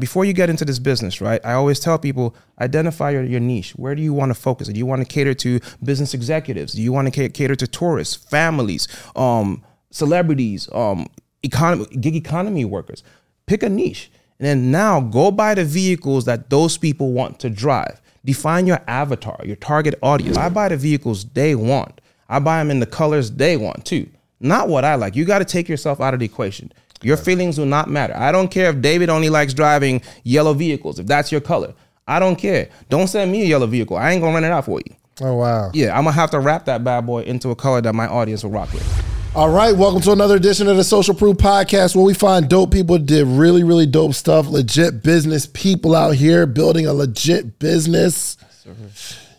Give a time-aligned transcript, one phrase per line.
[0.00, 1.40] before you get into this business, right?
[1.44, 3.72] I always tell people identify your, your niche.
[3.72, 4.68] Where do you want to focus?
[4.68, 6.72] Do you want to cater to business executives?
[6.72, 11.06] Do you want to cater to tourists, families, um, celebrities, um,
[11.42, 13.04] economy, gig economy workers?
[13.46, 14.10] Pick a niche.
[14.38, 18.00] And then now go buy the vehicles that those people want to drive.
[18.24, 20.36] Define your avatar, your target audience.
[20.36, 22.00] I buy the vehicles they want.
[22.28, 24.08] I buy them in the colors they want too.
[24.40, 25.14] Not what I like.
[25.16, 26.72] You got to take yourself out of the equation.
[27.02, 28.14] Your feelings will not matter.
[28.14, 31.72] I don't care if David only likes driving yellow vehicles, if that's your color.
[32.06, 32.68] I don't care.
[32.90, 33.96] Don't send me a yellow vehicle.
[33.96, 34.94] I ain't gonna rent it out for you.
[35.22, 35.70] Oh wow.
[35.72, 38.42] Yeah, I'm gonna have to wrap that bad boy into a color that my audience
[38.44, 39.06] will rock with.
[39.34, 42.72] All right, welcome to another edition of the Social Proof Podcast, where we find dope
[42.72, 44.48] people did really, really dope stuff.
[44.48, 48.36] Legit business people out here building a legit business.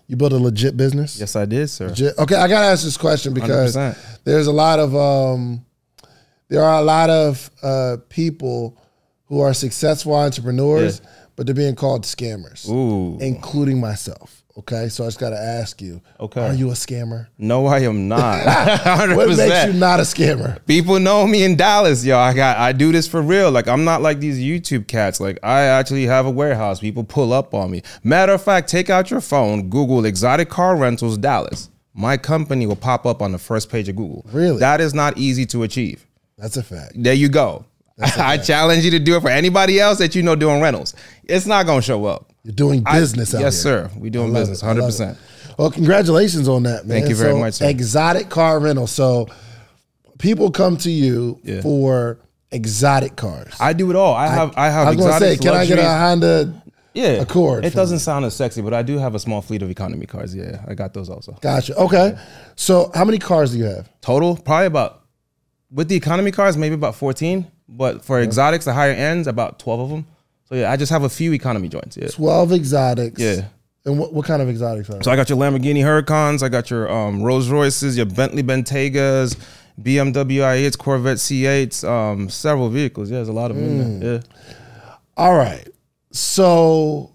[0.07, 1.19] You built a legit business.
[1.19, 1.89] Yes, I did, sir.
[1.89, 2.17] Legit.
[2.17, 4.21] Okay, I gotta ask this question because 100%.
[4.23, 5.65] there's a lot of um,
[6.51, 8.77] there are a lot of uh, people
[9.27, 11.01] who are successful entrepreneurs,
[11.37, 13.17] but they're being called scammers, Ooh.
[13.19, 14.43] including myself.
[14.57, 16.45] Okay, so I just gotta ask you: Okay.
[16.45, 17.27] are you a scammer?
[17.37, 18.41] No, I am not.
[18.45, 19.15] 100%.
[19.15, 20.63] What makes you not a scammer?
[20.67, 22.19] People know me in Dallas, yo.
[22.19, 23.49] I got I do this for real.
[23.49, 25.21] Like I'm not like these YouTube cats.
[25.21, 26.81] Like I actually have a warehouse.
[26.81, 27.81] People pull up on me.
[28.03, 31.69] Matter of fact, take out your phone, Google exotic car rentals Dallas.
[31.93, 34.25] My company will pop up on the first page of Google.
[34.33, 34.59] Really?
[34.59, 36.05] That is not easy to achieve.
[36.41, 36.93] That's a fact.
[36.95, 37.65] There you go.
[38.01, 40.95] I challenge you to do it for anybody else that you know doing rentals.
[41.23, 42.31] It's not gonna show up.
[42.43, 43.89] You're doing I- business out yes, here.
[43.89, 43.91] sir.
[43.97, 44.63] We doing business.
[44.63, 45.17] I hundred percent.
[45.57, 46.99] Well, congratulations on that, man.
[47.01, 47.69] Thank you very So, much, sir.
[47.69, 48.87] Exotic car rental.
[48.87, 49.27] So
[50.17, 51.61] people come to you Yeah.
[51.61, 52.17] for
[52.51, 53.53] exotic cars.
[53.59, 54.15] I do it all.
[54.15, 55.83] I have I have I was gonna say, exotics, can I get a.
[55.87, 56.63] Honda?
[56.93, 59.69] Yeah, Accord It doesn't sound as sexy, but I do have a small fleet of
[59.69, 60.35] economy cars.
[60.35, 61.37] Yeah, I got those also.
[61.39, 61.73] Gotcha.
[61.75, 62.17] Okay.
[62.57, 63.87] So how many cars do you have?
[64.01, 65.00] Total, probably about
[65.71, 67.51] with the economy cars, maybe about fourteen.
[67.67, 70.05] But for exotics, the higher ends, about twelve of them.
[70.45, 71.97] So yeah, I just have a few economy joints.
[71.97, 72.07] Yeah.
[72.09, 73.21] Twelve exotics.
[73.21, 73.45] Yeah.
[73.85, 75.01] And what, what kind of exotics are?
[75.01, 79.35] So I got your Lamborghini Huracans, I got your um, Rolls Royces, your Bentley Bentaygas,
[79.81, 83.09] BMW i8s, Corvette C8s, um, several vehicles.
[83.09, 84.13] Yeah, there's a lot of them in there.
[84.13, 84.21] Yeah.
[85.17, 85.67] All right.
[86.11, 87.10] So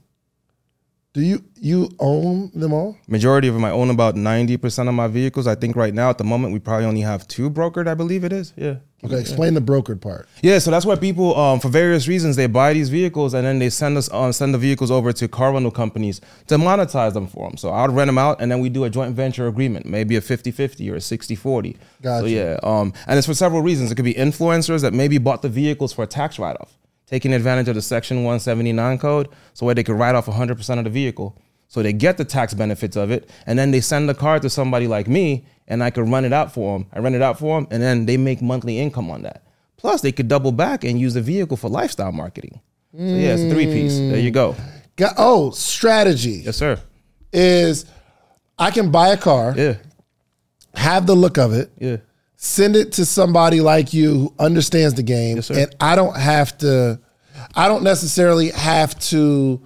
[1.17, 2.95] do you you own them all?
[3.09, 5.47] Majority of them, I own about ninety percent of my vehicles.
[5.47, 7.89] I think right now at the moment we probably only have two brokered.
[7.89, 8.53] I believe it is.
[8.55, 8.77] Yeah.
[9.03, 9.19] Okay.
[9.19, 10.29] Explain the brokered part.
[10.43, 13.59] Yeah, so that's why people, um, for various reasons, they buy these vehicles and then
[13.59, 17.29] they send us um, send the vehicles over to car rental companies to monetize them
[17.29, 17.57] for them.
[17.57, 20.21] So I'll rent them out and then we do a joint venture agreement, maybe a
[20.21, 21.77] 50-50 or a 60-40.
[22.03, 22.21] Gotcha.
[22.21, 23.91] So yeah, um, and it's for several reasons.
[23.91, 27.69] It could be influencers that maybe bought the vehicles for a tax write-off, taking advantage
[27.69, 31.39] of the Section 179 code, so where they could write off 100% of the vehicle.
[31.69, 34.49] So they get the tax benefits of it, and then they send the car to
[34.49, 36.89] somebody like me, and I could run it out for them.
[36.93, 39.43] I rent it out for them, and then they make monthly income on that.
[39.77, 42.61] Plus, they could double back and use the vehicle for lifestyle marketing.
[42.97, 43.99] So yeah, it's a three piece.
[43.99, 44.55] There you go.
[44.97, 46.81] Got, oh, strategy Yes, sir.
[47.33, 47.85] is
[48.59, 49.75] I can buy a car, Yeah,
[50.75, 51.99] have the look of it, yeah.
[52.37, 56.57] Send it to somebody like you who understands the game, Yes, and I don't have
[56.59, 57.01] to.
[57.55, 59.61] I don't necessarily have to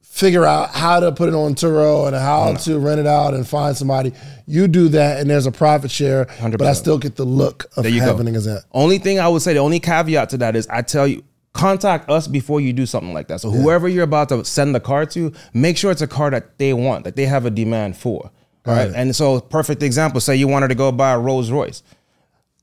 [0.00, 3.48] figure out how to put it on Turo and how to rent it out and
[3.48, 4.12] find somebody.
[4.46, 7.84] You do that, and there's a profit share, but I still get the look of
[7.84, 8.30] There you having go.
[8.30, 8.64] a Gazette.
[8.72, 11.24] Only thing I would say, the only caveat to that is I tell you,
[11.54, 13.40] contact us before you do something like that.
[13.40, 16.58] So whoever you're about to send the car to, make sure it's a car that
[16.58, 18.30] they want, that they have a demand for.
[18.66, 18.88] All right.
[18.88, 18.94] it.
[18.94, 21.82] And so perfect example, say you wanted to go buy a Rolls Royce.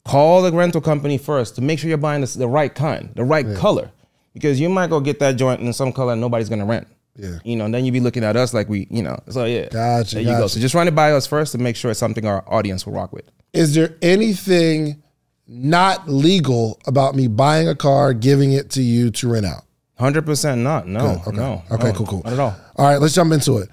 [0.09, 3.24] Call the rental company first to make sure you're buying this, the right kind, the
[3.24, 3.92] right color.
[4.34, 6.88] Because you might go get that joint in some color nobody's gonna rent.
[7.16, 7.40] Yeah.
[7.44, 9.19] You know, and then you be looking at us like we, you know.
[9.30, 9.68] So yeah.
[9.69, 10.48] Gotcha, There you go.
[10.48, 12.94] So just run it by us first to make sure it's something our audience will
[12.94, 13.30] rock with.
[13.53, 15.03] Is there anything
[15.48, 19.64] not legal about me buying a car, giving it to you to rent out?
[20.00, 20.88] Hundred percent not.
[20.88, 21.22] No.
[21.28, 21.38] Okay.
[21.38, 21.62] No.
[21.69, 22.22] Okay, no, cool, cool.
[22.24, 22.56] Not at all.
[22.78, 23.69] All right, let's jump into it.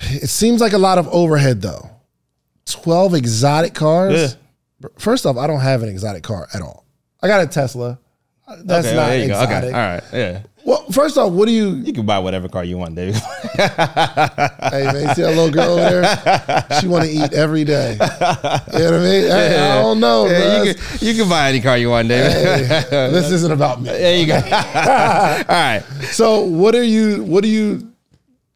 [0.00, 1.90] It seems like a lot of overhead though.
[2.66, 4.36] 12 exotic cars.
[4.98, 6.84] First off, I don't have an exotic car at all.
[7.22, 7.98] I got a Tesla.
[8.64, 9.48] That's okay, not there you exotic.
[9.50, 9.56] go.
[9.56, 9.66] Okay.
[9.66, 10.02] All right.
[10.12, 10.42] Yeah.
[10.64, 13.16] Well, first off, what do you You can buy whatever car you want, David.
[13.58, 16.80] Hey man, see that little girl over there?
[16.80, 17.92] She want to eat every day.
[17.92, 19.22] You know what I mean?
[19.22, 20.26] Hey, I don't know.
[20.26, 22.32] Yeah, you, can, you can buy any car you want, David.
[22.66, 23.88] Hey, this isn't about me.
[23.88, 24.34] there you go.
[24.36, 25.82] all right.
[26.10, 27.24] So, what are you?
[27.24, 27.92] What are you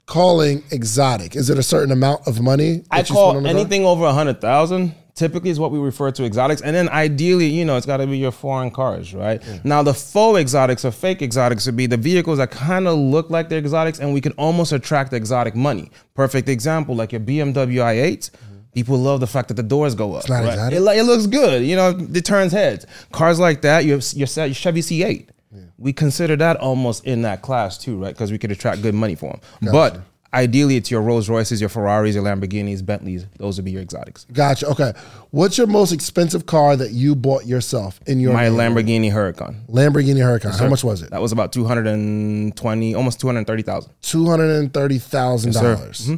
[0.07, 1.35] calling exotic?
[1.35, 2.85] Is it a certain amount of money?
[2.91, 3.59] I that you spend call on the car?
[3.59, 4.95] anything over a hundred thousand.
[5.15, 8.07] Typically, is what we refer to exotics, and then ideally, you know, it's got to
[8.07, 9.43] be your foreign cars, right?
[9.63, 13.29] Now, the faux exotics or fake exotics would be the vehicles that kind of look
[13.29, 15.91] like they're exotics, and we can almost attract exotic money.
[16.15, 18.31] Perfect example, like your BMW i8.
[18.75, 20.25] People love the fact that the doors go up.
[20.47, 20.57] right?
[20.73, 22.87] It, it looks good, you know, it turns heads.
[23.13, 25.29] Cars like that, you have your, Chevy C8.
[25.77, 28.15] we consider that almost in that class too, right?
[28.15, 29.41] Because we could attract good money for them.
[29.73, 30.01] But
[30.35, 33.27] ideally, it's your Rolls Royces, your Ferraris, your Lamborghinis, Bentleys.
[33.39, 34.27] Those would be your exotics.
[34.33, 34.67] Gotcha.
[34.69, 34.93] Okay.
[35.31, 38.55] What's your most expensive car that you bought yourself in your My name?
[38.55, 39.67] Lamborghini Huracan.
[39.67, 40.59] Lamborghini Huracan?
[40.59, 41.11] How much was it?
[41.11, 43.93] That was about two hundred and twenty, almost two hundred thirty thousand.
[44.03, 45.77] Two hundred and thirty thousand sir.
[45.77, 46.11] dollars.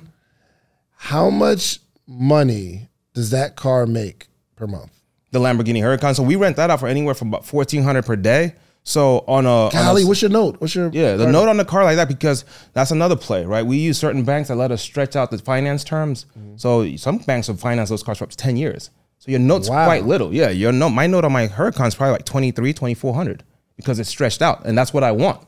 [0.96, 4.90] How much money does that car make per month?
[5.32, 6.14] The Lamborghini Huracan.
[6.14, 8.54] So we rent that out for anywhere from about fourteen hundred per day.
[8.86, 10.60] So on a, on a what's your note?
[10.60, 12.44] What's your Yeah, the car- note on the car like that because
[12.74, 13.64] that's another play, right?
[13.64, 16.26] We use certain banks that let us stretch out the finance terms.
[16.38, 16.56] Mm-hmm.
[16.56, 18.90] So some banks will finance those cars for up to 10 years.
[19.20, 19.86] So your note's Wow.
[19.86, 20.34] quite little.
[20.34, 23.42] Yeah, your note, my note on my Huracan is probably like 23, 2400
[23.76, 25.40] because it's stretched out and that's what I want.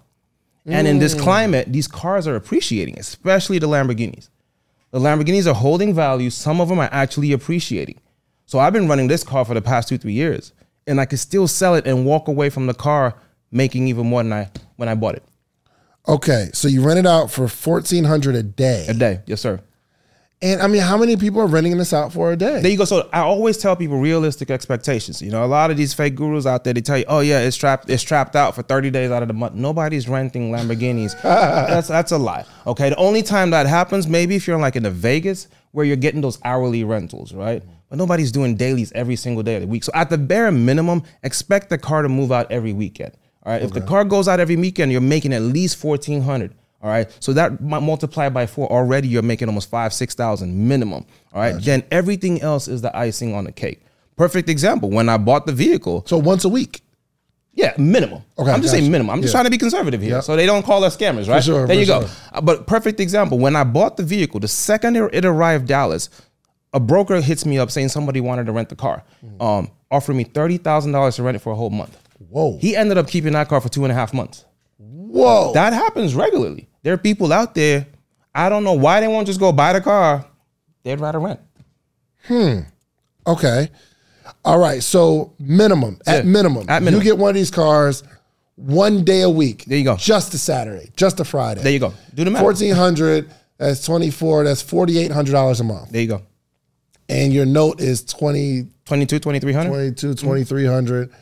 [0.65, 1.21] And in this Mm.
[1.21, 4.31] climate, these cars are appreciating, especially the Lamborghinis.
[4.93, 6.31] The Lamborghinis are holding value.
[6.31, 8.01] Some of them are actually appreciating.
[8.47, 10.53] So I've been running this car for the past two, three years,
[10.87, 13.15] and I could still sell it and walk away from the car
[13.57, 15.25] making even more than I when I bought it.
[16.09, 19.61] Okay, so you rent it out for fourteen hundred a day, A day, yes, sir.
[20.41, 22.61] and I mean, how many people are renting this out for a day?
[22.61, 22.85] There you go.
[22.85, 25.21] So I always tell people realistic expectations.
[25.21, 27.41] You know, a lot of these fake gurus out there, they tell you, "Oh yeah,
[27.41, 31.21] it's trapped, it's trapped out for 30 days out of the month." Nobody's renting Lamborghinis.
[31.23, 32.45] that's that's a lie.
[32.69, 35.97] Okay, the only time that happens, maybe if you're like in the Vegas where you're
[35.97, 37.65] getting those hourly rentals, right?
[37.89, 39.83] But nobody's doing dailies every single day of the week.
[39.85, 43.13] So at the bare minimum, expect the car to move out every weekend.
[43.47, 43.63] All right.
[43.63, 46.53] If the car goes out every weekend, you're making at least 1400
[46.83, 47.09] all right.
[47.21, 51.07] So that mu- multiplied by four already, you're making almost five, six thousand minimum.
[51.33, 51.55] All right.
[51.61, 53.81] Then everything else is the icing on the cake.
[54.17, 54.91] Perfect example.
[54.91, 56.83] When I bought the vehicle, so once a week.
[57.55, 58.23] yeah, minimum.
[58.39, 58.81] Okay, I'm just gotcha.
[58.83, 59.11] saying minimum.
[59.11, 59.39] I'm just Yeah.
[59.39, 60.21] trying to be conservative here, Yeah.
[60.21, 61.43] so they don't call us scammers, right?
[61.43, 62.01] sure, there you go.
[62.03, 62.11] sure.
[62.35, 63.39] Uh, But perfect example.
[63.39, 66.11] When I bought the vehicle, the second it arrived Dallas,
[66.75, 69.43] a broker hits me up saying somebody wanted to rent the car, Mm.
[69.43, 71.97] um, offered me thirty thousand dollars to rent it for a whole month.
[72.19, 74.45] Whoa, He ended up keeping that car for two and a half months.
[74.79, 75.53] whoa.
[75.53, 76.69] That happens regularly.
[76.83, 77.87] There are people out there.
[78.35, 80.25] I don't know why they won't just go buy the car.
[80.83, 81.41] They'd rather rent.
[82.27, 82.61] Hmm.
[83.27, 83.71] Okay.
[84.45, 84.83] All right.
[84.83, 87.01] So minimum, at Yeah, minimum, at minimum.
[87.01, 88.03] you get one of these cars
[88.57, 89.65] one day a week.
[89.67, 89.97] There you go.
[89.97, 91.63] Just a Saturday, just a Friday.
[91.63, 91.93] There you go.
[92.15, 92.43] Do the math.
[92.43, 93.31] Fourteen hundred.
[93.59, 94.45] That's twenty four.
[94.45, 95.91] That's forty eight hundred dollars a month.
[95.91, 96.23] There you go.
[97.09, 99.69] And your note is 20, 22, 2300.
[99.69, 101.13] 22, 2300.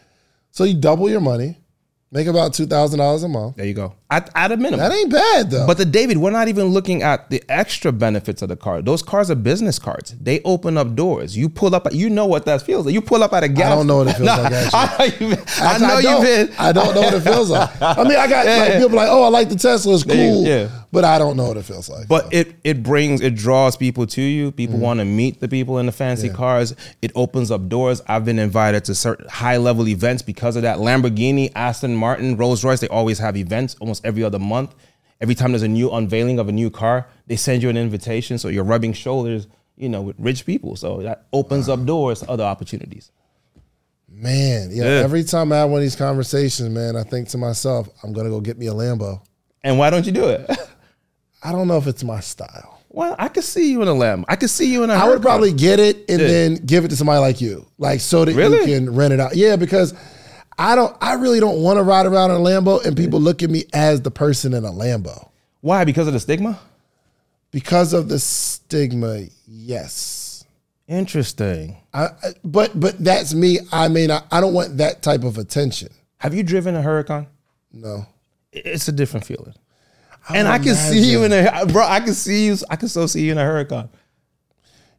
[0.54, 1.58] So you double your money,
[2.12, 3.56] make about two thousand dollars a month.
[3.56, 3.96] There you go.
[4.14, 4.78] At, at a minimum.
[4.80, 5.66] That ain't bad though.
[5.66, 8.82] But the David, we're not even looking at the extra benefits of the car.
[8.82, 10.14] Those cars are business cards.
[10.20, 11.36] They open up doors.
[11.36, 11.86] You pull up.
[11.92, 12.94] You know what that feels like.
[12.94, 13.72] You pull up at a gas.
[13.72, 14.78] I don't know what it feels like, actually.
[14.78, 16.02] I know, you've been, I know don't.
[16.04, 16.56] you've been.
[16.58, 17.70] I don't know what it feels like.
[17.82, 18.78] I mean, I got like yeah.
[18.80, 20.44] people like, oh, I like the Tesla, it's cool.
[20.46, 20.68] yeah.
[20.92, 22.06] But I don't know what it feels like.
[22.06, 24.52] But it it brings it draws people to you.
[24.52, 24.82] People Mm-hmm.
[24.82, 26.74] want to meet the people in the fancy cars.
[27.02, 28.00] It opens up doors.
[28.08, 30.78] I've been invited to certain high level events because of that.
[30.78, 32.80] Lamborghini, Aston Martin, Rolls Royce.
[32.80, 34.74] They always have events almost every other month.
[35.20, 38.36] Every time there's a new unveiling of a new car, they send you an invitation.
[38.38, 39.46] So you're rubbing shoulders,
[39.76, 40.76] you know, with rich people.
[40.76, 43.10] So that opens up doors to other opportunities.
[44.08, 44.90] Man, yeah, Yeah.
[45.04, 48.28] Every time I have one of these conversations, man, I think to myself, I'm gonna
[48.28, 49.20] go get me a Lambo.
[49.62, 50.48] And why don't you do it?
[51.42, 52.70] I don't know if it's my style.
[52.90, 54.24] well, I could see you in a Lambo.
[54.28, 54.94] I could see you in a.
[54.94, 55.22] I would Huracan.
[55.22, 56.28] probably get it and Yeah.
[56.28, 58.58] then give it to somebody like you, like so that Really?
[58.58, 59.34] you can rent it out.
[59.36, 59.94] Yeah, because
[60.58, 60.96] I don't.
[61.00, 63.64] I really don't want to ride around in a Lambo, and people look at me
[63.72, 65.28] as the person in a Lambo
[65.60, 65.84] Why?
[65.84, 66.58] Because of the stigma.
[67.50, 69.24] because of the stigma.
[69.46, 70.44] Yes,
[70.86, 71.76] Interesting.
[71.92, 73.58] I, I- but but that's me.
[73.72, 75.88] I mean, I, I don't want that type of attention.
[76.18, 77.26] Have you driven a Huracan?
[77.72, 78.06] No.
[78.52, 79.54] it's a different feeling.
[80.28, 81.84] and I can see you in a bro.
[81.84, 82.56] I can see you.
[82.70, 83.88] I can still see you in a Huracan.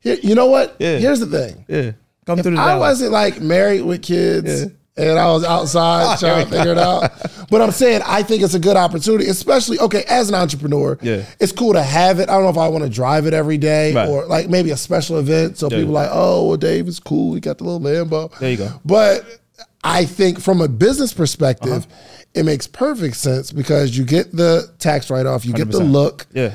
[0.02, 0.76] Here, you know what?
[0.80, 0.98] Yeah.
[0.98, 1.66] Here's the thing.
[1.68, 1.92] Yeah,
[2.26, 2.80] come through the I Dallas.
[2.82, 4.66] wasn't like married with kids
[4.98, 7.12] and I was outside Oh, trying to figure it out.
[7.50, 10.98] But I'm saying I think it's a good opportunity, especially okay, as an entrepreneur.
[11.02, 11.26] Yeah.
[11.40, 12.30] It's cool to have it.
[12.30, 14.08] I don't know if I want to drive it every day Right.
[14.10, 15.58] or like maybe a special event.
[15.58, 15.78] So Yeah.
[15.80, 17.34] people like, oh well Dave is cool.
[17.36, 18.38] He got the little Lambo.
[18.40, 18.70] There you go.
[18.86, 19.26] But
[19.84, 22.26] I think from a business perspective, Uh-huh.
[22.34, 26.26] it makes perfect sense because you get the tax write off, you get the look,
[26.34, 26.52] Yeah,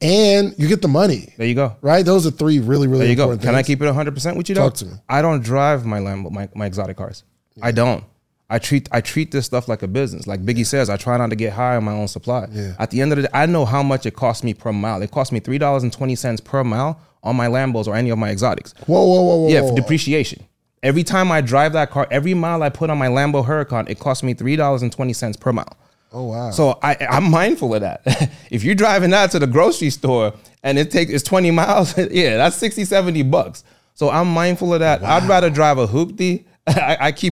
[0.00, 1.34] and you get the money.
[1.36, 1.76] there you go.
[1.82, 2.04] Right?
[2.04, 3.36] Those are three really, really There you go.
[3.36, 4.54] Can I keep it 100 percent with you?
[4.54, 4.62] Though?
[4.70, 4.92] Talk to me.
[5.08, 7.24] I don't drive my Lambo, my, my exotic cars.
[7.60, 8.04] I don't.
[8.48, 10.26] I treat I treat this stuff like a business.
[10.26, 12.48] Like Biggie says, I try not to get high on my own supply.
[12.78, 15.00] At the end of the day, I know how much it costs me per mile.
[15.00, 18.10] It costs me three dollars and twenty cents per mile on my Lambos or any
[18.10, 18.74] of my exotics.
[18.86, 19.48] Whoa, whoa, whoa, whoa.
[19.48, 20.44] Yeah, for depreciation.
[20.82, 23.98] Every time I drive that car, every mile I put on my Lambo Huracan, it
[23.98, 25.76] costs me three dollars and twenty cents per mile.
[26.12, 26.50] Oh wow.
[26.50, 28.02] So I, I'm mindful of that.
[28.50, 32.36] if you're driving that to the grocery store and it takes it's 20 miles, yeah,
[32.36, 33.64] that's 60, 70 bucks.
[33.94, 35.02] So I'm mindful of that.
[35.02, 36.44] I'd rather drive a hoopty.
[36.66, 37.32] I, I keep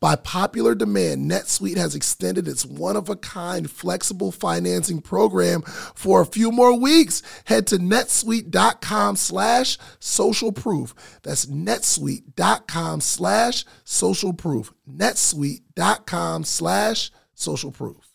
[0.00, 6.20] By popular demand, NetSuite has extended its one of a kind flexible financing program for
[6.20, 7.22] a few more weeks.
[7.44, 10.94] Head to netsuite.com slash social proof.
[11.22, 14.72] That's netsuite.com slash social proof.
[14.88, 18.08] netsuite.com slash social proof.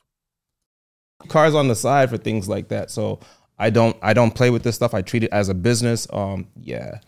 [1.27, 2.91] Cars on the side for things like that.
[2.91, 3.19] So
[3.57, 4.93] I don't I don't play with this stuff.
[4.93, 6.07] I treat it as a business.
[6.11, 6.99] Um yeah.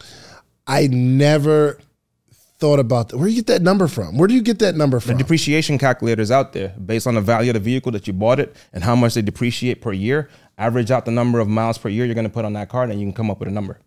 [0.66, 1.80] I never
[2.60, 3.18] thought about that.
[3.18, 4.18] Where do you get that number from?
[4.18, 5.14] Where do you get that number from?
[5.14, 8.14] The depreciation calculator is out there based on the value of the vehicle that you
[8.14, 10.30] bought it and how much they depreciate per year.
[10.58, 12.84] Average out the number of miles per year you're going to put on that car,
[12.84, 13.80] and you can come up with a number.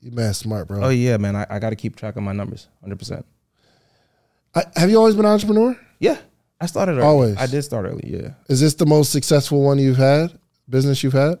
[0.00, 0.84] You man smart, bro.
[0.84, 1.34] Oh yeah, man.
[1.34, 3.24] I, I got to keep track of my numbers, hundred percent.
[4.76, 5.80] Have you always been an entrepreneur?
[5.98, 6.18] Yeah,
[6.60, 7.02] I started early.
[7.02, 7.36] Always.
[7.38, 8.04] I did start early.
[8.04, 8.34] Yeah.
[8.48, 10.38] Is this the most successful one you've had?
[10.68, 11.38] Business you've had?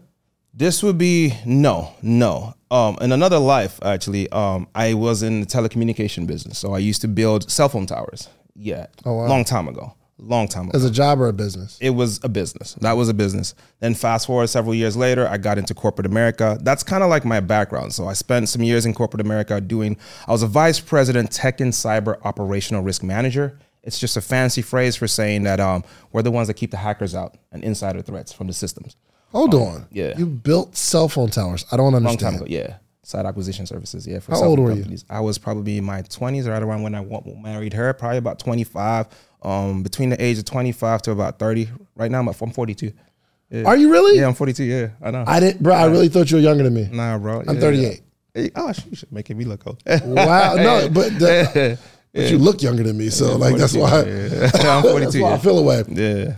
[0.54, 2.54] This would be no, no.
[2.74, 7.00] Um, in another life, actually, um, I was in the telecommunication business, so I used
[7.02, 8.28] to build cell phone towers.
[8.56, 9.26] Yeah, Oh, wow.
[9.28, 9.94] long time ago.
[10.18, 10.76] Long time ago.
[10.76, 11.78] As a job or a business?
[11.80, 12.74] it was a business.
[12.80, 13.54] That was a business.
[13.78, 16.58] Then fast forward several years later, I got into corporate America.
[16.62, 17.92] That's kind of like my background.
[17.92, 19.96] So I spent some years in corporate America doing.
[20.26, 23.56] I was a vice president, tech and cyber operational risk manager.
[23.84, 26.78] It's just a fancy phrase for saying that um, we're the ones that keep the
[26.78, 28.96] hackers out and insider threats from the systems.
[29.34, 29.86] Hold on.
[29.90, 30.16] yeah.
[30.16, 31.66] You built cell phone towers.
[31.70, 32.22] I don't understand.
[32.22, 32.76] Long time ago, yeah.
[33.02, 34.20] Site acquisition services, yeah.
[34.20, 34.96] For How old were you?
[35.10, 37.04] I was probably in my twenties, right around when I
[37.42, 37.92] married her.
[37.92, 39.08] Probably about twenty five.
[39.42, 41.68] Um, between the age of twenty five to about thirty.
[41.96, 42.92] Right now, I'm, I'm forty two.
[43.66, 44.18] Are you really?
[44.18, 44.64] Yeah, I'm 42.
[44.64, 45.24] Yeah, I know.
[45.26, 45.74] I didn't, bro.
[45.74, 46.88] I really thought you were younger than me.
[46.90, 47.40] nah, bro.
[47.46, 47.60] I'm yeah.
[47.60, 48.00] 38.
[48.34, 49.80] Hey, oh, you should making me look old.
[49.86, 50.54] Wow.
[50.56, 51.78] No, but the,
[52.12, 54.02] but you look younger than me, so like that's why.
[54.02, 54.50] Yeah.
[54.76, 55.00] I'm 42.
[55.04, 55.84] That's why I feel away.
[55.88, 56.34] yeah.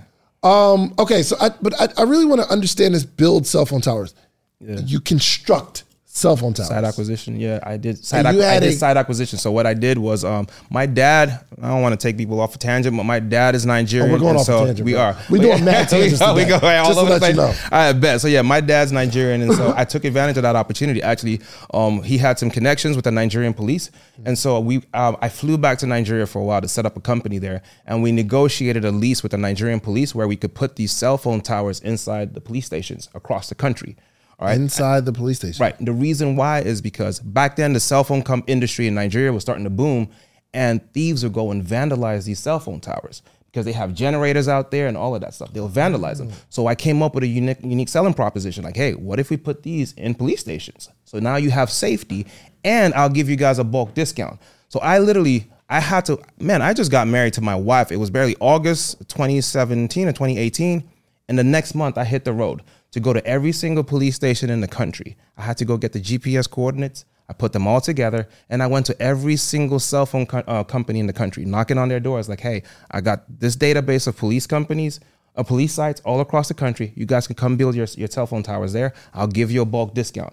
[0.47, 0.95] Um.
[0.99, 1.23] Okay.
[1.23, 3.05] So, I, but I, I really want to understand this.
[3.05, 4.15] Build cell phone towers.
[4.61, 5.85] You construct
[6.17, 6.69] Cell phone towers.
[6.69, 8.03] Site acquisition, yeah, I did.
[8.03, 9.39] Site acqui- I did a- site acquisition.
[9.39, 11.41] So what I did was, um, my dad.
[11.61, 14.09] I don't want to take people off a tangent, but my dad is Nigerian.
[14.09, 15.03] Oh, we're going off a so tangent, We bro.
[15.03, 15.17] are.
[15.29, 17.37] We doing mad we go, we go all over the let you place.
[17.37, 17.55] know.
[17.71, 18.23] I bet.
[18.23, 21.03] So yeah, my dad's Nigerian, and so I took advantage of that opportunity.
[21.03, 21.43] Actually,
[21.75, 23.91] um, he had some connections with the Nigerian police,
[24.25, 26.97] and so we, um, I flew back to Nigeria for a while to set up
[26.97, 30.55] a company there, and we negotiated a lease with the Nigerian police where we could
[30.55, 33.97] put these cell phone towers inside the police stations across the country.
[34.38, 34.57] All right.
[34.57, 35.62] Inside the police station.
[35.62, 35.76] Right.
[35.83, 39.43] The reason why is because back then the cell phone com- industry in Nigeria was
[39.43, 40.09] starting to boom,
[40.52, 44.71] and thieves would go and vandalize these cell phone towers because they have generators out
[44.71, 45.50] there and all of that stuff.
[45.55, 46.28] They'll vandalize them.
[46.28, 46.35] Mm.
[46.50, 48.62] So I came up with a unique, unique selling proposition.
[48.64, 50.90] Like, hey, what if we put these in police stations?
[51.05, 52.26] So now you have safety,
[52.62, 54.38] and I'll give you guys a bulk discount.
[54.69, 55.50] So I literally.
[55.69, 57.90] I had to, man, I just got married to my wife.
[57.90, 60.88] It was barely August 2017 or 2018.
[61.28, 62.62] And the next month, I hit the road
[62.97, 65.19] to go to every single police station in the country.
[65.37, 67.05] I had to go get the GPS coordinates.
[67.29, 70.65] I put them all together, and I went to every single cell phone co- uh,
[70.65, 74.17] company in the country, knocking on their doors, like, "Hey, I got this database of
[74.17, 74.99] police companies,
[75.37, 76.95] uh, police sites all across the country.
[76.97, 78.95] You guys can come build your your cell phone towers there.
[79.12, 80.33] I'll give you a bulk discount."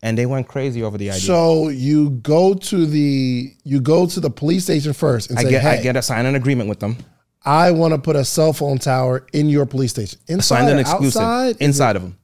[0.00, 1.20] And they went crazy over the idea.
[1.22, 5.50] So you go to the you go to the police station first and I say,
[5.50, 6.96] get "Hey, I get a sign an agreement with them.
[7.44, 10.18] I want to put a cell phone tower in your police station.
[10.26, 11.56] Inside, signed an exclusive outside?
[11.60, 12.18] inside of them.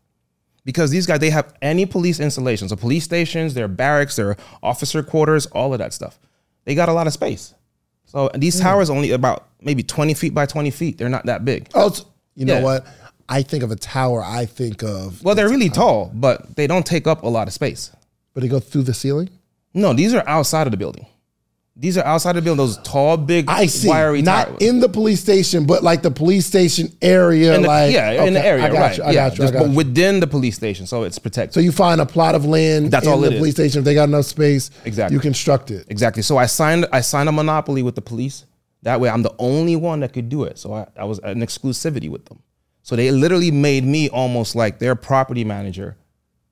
[0.65, 5.03] Because these guys, they have any police installations, so police stations, their barracks, their officer
[5.03, 6.19] quarters, all of that stuff.
[6.65, 7.55] They got a lot of space.
[8.07, 8.63] So these Hmm.
[8.65, 10.99] towers only about maybe 20 feet by 20 feet.
[10.99, 11.69] They're not that big.
[11.75, 11.95] Oh,
[12.35, 12.63] you know Yeah.
[12.63, 12.87] what?
[13.29, 14.23] I think of a tower.
[14.23, 17.55] I think of, Well, they're really tall, but they don't take up a lot of
[17.55, 17.91] space.
[18.35, 19.29] but they go through the ceiling.
[19.75, 21.07] No, these are outside of the building.
[21.77, 22.65] These are outside of the building.
[22.65, 23.89] Those tall, big, I see.
[23.89, 27.61] wiry Not in the police station, but like the police station area.
[27.61, 28.97] The- like yeah, in the area, I got right?
[28.99, 29.03] you.
[29.03, 29.43] I yeah, got you.
[29.45, 29.77] I just- got but you.
[29.77, 31.53] within the police station, so it's protected.
[31.55, 33.39] So you find a plot of land That's in all the is.
[33.39, 33.81] police station.
[33.81, 35.15] If they got enough space, Exactly.
[35.17, 35.87] you construct it.
[35.89, 36.23] Exactly.
[36.23, 38.45] So I signed I signed a monopoly with the police.
[38.83, 40.59] That way I'm the only one that could do it.
[40.59, 42.39] So I, I was an exclusivity with them.
[42.83, 45.97] So they literally made me almost like their property manager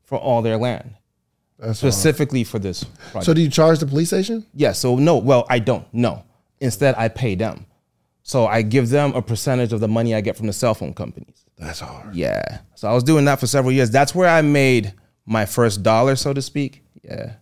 [0.02, 0.94] for all their land.
[1.62, 1.78] That's.
[1.78, 3.24] Specifically for this project.
[3.24, 4.44] So do you charge the police station?
[4.54, 5.86] yeah, so no, well, I don't.
[5.92, 6.24] No.
[6.60, 7.66] Instead I pay them.
[8.24, 10.94] So I give them a percentage of the money I get from the cell phone
[10.94, 11.44] companies.
[11.58, 12.14] That's hard.
[12.14, 12.60] Yeah.
[12.74, 13.90] So I was doing that for several years.
[13.90, 14.92] That's where I made
[15.26, 16.82] my first dollar, so to speak.
[17.02, 17.34] Yeah.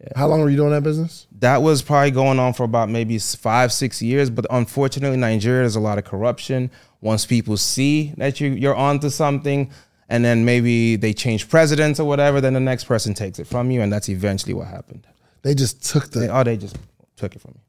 [0.00, 0.08] yeah.
[0.16, 1.26] How long were you doing that business?
[1.40, 4.30] that was probably going on for about maybe five, six years.
[4.30, 6.70] But unfortunately, Nigeria there's a lot of corruption.
[7.00, 9.70] Once people see that you you're onto something,
[10.08, 13.70] and then maybe they change presidents or whatever, then the next person takes it from
[13.70, 15.06] you, and that's eventually what happened.
[15.42, 16.20] They just took the.
[16.20, 16.76] They, oh, they just
[17.16, 17.60] took it from me,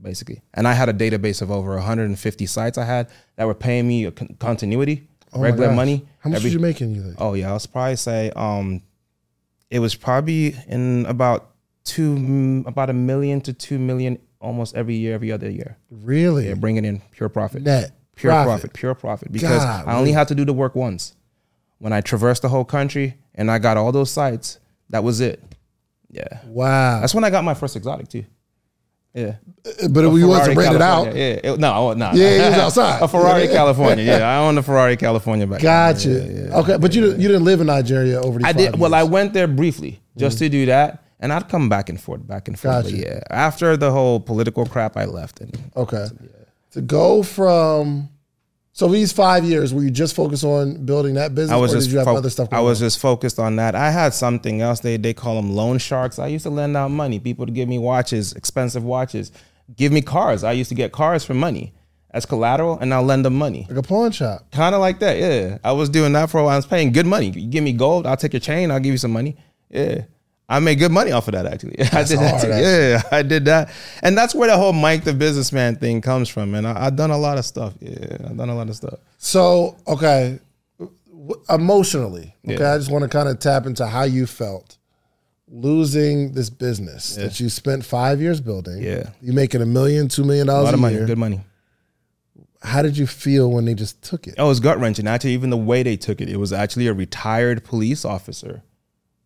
[0.00, 0.42] basically.
[0.54, 4.04] And I had a database of over 150 sites I had that were paying me
[4.04, 6.06] a con- continuity, Oh regular money.
[6.20, 7.16] How much every- did you make in you think?
[7.18, 8.82] Oh yeah, I'll probably say um,
[9.70, 11.50] it was probably in about
[11.84, 15.76] two, mm, about a million to two million almost every year, every other year.
[15.90, 16.48] Really?
[16.48, 18.46] Yeah, bringing in pure profit, Net pure profit.
[18.46, 19.32] profit, pure profit.
[19.32, 21.14] Because God, I only had to do the work once.
[21.78, 24.58] When I traversed the whole country and I got all those sites,
[24.90, 25.42] that was it.
[26.10, 27.00] Yeah, Wow.
[27.00, 28.24] that's when I got my first exotic too.
[29.14, 29.36] Yeah,
[29.82, 31.06] uh, but if you wasn't Ferrari, rented out.
[31.06, 31.12] Yeah,
[31.52, 33.02] it- no, no, Yeah, it was outside.
[33.02, 34.04] a Ferrari, California.
[34.04, 35.60] Yeah, I owned a Ferrari, California back.
[35.60, 35.94] then.
[35.94, 36.08] gotcha.
[36.10, 36.58] Yeah, yeah.
[36.58, 38.38] Okay, but you didn't, you didn't live in Nigeria over.
[38.44, 38.72] I did.
[38.72, 40.44] five Well, I went there briefly just mm-hmm.
[40.44, 42.84] to do that, and I'd come back and forth, back and forth.
[42.84, 42.96] But Gotcha.
[42.96, 45.40] yeah, after the whole political crap, I left.
[45.40, 46.06] And Okay.
[46.72, 48.10] To go from
[48.78, 51.78] so these five years, were you just focused on building that business, I was or
[51.78, 52.48] just did you have fo- other stuff?
[52.52, 52.86] I was on?
[52.86, 53.74] just focused on that.
[53.74, 54.78] I had something else.
[54.78, 56.20] They they call them loan sharks.
[56.20, 57.18] I used to lend out money.
[57.18, 59.32] People to give me watches, expensive watches,
[59.74, 60.44] give me cars.
[60.44, 61.74] I used to get cars for money
[62.12, 63.66] as collateral, and I'll lend them money.
[63.68, 64.48] like a pawn shop.
[64.52, 65.18] Kind of like that.
[65.18, 66.52] Yeah, I was doing that for a while.
[66.52, 67.30] I was paying good money.
[67.30, 68.70] You give me gold, I'll take your chain.
[68.70, 69.36] I'll give you some money.
[69.70, 70.02] Yeah.
[70.50, 71.78] I made good money off of that actually.
[71.92, 72.48] I did that hard.
[72.48, 73.70] Yeah, I did that,
[74.02, 76.54] and that's where the whole Mike the businessman thing comes from.
[76.54, 77.74] And I, I've done a lot of stuff.
[77.80, 78.98] Yeah, I've done a lot of stuff.
[79.18, 80.38] So okay,
[80.78, 82.72] w- emotionally, okay, Yeah.
[82.74, 84.78] I just want to kind of tap into how you felt
[85.50, 88.82] losing this business that you spent five years building.
[88.82, 89.10] Yeah.
[89.22, 91.06] you making a million, two million A dollars lot a, of money, year.
[91.06, 91.40] good money.
[92.62, 94.34] How did you feel when they just took it?
[94.36, 95.06] Oh, it was gut wrenching.
[95.06, 98.62] Actually, even the way they took it, it was actually a retired police officer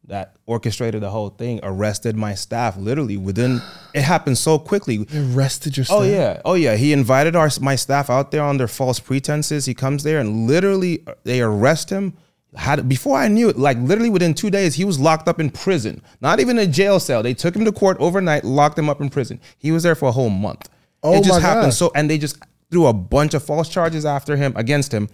[0.09, 3.61] that orchestrated the whole thing, arrested my staff literally within.
[3.95, 5.07] It happened so quickly.
[5.11, 5.99] You arrested your staff.
[5.99, 6.77] Oh yeah, oh yeah.
[6.77, 9.67] He invited our my staff out there under false pretenses.
[9.67, 12.15] He comes there and literally uh, they arrest him.
[12.55, 15.51] Had before I knew it, like literally within two days, he was locked up in
[15.51, 16.01] prison.
[16.23, 17.23] Not even a jail cell.
[17.23, 19.39] They took him to court overnight, locked him up in prison.
[19.59, 20.71] He was there for a whole month.
[21.03, 21.77] Oh it just my happened gosh.
[21.77, 22.39] so, and they just
[22.71, 25.11] threw a bunch of false charges after him against him.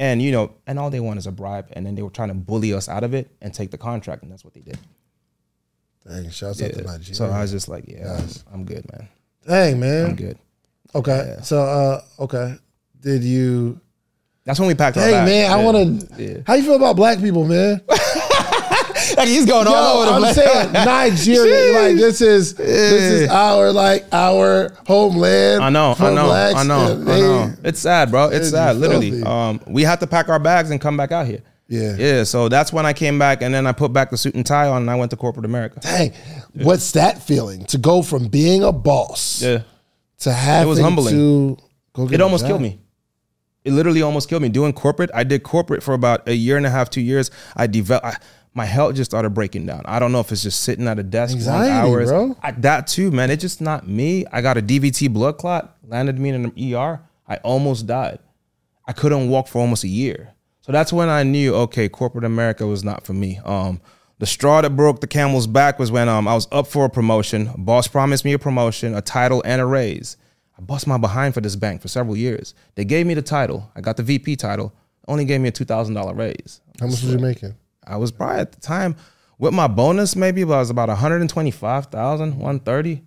[0.00, 2.28] And you know, and all they want is a bribe, and then they were trying
[2.28, 4.78] to bully us out of it and take the contract, and that's what they did.
[6.08, 7.14] Dang, shouts out to Nigeria.
[7.14, 8.18] So I was just like, yeah,
[8.50, 9.08] I'm good, man.
[9.46, 10.38] Dang, man, I'm good.
[10.94, 11.36] Okay.
[11.42, 12.56] So uh okay.
[13.00, 13.78] Did you
[14.44, 16.38] That's when we packed Hey man, I wanna Yeah.
[16.46, 17.82] how you feel about black people, man?
[19.20, 20.34] Like he's going Yo, all over the I'm place.
[20.34, 25.62] saying Nigeria, like this is this is our like our homeland.
[25.62, 27.52] I know, I know, blacks, I know, and I know.
[27.64, 28.26] It's sad, bro.
[28.28, 29.22] It's It's sad, literally.
[29.22, 31.42] Um, we had to pack our bags and come back out here.
[31.68, 31.96] Yeah.
[31.96, 32.24] yeah.
[32.24, 34.68] So that's when I came back, and then I put back the suit and tie
[34.68, 35.80] on, and I went to corporate America.
[35.80, 36.12] Dang,
[36.54, 39.62] what's that feeling to go from being a boss Yeah,
[40.20, 41.14] to having was humbling.
[41.14, 41.58] to
[41.92, 42.48] go get it almost job?
[42.52, 42.80] killed me.
[43.62, 44.48] It literally almost killed me.
[44.48, 47.30] Doing corporate, I did corporate for about a year and a half, two years.
[47.54, 48.16] I developed.
[48.52, 49.82] My health just started breaking down.
[49.84, 52.08] I don't know if it's just sitting at a desk Anxiety, hours.
[52.08, 52.36] bro.
[52.42, 53.30] I, that too, man.
[53.30, 54.26] It's just not me.
[54.32, 57.00] I got a DVT blood clot, landed me in an ER.
[57.28, 58.18] I almost died.
[58.88, 60.34] I couldn't walk for almost a year.
[60.62, 63.38] So that's when I knew, okay, corporate America was not for me.
[63.44, 63.80] Um,
[64.18, 66.90] the straw that broke the camel's back was when um, I was up for a
[66.90, 67.50] promotion.
[67.56, 70.16] Boss promised me a promotion, a title, and a raise.
[70.58, 72.54] I bust my behind for this bank for several years.
[72.74, 73.70] They gave me the title.
[73.74, 74.74] I got the VP title.
[75.08, 76.60] Only gave me a two thousand dollar raise.
[76.78, 77.54] How much was you making?
[77.90, 78.96] I was probably at the time
[79.38, 83.02] with my bonus, maybe but I was about 125,000, 130.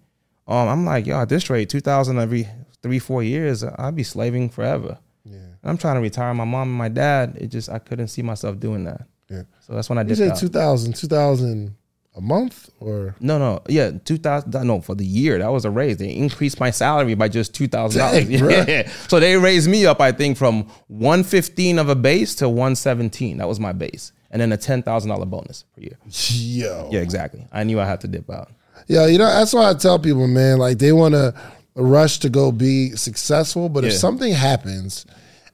[0.48, 2.48] Um, I'm like, yo, at this rate, 2,000 every
[2.82, 4.98] three, four years, I'd be slaving forever.
[5.24, 5.38] Yeah.
[5.38, 7.38] And I'm trying to retire my mom and my dad.
[7.40, 9.08] It just, I couldn't see myself doing that.
[9.30, 9.44] Yeah.
[9.62, 10.40] So that's when I You did said that.
[10.40, 11.76] 2000, 2000
[12.16, 15.40] a month or No, no, yeah, 2000, no, for the year.
[15.40, 15.98] That was a raise.
[15.98, 18.68] They increased my salary by just $2,000.
[18.68, 18.90] Yeah.
[19.08, 23.38] So they raised me up, I think, from 115 of a base to 117.
[23.38, 24.12] That was my base.
[24.30, 25.98] And then a $10,000 bonus per year.
[26.06, 26.90] yo.
[26.92, 27.48] Yeah, exactly.
[27.52, 28.52] I knew I had to dip out.
[28.88, 31.34] Yeah, you know, that's why I tell people, man, like they want to
[31.76, 35.06] rush to go be successful, but if something happens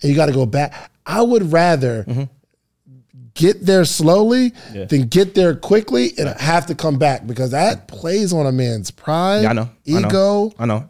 [0.01, 2.23] and you got to go back, I would rather mm-hmm.
[3.39, 4.53] Get there slowly.
[4.73, 4.85] Yeah.
[4.85, 8.91] than get there quickly and have to come back because that plays on a man's
[8.91, 9.69] pride, Yeah, I know.
[9.87, 10.07] I know.
[10.07, 10.51] ego.
[10.59, 10.89] I know.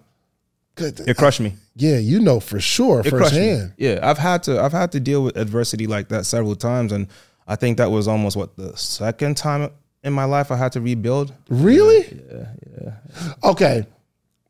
[0.76, 1.00] Good.
[1.08, 1.54] It crushed me.
[1.76, 3.74] Yeah, you know for sure, It firsthand.
[3.78, 7.08] Yeah, I've had to I've had to deal with adversity like that several times, and
[7.48, 9.70] I think that was almost what the second time
[10.04, 11.34] in my life I had to rebuild.
[11.50, 12.06] Really?
[12.32, 12.46] Yeah,
[12.82, 12.94] yeah.
[13.44, 13.86] Okay.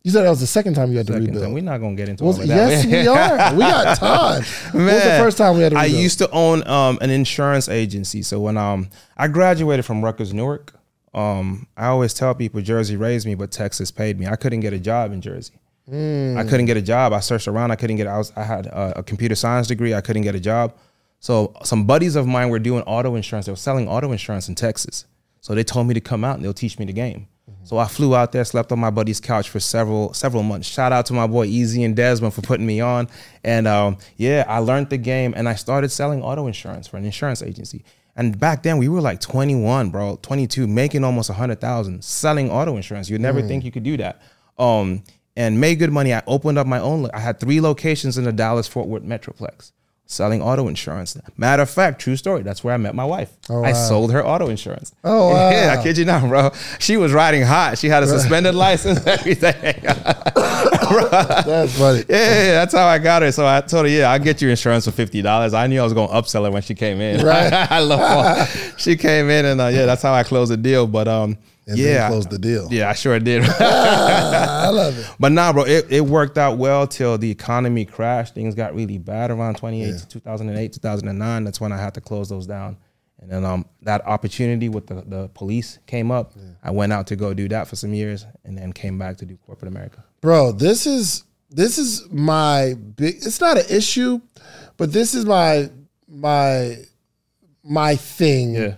[0.04, 1.44] You said that was the second time you had to rebuild.
[1.44, 1.54] time.
[1.54, 2.72] We're not gonna get into Was- all of that.
[2.72, 3.54] yes, we are.
[3.54, 4.44] We got time.
[4.72, 7.68] What was the first time we had to I used to own um, an insurance
[7.68, 8.22] agency.
[8.22, 10.74] So when um I graduated from Rutgers Newark,
[11.14, 14.26] um I always tell people Jersey raised me, but Texas paid me.
[14.28, 15.54] I couldn't get a job in Jersey.
[15.92, 17.14] I couldn't get a job.
[17.14, 17.72] I searched around.
[17.72, 18.06] I couldn't get.
[18.06, 18.32] I was.
[18.36, 19.94] I had a, a computer science degree.
[19.96, 20.76] I couldn't get a job.
[21.20, 23.48] So some buddies of mine were doing auto insurance.
[23.48, 25.06] They were selling auto insurance in Texas.
[25.42, 27.28] So they told me to come out and they'll teach me the game.
[27.64, 30.68] So I flew out there, slept on my buddy's couch for several several months.
[30.68, 33.08] Shout out to my boy Easy and Desmond for putting me on.
[33.44, 37.06] And um, yeah, I learned the game and I started selling auto insurance for an
[37.06, 37.84] insurance agency.
[38.16, 43.10] And back then we were like 21, bro, 22, making almost 100,000 selling auto insurance.
[43.10, 44.22] You'd never think you could do that.
[44.58, 45.04] Um,
[45.36, 46.14] and made good money.
[46.14, 47.10] I opened up my own.
[47.14, 49.72] I had three locations in the Dallas Fort Worth Metroplex
[50.10, 51.16] selling auto insurance.
[51.38, 52.42] Matter of fact, true story.
[52.42, 53.32] That's where I met my wife.
[53.48, 53.88] Oh, I wow.
[53.88, 54.92] sold her auto insurance.
[55.04, 55.76] Oh, yeah.
[55.78, 56.52] I kid you not, bro.
[56.80, 57.78] She was riding hot.
[57.78, 59.54] She had a suspended license, everything.
[59.84, 62.04] That's funny.
[62.10, 63.32] Yeah, yeah, that's how I got her.
[63.32, 65.54] So I told her, yeah, I'll get you insurance for fifty dollars.
[65.54, 67.26] I knew I was gonna upsell her when she came in.
[67.30, 67.54] Right.
[67.54, 68.74] I love her.
[68.78, 70.88] She came in and uh, yeah, that's how I closed the deal.
[70.88, 71.38] But um,
[71.70, 72.68] And yeah, then close the deal.
[72.72, 73.44] yeah, I sure did.
[73.60, 75.06] I love it.
[75.20, 78.34] But nah, bro, it, it worked out well till the economy crashed.
[78.34, 81.44] Things got really bad around 28 to 2008, 2009.
[81.44, 82.78] That's when I had to close those down.
[83.22, 86.34] And then um, that opportunity with the, the police came up.
[86.64, 89.26] I went out to go do that for some years and then came back to
[89.26, 90.04] do corporate America.
[90.22, 94.22] Bro, this is this is my big it's not an issue,
[94.78, 95.70] but this is my
[96.08, 96.78] my
[97.64, 98.76] my thing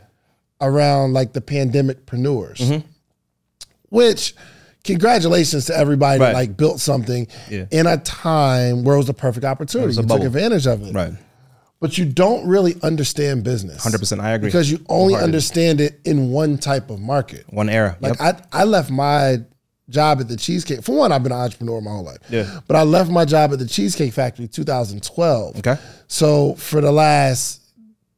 [0.61, 2.83] around like the pandemicpreneurs.
[3.89, 4.35] Which
[4.83, 7.65] congratulations to everybody that like built something Yeah.
[7.71, 9.93] in a time where it was the perfect opportunity.
[9.95, 10.93] You took advantage of it.
[10.93, 11.13] Right.
[11.79, 13.83] But you don't really understand business.
[13.83, 14.19] 100%.
[14.19, 14.47] I agree.
[14.49, 17.45] Because you only understand it in one type of market.
[17.51, 17.97] One era.
[17.99, 18.47] Like Yep.
[18.53, 19.37] I, I left my
[19.89, 20.83] job at the Cheesecake.
[20.83, 22.19] For one, I've been an entrepreneur my whole life.
[22.29, 22.59] Yeah.
[22.67, 25.57] But I left my job at the Cheesecake Factory 2012.
[25.57, 25.75] Okay.
[26.07, 27.60] So for the last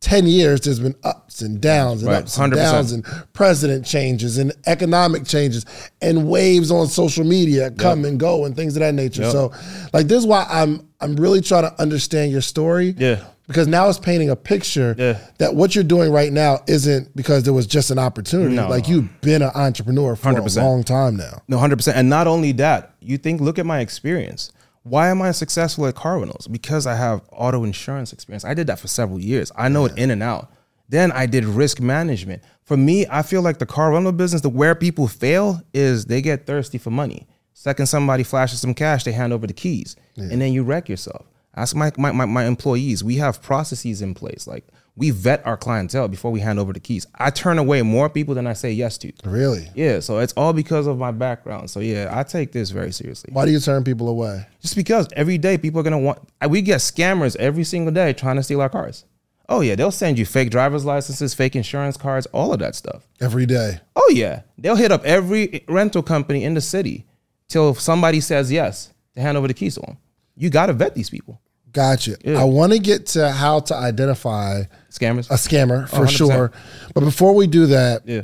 [0.04, 2.24] 10 years, there's been ups and downs and Right.
[2.24, 2.56] ups and 100%.
[2.74, 5.66] downs and president changes and economic changes
[6.02, 9.22] and waves on social media come and go and things of that nature.
[9.24, 9.32] Yep.
[9.32, 9.52] So
[9.94, 12.94] like this is why I'm I'm really trying to understand your story.
[12.98, 13.20] Yeah.
[13.48, 15.18] Because now it's painting a picture Yeah.
[15.38, 18.56] that what you're doing right now isn't because there was just an opportunity.
[18.56, 18.70] No.
[18.70, 20.58] Like you've been an entrepreneur for 100%.
[20.62, 21.42] a long time now.
[21.48, 21.98] No, hundred percent.
[21.98, 24.52] And not only that, you think, look at my experience.
[24.84, 26.48] Why am I successful at car rentals?
[26.48, 28.44] Because I have auto insurance experience.
[28.44, 29.52] I did that for several years.
[29.56, 30.52] I know it in and out.
[30.90, 32.44] Then I did risk management.
[32.64, 36.22] For me, I feel like the car rental business, the where people fail is they
[36.22, 37.28] get thirsty for money.
[37.54, 39.96] Second somebody flashes some cash, they hand over the keys.
[40.32, 41.26] And then you wreck yourself.
[41.56, 43.04] Ask my, my, my, my employees.
[43.04, 44.48] We have processes in place.
[44.48, 47.08] Like we vet our clientele before we hand over the keys.
[47.16, 49.12] I turn away more people than I say yes to.
[49.24, 49.70] Really?
[49.74, 51.70] Yeah, so it's all because of my background.
[51.70, 53.32] So yeah, I take this very seriously.
[53.34, 54.46] Why do you turn people away?
[54.62, 56.20] Just because every day people are gonna want.
[56.48, 59.06] We get scammers every single day trying to steal our cars.
[59.50, 63.08] Oh yeah, they'll send you fake driver's licenses, fake insurance cards, all of that stuff.
[63.20, 63.82] Every day.
[63.96, 67.06] Oh yeah, they'll hit up every rental company in the city
[67.50, 69.98] till somebody says yes to hand over the keys to them.
[70.36, 71.42] You got to vet these people.
[71.72, 72.18] Gotcha.
[72.38, 75.30] I want to get to how to identify Scammers.
[75.32, 76.10] a scammer for 100%.
[76.18, 76.52] sure.
[76.94, 78.22] But before we do that, yeah,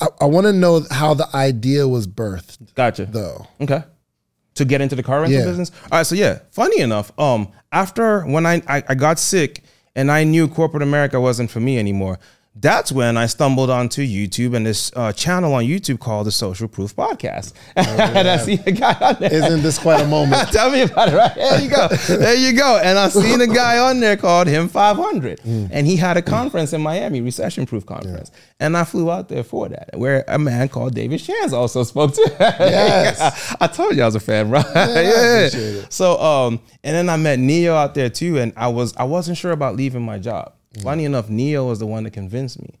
[0.00, 3.06] I, I want to know how the idea was birthed, gotcha.
[3.06, 3.46] though.
[3.60, 3.82] Okay.
[4.56, 5.46] To get into the car rental Yeah.
[5.46, 5.70] business.
[5.90, 6.06] All right.
[6.06, 9.62] So yeah, funny enough, um, after when I, I I got sick
[9.96, 12.18] and I knew corporate America wasn't for me anymore,
[12.54, 16.68] that's when I stumbled onto YouTube and this uh, channel on YouTube called the Social
[16.68, 17.54] Proof Podcast.
[17.76, 19.32] and I see a guy on there.
[19.32, 20.48] Isn't this quite a moment?
[20.52, 21.34] Tell me about it, right?
[21.34, 21.88] There you go.
[21.88, 22.78] There you go.
[22.78, 25.40] And I seen a guy on there called Him 500.
[25.44, 28.30] And he had a conference in Miami, recession proof conference.
[28.60, 32.14] And I flew out there for that, where a man called David Shands also spoke
[32.14, 32.22] to.
[32.72, 33.56] Yes.
[33.60, 34.62] I told you I was a fan, bro.
[34.74, 35.48] Yeah.
[35.52, 35.92] it.
[35.92, 39.38] So um, and then I met Neo out there too, and I was I wasn't
[39.38, 40.54] sure about leaving my job.
[40.80, 42.74] Funny enough, Neo was the one that convinced me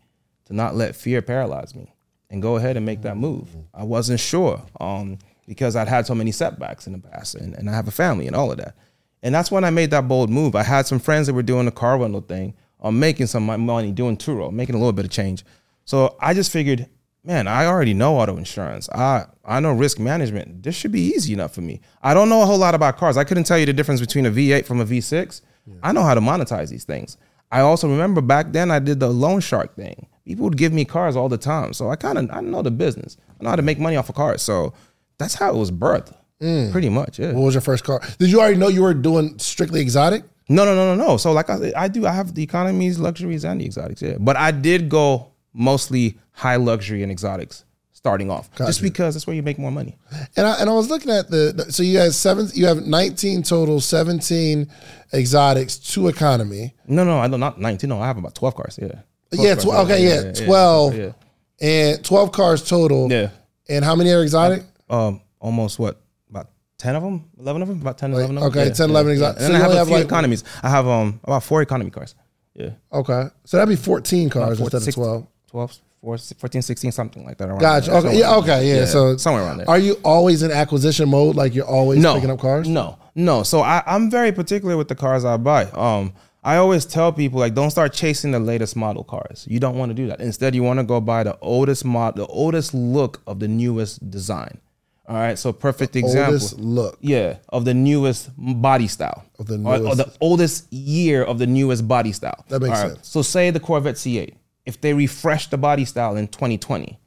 [0.46, 1.92] to not let fear paralyze me
[2.30, 3.48] and go ahead and make that move.
[3.74, 7.68] I wasn't sure um, because I'd had so many setbacks in the past and, and
[7.68, 8.74] I have a family and all of that.
[9.22, 10.56] And that's when I made that bold move.
[10.56, 13.92] I had some friends that were doing the car rental thing, um, making some money
[13.92, 15.44] doing Turo, making a little bit of change.
[15.84, 16.88] So I just figured,
[17.22, 18.88] man, I already know auto insurance.
[18.88, 20.62] I, I know risk management.
[20.62, 21.80] This should be easy enough for me.
[22.02, 23.16] I don't know a whole lot about cars.
[23.16, 25.42] I couldn't tell you the difference between a V8 from a V6.
[25.82, 27.16] I know how to monetize these things.
[27.52, 30.08] I also remember back then I did the loan shark thing.
[30.24, 31.74] People would give me cars all the time.
[31.74, 33.18] So I kind of I know the business.
[33.38, 34.40] I know how to make money off of cars.
[34.40, 34.72] So
[35.18, 36.16] that's how it was birthed.
[36.40, 36.72] Mm.
[36.72, 37.32] Pretty much, yeah.
[37.32, 38.00] What was your first car?
[38.18, 40.24] Did you already know you were doing strictly exotic?
[40.48, 41.16] No, no, no, no, no.
[41.16, 44.02] So like I, I do, I have the economies, luxuries, and the exotics.
[44.02, 47.64] Yeah, but I did go mostly high luxury and exotics
[48.02, 49.96] starting off, just because that's where you make more money.
[50.36, 53.44] And I, and I was looking at the, so you have seven you have 19
[53.44, 54.68] total, 17
[55.12, 56.74] exotics, two economy.
[56.88, 57.90] No, no, I don't not nineteen.
[57.90, 58.76] No, I have about twelve cars.
[58.82, 58.88] Yeah.
[59.32, 60.96] 12 Yeah, cars, tw- okay, yeah, 12.
[60.96, 61.12] Yeah.
[61.60, 63.10] And 12 cars total.
[63.10, 63.30] Yeah.
[63.68, 64.64] And how many are exotic?
[64.90, 68.50] Um, almost what about ten of them, eleven of them, about 10, 11 of them.
[68.62, 69.36] okay, 10, 11 exotic.
[69.38, 70.42] And So then I have a few like- economies.
[70.60, 72.16] I have um about four economy cars.
[72.54, 72.70] Yeah.
[72.92, 73.26] Okay.
[73.44, 75.26] So that'd be 14 cars Four- instead of 12.
[75.52, 77.48] 12, four- 14, 16, something like that.
[77.48, 77.90] Around Gotcha.
[77.90, 78.00] there.
[78.00, 78.18] Okay.
[78.18, 78.34] Yeah.
[78.36, 78.46] Okay.
[78.68, 78.80] there.
[78.80, 78.84] Yeah.
[78.86, 79.70] So somewhere around there.
[79.70, 81.36] Are you always in acquisition mode?
[81.36, 82.68] Like you're always no, picking up cars?
[82.68, 83.42] No, no.
[83.44, 85.64] So I, I'm very particular with the cars I buy.
[85.70, 86.12] Um,
[86.44, 89.46] I always tell people like, don't start chasing the latest model cars.
[89.48, 90.20] You don't want to do that.
[90.20, 94.10] Instead, you want to go buy the oldest mod, the oldest look of the newest
[94.10, 94.60] design.
[95.06, 95.38] All right.
[95.38, 96.34] So perfect example.
[96.34, 96.98] Oldest look.
[97.00, 99.24] Yeah, of the newest body style.
[99.38, 102.44] Of the Or- or, the oldest year of the newest body style.
[102.48, 103.08] That makes sense.
[103.08, 104.34] So say the Corvette C8.
[104.64, 106.98] If they refresh the body style in 2020,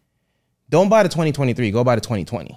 [0.70, 2.52] don't buy the 2023, go buy the 2020.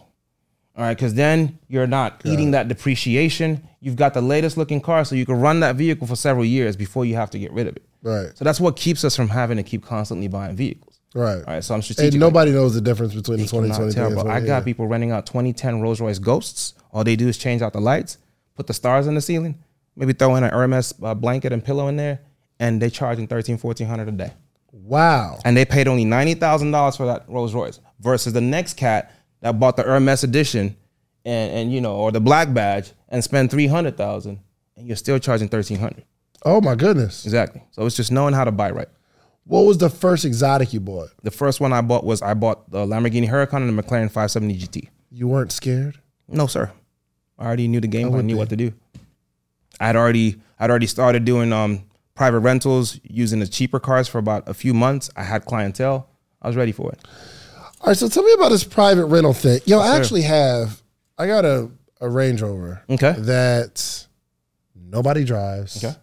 [0.79, 3.67] All right, because then you're not eating that depreciation.
[3.81, 6.77] You've got the latest looking car, so you can run that vehicle for several years
[6.77, 7.83] before you have to get rid of it.
[8.01, 8.37] Right.
[8.39, 11.01] So that's what keeps us from having to keep constantly buying vehicles.
[11.17, 11.39] Right.
[11.39, 12.13] All right, so I'm strategic.
[12.13, 14.23] And nobody knows the difference between the Cannot 2023 tell, and bro.
[14.25, 14.37] 20.
[14.37, 16.75] I got people renting out 2010 Rolls Royce Ghosts.
[16.93, 18.19] All they do is change out the lights,
[18.55, 19.59] put the stars in the ceiling,
[19.97, 22.21] maybe throw in an Hermes uh, blanket and pillow in there,
[22.61, 24.33] and they charge charging 13, 1400 a day.
[24.73, 25.39] Wow.
[25.45, 29.77] And they paid only $90,000 for that Rolls Royce versus the next cat that bought
[29.77, 30.77] the Hermes edition
[31.25, 34.39] and, and you know, or the black badge and spent 300,000
[34.77, 36.05] and you're still charging 1300
[36.45, 37.25] Oh my goodness.
[37.25, 37.63] Exactly.
[37.73, 38.89] So it's just knowing how to buy right.
[39.45, 41.09] What was the first exotic you bought?
[41.23, 44.59] The first one I bought was I bought the Lamborghini Huracan and the McLaren 570
[44.59, 44.89] GT.
[45.11, 45.99] You weren't scared?
[46.29, 46.71] No, sir.
[47.39, 48.15] I already knew the game.
[48.15, 48.73] I knew what to do.
[49.81, 51.85] I'd already I'd already started doing um
[52.19, 55.09] private rentals using the cheaper cars for about a few months.
[55.17, 56.09] I had clientele.
[56.43, 56.99] I was ready for it.
[57.81, 59.61] All right, so tell me about this private rental thing.
[59.67, 60.83] Yo, I actually have
[61.17, 63.13] I got a, a Range Rover Okay.
[63.19, 64.07] that
[64.75, 65.83] nobody drives.
[65.83, 65.95] Okay.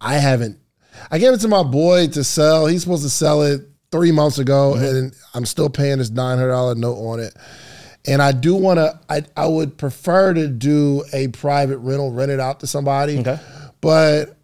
[0.00, 0.58] I haven't
[1.10, 2.66] I gave it to my boy to sell.
[2.66, 4.84] He's supposed to sell it three months ago, Mm-hmm.
[4.96, 7.34] and I'm still paying this nine hundred dollar note on it.
[8.06, 9.00] And I do want to.
[9.08, 13.18] I I would prefer to do a private rental, rent it out to somebody.
[13.20, 13.38] Okay.
[13.80, 14.36] But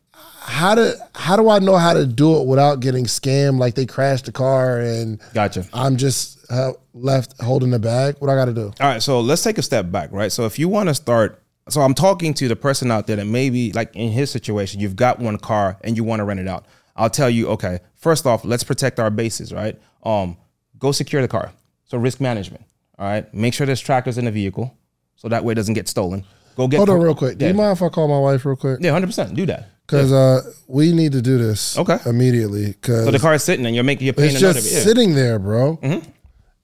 [0.44, 3.58] how do how do I know how to do it without getting scammed?
[3.58, 5.64] Like they crashed the car and Gotcha.
[5.72, 8.16] I'm just uh, left holding the bag.
[8.18, 8.72] What I got to do?
[8.80, 10.32] All right, so let's take a step back, right?
[10.32, 13.26] So if you want to start, so I'm talking to the person out there that
[13.26, 16.48] maybe like in his situation, you've got one car and you want to rent it
[16.48, 16.66] out.
[16.96, 19.80] I'll tell you, okay, first off, let's protect our bases, right?
[20.02, 20.36] Um,
[20.78, 21.52] go secure the car.
[21.84, 22.64] So risk management.
[22.98, 24.76] All right, make sure there's trackers in the vehicle,
[25.16, 26.24] so that way it doesn't get stolen.
[26.56, 27.38] Go get Hold on, real quick.
[27.38, 28.78] Do you mind if I call my wife real quick?
[28.80, 29.34] Yeah, hundred percent.
[29.34, 29.70] Do that.
[29.86, 31.98] Because uh, we need to do this Okay.
[32.06, 32.68] immediately.
[32.68, 34.78] Because So the car is sitting and you're making you're it's just yeah.
[34.78, 34.88] Mm-hmm.
[34.88, 35.78] sitting there, bro.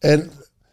[0.03, 0.31] And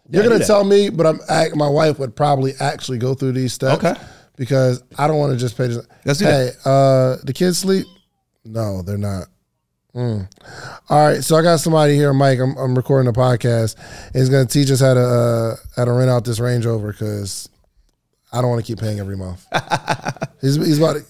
[0.09, 3.53] you're gonna tell me, but I'm act- my wife would probably actually go through these
[3.53, 3.83] steps.
[3.83, 3.99] Okay.
[4.37, 5.67] Because I don't want to just pay.
[5.67, 5.79] This.
[6.05, 7.87] Let's do hey, uh, the kids sleep?
[8.43, 9.27] No, they're not.
[9.95, 10.27] Mm.
[10.89, 12.39] All right, so I got somebody here, Mike.
[12.39, 13.77] I'm, I'm recording a podcast.
[14.13, 17.47] He's gonna teach us how to uh, how to rent out this Range Rover because
[18.33, 19.45] I don't want to keep paying every month.
[20.41, 21.05] he's he's about to,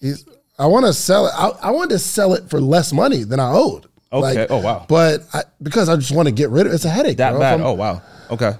[0.00, 0.24] he's.
[0.58, 1.32] I want to sell it.
[1.36, 3.86] I, I wanted to sell it for less money than I owed.
[4.12, 4.46] Okay.
[4.48, 4.86] Oh, wow.
[4.88, 6.76] But I, because I just want to get rid of it.
[6.76, 7.18] It's a headache.
[7.18, 7.40] that bro.
[7.40, 7.60] bad.
[7.60, 8.02] Oh wow.
[8.30, 8.52] Okay.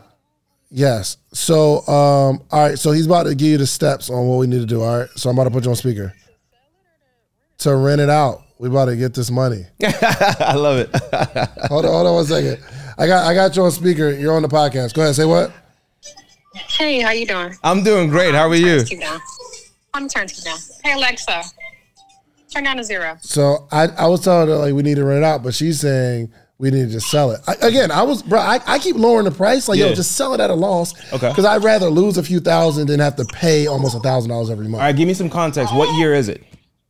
[0.71, 1.17] Yes.
[1.33, 2.79] So, um, all right.
[2.79, 4.83] So he's about to give you the steps on what we need to do.
[4.83, 5.09] All right.
[5.17, 6.13] So I'm about to put you on speaker
[7.59, 8.43] to rent it out.
[8.59, 9.67] We about to get this money.
[9.83, 10.91] I love it.
[11.69, 11.93] Hold on.
[11.93, 12.63] Hold on one second.
[12.99, 14.11] I got I got you on speaker.
[14.11, 14.95] You're on the podcast.
[14.95, 15.15] Go ahead.
[15.15, 15.53] Say what?
[16.55, 17.55] Hey, how you doing?
[17.63, 18.35] I'm doing great.
[18.35, 18.83] How are you?
[18.85, 19.21] Turn down.
[19.95, 20.59] I'm turning you down.
[20.85, 21.43] Hey Alexa,
[22.57, 23.17] turn down to zero.
[23.21, 25.81] So I I was telling her like we need to rent it out, but she's
[25.81, 27.41] saying we need to just sell it.
[27.47, 28.41] I, again, I was bro.
[28.41, 29.69] I, I keep lowering the price.
[29.69, 29.87] Like Yeah.
[29.87, 30.95] yo, just sell it at a loss.
[31.13, 31.29] Okay.
[31.29, 34.49] Because I'd rather lose a few thousand than have to pay almost a thousand dollars
[34.51, 34.77] every month.
[34.81, 35.75] All right, give me some context.
[35.75, 36.43] What year is it?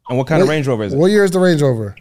[0.08, 0.96] And what kind of Range Rover is it?
[0.96, 1.96] What year is the Range Rover?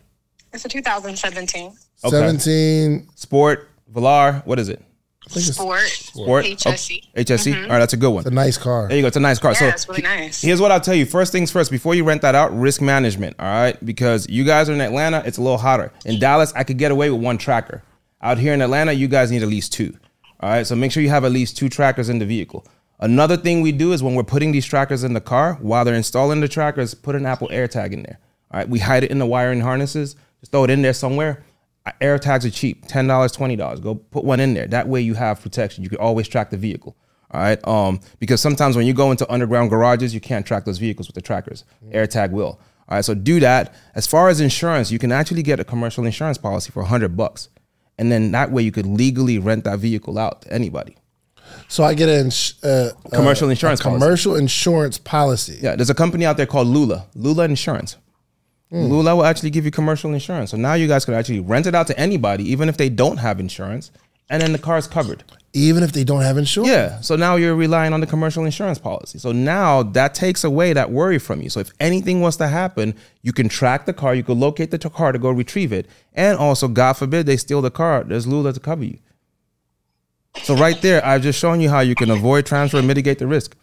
[0.53, 1.75] It's a 2017 Okay.
[2.09, 3.07] Seventeen.
[3.15, 4.81] Sport, Velar, what is it?
[5.27, 6.45] Sport, Sport?
[6.45, 7.01] HSE.
[7.15, 7.53] Oh, HSE?
[7.53, 7.63] Mm-hmm.
[7.63, 8.21] All right, that's a good one.
[8.21, 8.87] It's a nice car.
[8.87, 9.07] There you go.
[9.07, 9.51] It's a nice car.
[9.51, 10.41] Yeah, so it's really nice.
[10.41, 11.05] Here's what I'll tell you.
[11.05, 13.35] First things first, before you rent that out, risk management.
[13.39, 15.91] All right, because you guys are in Atlanta, it's a little hotter.
[16.05, 17.83] In Dallas, I could get away with one tracker.
[18.21, 19.97] Out here in Atlanta, you guys need at least two.
[20.39, 22.65] All right, so make sure you have at least two trackers in the vehicle.
[22.99, 25.95] Another thing we do is when we're putting these trackers in the car, while they're
[25.95, 28.19] installing the trackers, put an Apple AirTag in there.
[28.51, 30.15] All right, we hide it in the wiring harnesses.
[30.39, 31.43] Just throw it in there somewhere.
[31.85, 33.79] Uh, AirTags are cheap, ten dollars, twenty dollars.
[33.79, 34.67] Go put one in there.
[34.67, 35.83] That way you have protection.
[35.83, 36.95] You can always track the vehicle.
[37.31, 37.67] All right.
[37.67, 41.15] Um, because sometimes when you go into underground garages, you can't track those vehicles with
[41.15, 41.63] the trackers.
[41.91, 42.59] AirTag will.
[42.87, 43.05] All right.
[43.05, 43.73] So do that.
[43.93, 47.49] As far as insurance, you can actually get a commercial insurance policy for hundred bucks,
[47.97, 50.97] and then that way you could legally rent that vehicle out to anybody.
[51.67, 52.31] So I get an
[52.63, 54.01] uh, Commercial uh, insurance a policy.
[54.03, 55.59] commercial insurance policy.
[55.61, 57.97] Yeah, there's a company out there called Lula, Lula Insurance.
[58.75, 58.89] Mm.
[58.89, 60.51] Lula will actually give you commercial insurance.
[60.51, 63.17] So now you guys can actually rent it out to anybody, even if they don't
[63.17, 63.89] have insurance,
[64.29, 65.23] and then the car is covered.
[65.53, 66.69] Even if they don't have insurance.
[66.69, 66.99] Yeah.
[66.99, 69.17] So now you're relying on the commercial insurance policy.
[69.17, 71.49] So now that takes away that worry from you.
[71.49, 74.77] So if anything was to happen, you can track the car, you can locate the
[74.77, 75.87] car to go retrieve it.
[76.13, 78.99] And also, God forbid they steal the car, there's Lula to cover you.
[80.43, 83.27] So right there, I've just shown you how you can avoid transfer and mitigate the
[83.27, 83.55] risk.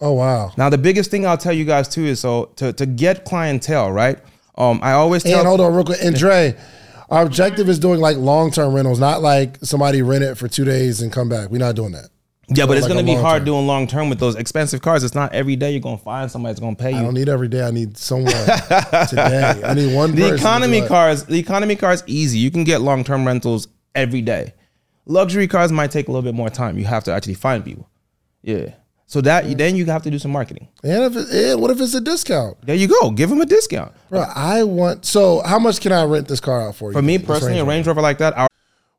[0.00, 0.52] Oh wow.
[0.56, 3.92] Now the biggest thing I'll tell you guys too is so to, to get clientele,
[3.92, 4.18] right?
[4.58, 6.00] Um, I always tell And hold on real quick.
[6.02, 6.56] And Dre,
[7.08, 10.64] our objective is doing like long term rentals, not like somebody rent it for two
[10.64, 11.48] days and come back.
[11.50, 12.08] We're not doing that.
[12.50, 13.46] Yeah, but it's like gonna be hard term.
[13.46, 15.04] doing long term with those expensive cars.
[15.04, 16.96] It's not every day you're gonna find somebody that's gonna pay you.
[16.98, 17.62] I don't need every day.
[17.62, 18.32] I need someone
[19.08, 19.60] today.
[19.64, 20.88] I need one The economy to do it.
[20.88, 22.38] cars, the economy cars, easy.
[22.38, 24.54] You can get long term rentals every day.
[25.04, 26.78] Luxury cars might take a little bit more time.
[26.78, 27.88] You have to actually find people.
[28.42, 28.74] Yeah.
[29.08, 30.68] So that then you have to do some marketing.
[30.84, 32.58] And if it, and what if it's a discount?
[32.60, 33.10] There you go.
[33.10, 33.92] Give them a discount.
[34.10, 36.92] Bro, I want so how much can I rent this car out for you?
[36.92, 37.64] For me This personally, a?
[37.64, 38.46] Range Rover like that, I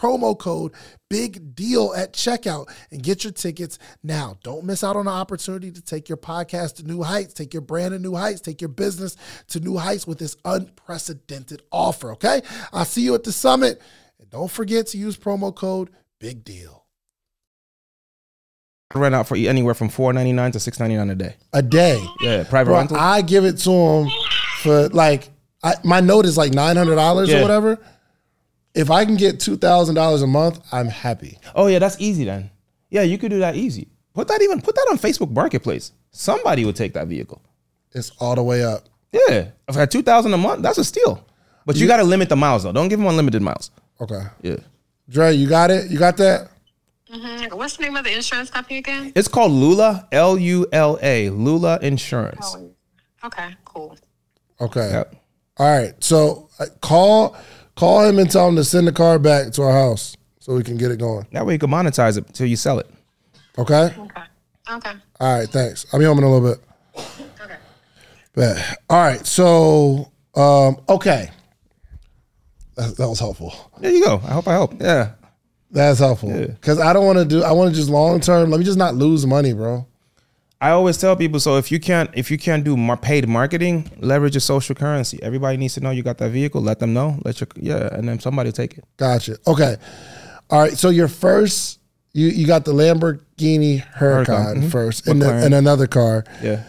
[0.00, 0.72] promo code
[1.10, 4.36] big deal at checkout and get your tickets now.
[4.42, 7.60] Don't miss out on the opportunity to take your podcast to new heights, take your
[7.60, 9.16] brand to new heights, take your business
[9.48, 12.42] to new heights with this unprecedented offer, okay?
[12.72, 13.82] I'll see you at the summit.
[14.18, 16.86] And don't forget to use promo code big deal.
[18.94, 21.36] rent out for you anywhere from four ninety nine to six ninety nine a day.
[21.52, 22.04] A day.
[22.20, 22.96] Yeah, private Bro, rental.
[22.96, 24.08] I give it to them
[24.62, 25.30] for like
[25.62, 27.78] I, my note is like nine hundred dollars or whatever.
[28.74, 31.38] If I can get two thousand dollars a month, I'm happy.
[31.54, 32.50] oh yeah, that's easy then.
[32.90, 33.88] Yeah, you could do that easy.
[34.14, 35.92] Put that even put that on Facebook Marketplace.
[36.10, 37.42] Somebody would take that vehicle.
[37.92, 38.84] It's all the way up.
[39.12, 41.24] Yeah, if I had two thousand a month, that's a steal.
[41.66, 42.72] But you got to limit the miles though.
[42.72, 43.70] Don't give them unlimited miles.
[44.00, 44.56] Okay, Yeah,
[45.08, 45.90] Dre, you got it.
[45.90, 46.50] You got that.
[47.12, 47.52] Mhm.
[47.54, 49.12] What's the name of the insurance company again?
[49.16, 52.56] it's called Lula L U L A Lula Insurance.
[53.24, 53.96] Okay, cool.
[54.60, 54.90] Okay.
[54.90, 55.14] Yep.
[55.58, 55.92] All right.
[56.02, 57.36] So uh, call
[57.80, 60.62] call him and tell him to send the car back to our house so we
[60.62, 61.26] can get it going.
[61.32, 62.86] That way you can monetize it until you sell it.
[63.56, 63.74] Okay.
[63.74, 64.22] Okay.
[64.70, 64.92] Okay.
[65.18, 65.48] All right.
[65.48, 65.86] Thanks.
[65.92, 66.62] I'll be home in a little bit.
[67.40, 67.56] Okay.
[68.34, 68.78] Bet.
[68.90, 69.26] All right.
[69.26, 71.30] So um, okay.
[72.76, 73.54] That, that was helpful.
[73.78, 74.20] There you go.
[74.24, 74.80] I hope I help.
[74.80, 75.12] Yeah.
[75.70, 77.42] That's helpful because I don't want to do.
[77.42, 78.50] I want to just long term.
[78.50, 79.86] Let me just not lose money, bro.
[80.60, 83.90] I always tell people so if you can't if you can't do mar- paid marketing,
[83.98, 85.18] leverage your social currency.
[85.22, 86.60] Everybody needs to know you got that vehicle.
[86.60, 87.18] Let them know.
[87.24, 88.84] Let your yeah, and then somebody take it.
[88.98, 89.38] Gotcha.
[89.46, 89.76] Okay.
[90.50, 90.76] All right.
[90.76, 91.80] So your first,
[92.12, 94.70] you you got the Lamborghini Huracan mhm.
[94.70, 95.44] first, and, McLaren.
[95.44, 96.24] and another car.
[96.42, 96.62] Yeah.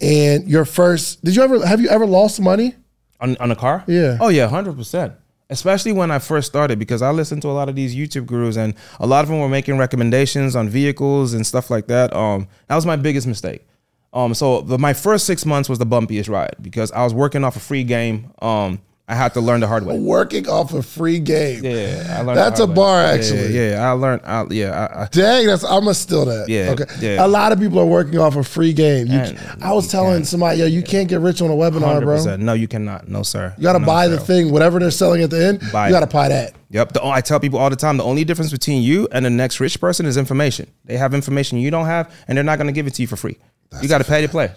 [0.00, 2.74] And your first, did you ever have you ever lost money?
[3.20, 3.82] On on a car?
[3.86, 4.18] Yeah.
[4.20, 5.14] Oh yeah, hundred percent.
[5.50, 8.56] Especially when I first started, because I listened to a lot of these YouTube gurus,
[8.56, 12.14] and a lot of them were making recommendations on vehicles and stuff like that.
[12.14, 13.66] Um, that was my biggest mistake.
[14.12, 17.44] Um, so the, my first six months was the bumpiest ride because I was working
[17.44, 18.32] off a free game.
[18.40, 18.80] Um,
[19.10, 19.98] I had to learn the hard way.
[19.98, 21.64] Working off a free game.
[21.64, 22.38] Yeah, I learned.
[22.38, 22.74] That's a way.
[22.74, 23.58] bar, Yeah, actually.
[23.58, 24.20] Yeah, I learned.
[24.24, 26.46] I, yeah, I, I, Dang, that's I'm gonna steal that.
[26.48, 26.84] Yeah, Okay.
[27.00, 27.24] yeah.
[27.24, 29.06] A lot of people are working off a free game.
[29.06, 29.20] You,
[29.62, 32.16] I was you telling somebody, yo, you can't get rich on a webinar, bro.
[32.18, 32.40] 100%.
[32.40, 33.08] No, you cannot.
[33.08, 33.54] No, sir.
[33.56, 35.62] You gotta No, buy the thing, whatever they're selling at the end.
[35.72, 36.52] Buy you gotta buy that.
[36.70, 36.92] Yep.
[36.92, 39.30] The, oh, I tell people all the time the only difference between you and the
[39.30, 40.70] next rich person is information.
[40.84, 43.08] They have information you don't have, and they're not going to give it to you
[43.08, 43.38] for free.
[43.80, 44.50] you got to pay to play.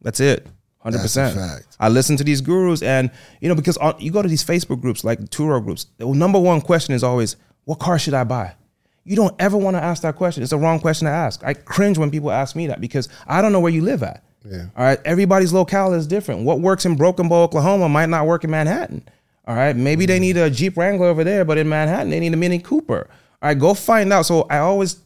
[0.00, 0.46] That's it.
[0.80, 1.38] Hundred percent.
[1.78, 3.10] I listen to these gurus, and
[3.40, 5.86] you know because you go to these Facebook groups like Turo groups.
[5.98, 8.54] The number one question is always, "What car should I buy?"
[9.04, 10.42] You don't ever want to ask that question.
[10.42, 11.42] It's the wrong question to ask.
[11.44, 14.22] I cringe when people ask me that because I don't know where you live at.
[14.44, 14.66] Yeah.
[14.76, 14.98] All right.
[15.04, 16.44] Everybody's locale is different.
[16.44, 19.02] What works in Broken Bow, Oklahoma might not work in Manhattan.
[19.46, 19.74] All right.
[19.74, 22.58] Maybe they need a Jeep Wrangler over there, but in Manhattan, they need a Mini
[22.58, 23.08] Cooper.
[23.42, 23.58] All right.
[23.58, 24.26] Go find out.
[24.26, 25.00] So I always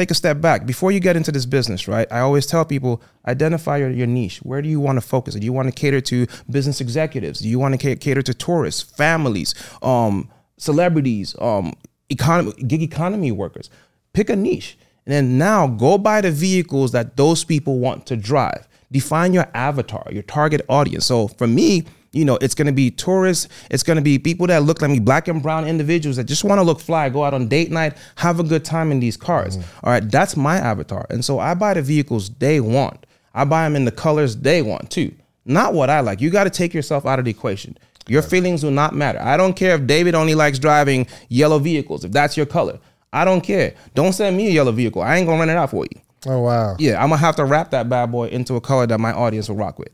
[0.00, 2.08] take a step back before you get into this business, right?
[2.10, 4.38] I always tell people identify your, your niche.
[4.38, 5.34] Where do you want to focus?
[5.34, 7.40] Do you want to cater to business executives?
[7.40, 11.74] Do you want to cater to tourists, families, um, celebrities, um,
[12.08, 13.68] economy, gig economy workers?
[14.14, 14.78] Pick a niche.
[15.04, 18.66] And then now go buy the vehicles that those people want to drive.
[18.90, 21.06] Define your avatar, your target audience.
[21.06, 24.82] So for me, you know, it's gonna be tourists, it's gonna be people that look
[24.82, 27.70] like me, black and brown individuals that just wanna look fly, go out on date
[27.70, 29.56] night, have a good time in these cars.
[29.56, 29.86] Mm-hmm.
[29.86, 31.06] All right, that's my avatar.
[31.10, 33.06] And so I buy the vehicles they want.
[33.34, 35.14] I buy them in the colors they want too.
[35.44, 36.20] Not what I like.
[36.20, 37.78] You gotta take yourself out of the equation.
[38.08, 39.20] Your feelings do not matter.
[39.20, 42.80] I don't care if David only likes driving yellow vehicles, if that's your color.
[43.12, 43.74] I don't care.
[43.94, 45.02] Don't send me a yellow vehicle.
[45.02, 46.00] I ain't gonna rent it out for you.
[46.26, 46.76] Oh wow.
[46.78, 49.48] Yeah, I'm gonna have to wrap that bad boy into a color that my audience
[49.48, 49.90] will rock with.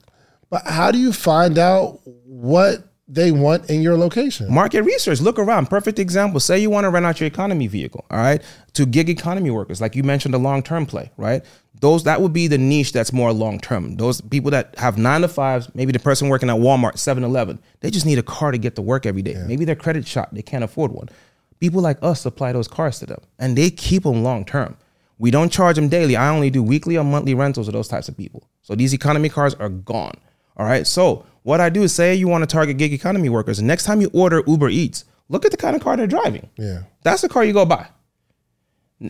[0.50, 4.52] But how do you find out what they want in your location?
[4.52, 5.20] Market research.
[5.20, 5.66] Look around.
[5.66, 6.40] Perfect example.
[6.40, 8.42] Say you want to rent out your economy vehicle, all right,
[8.74, 11.44] to gig economy workers, like you mentioned, the long term play, right?
[11.80, 13.96] Those that would be the niche that's more long term.
[13.96, 17.58] Those people that have nine to fives, maybe the person working at Walmart, 7 Eleven,
[17.80, 19.34] they just need a car to get to work every day.
[19.46, 21.08] Maybe their credit shot, they can't afford one.
[21.60, 24.76] People like us supply those cars to them, and they keep them long term.
[25.18, 26.16] We don't charge them daily.
[26.16, 28.48] I only do weekly or monthly rentals of those types of people.
[28.62, 30.16] So these economy cars are gone.
[30.56, 30.86] All right.
[30.86, 33.60] So what I do is say you want to target gig economy workers.
[33.62, 36.48] Next time you order Uber Eats, look at the kind of car they're driving.
[36.56, 36.82] Yeah.
[37.02, 37.88] That's the car you go buy.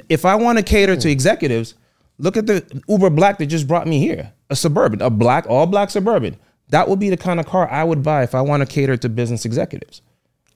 [0.09, 1.75] If I want to cater to executives,
[2.19, 4.33] look at the Uber Black that just brought me here.
[4.51, 6.37] A suburban, a black, all black suburban.
[6.71, 8.97] That would be the kind of car I would buy if I want to cater
[8.97, 10.03] to business executives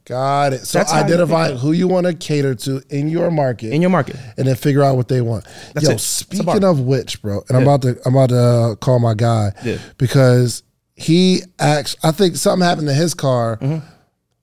[0.04, 0.66] Got it.
[0.66, 3.80] So That's how you identify who you want to cater to in your market, in
[3.80, 4.16] your market.
[4.36, 5.44] and then figure out what they want.
[5.74, 6.00] That's Yo, it.
[6.00, 9.52] Speaking of which, bro, and I'm about to I'm about to uh, call my guy
[9.64, 9.78] Yeah.
[9.98, 10.64] because
[11.00, 11.96] he acts.
[12.02, 13.86] I think something happened to his car, Mm-hmm.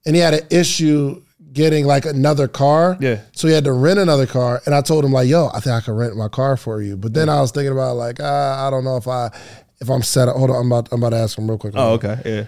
[0.05, 1.21] and he had an issue
[1.53, 2.97] getting like another car.
[2.99, 3.21] Yeah.
[3.33, 5.75] So he had to rent another car, and I told him like, "Yo, I think
[5.75, 8.55] I can rent my car for you." But then I was thinking about like, uh,
[8.59, 9.29] I don't know if I
[9.81, 10.35] if I'm set up.
[10.35, 11.73] Hold on, I'm about I'm about to ask him real quick.
[11.75, 12.19] Oh, okay.
[12.25, 12.45] Yeah.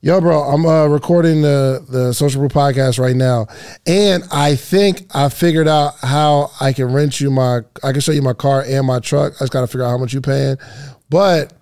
[0.00, 3.48] Yo, bro, I'm uh, recording the the Social Proof podcast right now,
[3.86, 7.62] and I think I figured out how I can rent you my.
[7.82, 9.32] I can show you my car and my truck.
[9.36, 10.56] I just got to figure out how much you paying,
[11.10, 11.52] but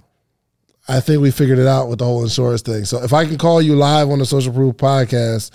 [0.89, 2.84] I think we figured it out with the whole insurance thing.
[2.84, 5.51] So if I can call you live on the Social Proof podcast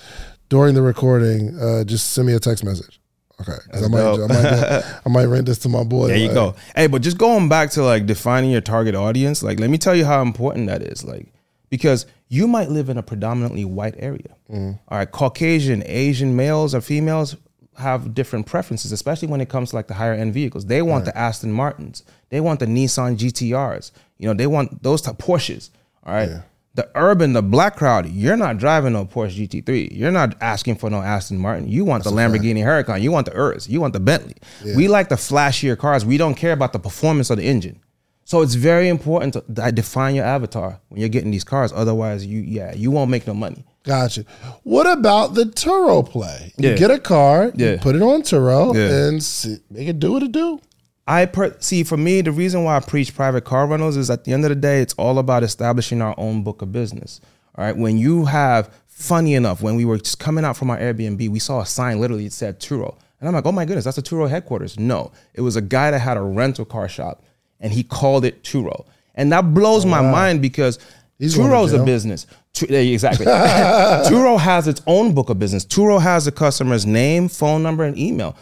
[0.50, 3.00] during the recording, uh, just send me a text message.
[3.40, 6.08] Okay, I might, I might, I might rent this to my boy.
[6.08, 6.56] There you like, go.
[6.76, 9.96] Hey, but just going back to like defining your target audience, like let me tell
[9.96, 11.04] you how important that is.
[11.04, 11.34] Like,
[11.70, 14.36] because you might live in a predominantly white area.
[14.50, 17.36] All right, Caucasian, Asian males or females
[17.78, 20.66] have different preferences, especially when it comes to like the higher end vehicles.
[20.66, 23.92] They want the Aston Martins, they want the Nissan GTRs.
[24.18, 25.70] You know, they want those type Porsches.
[26.06, 26.30] All right.
[26.74, 29.90] The urban, the black crowd, you're not driving no Porsche GT3.
[29.92, 31.68] You're not asking for no Aston Martin.
[31.68, 33.02] You want the Lamborghini Huracan.
[33.02, 33.68] You want the Urus.
[33.68, 34.36] You want the Bentley.
[34.78, 36.06] We like the flashier cars.
[36.06, 37.82] We don't care about the performance of the engine.
[38.24, 41.74] So it's very important to define your avatar when you're getting these cars.
[41.76, 43.66] Otherwise, you yeah, you won't make no money.
[43.84, 44.26] Gotcha.
[44.64, 46.54] What about the Turo play?
[46.58, 46.76] You Yeah.
[46.76, 47.78] get a car, you Yeah.
[47.82, 49.08] put it on Turo, Yeah.
[49.08, 50.60] and see, make it do what it do.
[51.08, 54.24] I per- see for me the reason why I preach private car rentals is at
[54.24, 57.20] the end of the day it's all about establishing our own book of business.
[57.56, 60.78] All right, when you have funny enough when we were just coming out from our
[60.78, 63.84] Airbnb, we saw a sign literally it said Turo, and I'm like, oh my goodness,
[63.86, 64.80] that's a Turo headquarters.
[64.80, 67.24] No, it was a guy that had a rental car shop,
[67.62, 68.86] and he called it Turo,
[69.16, 70.78] and that blows my mind because
[71.22, 72.26] He's Turo's a business.
[72.54, 73.26] Tu- exactly.
[73.28, 75.64] Turo has its own book of business.
[75.64, 78.36] Turo has the customer's name, phone number, and email.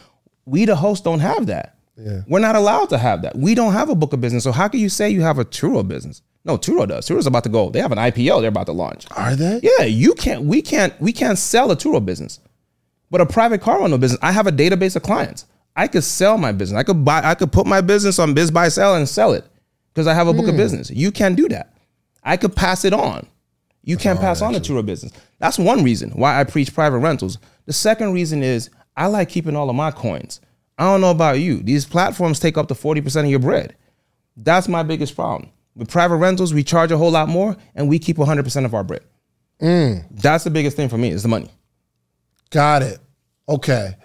[0.45, 1.75] We, the host, don't have that.
[1.97, 2.21] Yeah.
[2.25, 3.35] We're not allowed to have that.
[3.35, 4.45] We don't have a book of business.
[4.45, 6.21] So how can you say you have a Turo business?
[6.45, 7.05] No, Turo does.
[7.07, 7.69] Turo's about to go.
[7.69, 8.39] They have an IPO.
[8.39, 9.05] They're about to launch.
[9.11, 9.59] Are they?
[9.61, 10.43] Yeah, you can't.
[10.45, 10.99] We can't.
[11.01, 12.39] We can't sell a Turo business,
[13.11, 14.19] but a private car rental business.
[14.23, 15.45] I have a database of clients.
[15.75, 16.77] I could sell my business.
[16.77, 17.21] I could buy.
[17.23, 19.45] I could put my business on BizBuySell and sell it
[19.93, 20.57] because I have a book of hmm.
[20.57, 20.89] business.
[20.89, 21.73] You can't do that.
[22.23, 23.25] I could pass it on.
[23.83, 25.13] You can't pass on a Turo business.
[25.39, 27.37] That's one reason why I preach private rentals.
[27.65, 30.41] The second reason is I like keeping all of my coins.
[30.77, 31.61] I don't know about you.
[31.61, 33.75] These platforms take up to 40% of your bread.
[34.37, 35.51] That's my biggest problem.
[35.75, 38.83] With private rentals, we charge a whole lot more and we keep 100% of our
[38.83, 39.03] bread.
[39.59, 39.99] Hmm.
[40.11, 41.49] That's the biggest thing for me is the money.
[42.49, 42.99] Got it.
[43.47, 43.95] Okay.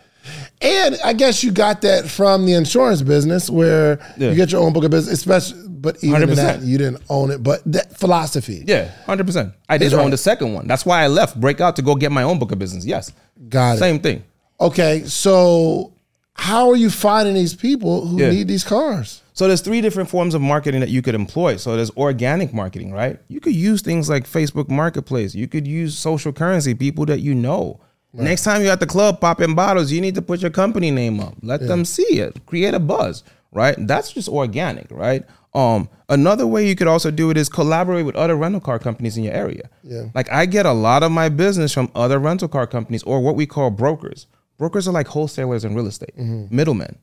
[0.62, 4.30] And I guess you got that from the insurance business where Yeah.
[4.30, 6.66] you get your own book of business, especially, but even in that, 100%.
[6.66, 7.42] you didn't own it.
[7.42, 8.64] But that philosophy.
[8.66, 9.52] Yeah, 100%.
[9.68, 10.10] I did own right.
[10.10, 10.66] the second one.
[10.66, 12.84] That's why I left Breakout to go get my own book of business.
[12.86, 13.12] Yes.
[13.48, 13.78] Got it.
[13.80, 14.22] Same thing.
[14.60, 15.02] Okay.
[15.04, 15.92] So
[16.34, 18.30] how are you finding these people who Yeah.
[18.30, 19.20] need these cars?
[19.34, 21.56] So there's three different forms of marketing that you could employ.
[21.56, 23.18] So there's organic marketing, right?
[23.28, 25.34] You could use things like Facebook Marketplace.
[25.34, 27.80] You could use social currency, people that you know.
[28.22, 31.20] Next time you're at the club popping bottles, you need to put your company name
[31.20, 31.34] up.
[31.42, 32.46] Let them see it.
[32.46, 33.74] Create a buzz, right?
[33.78, 35.24] That's just organic, right?
[35.52, 39.16] Um, another way you could also do it is collaborate with other rental car companies
[39.16, 39.68] in your area.
[39.82, 40.06] Yeah.
[40.14, 43.36] Like I get a lot of my business from other rental car companies or what
[43.36, 44.26] we call brokers.
[44.58, 46.96] Brokers are like wholesalers in real estate, middlemen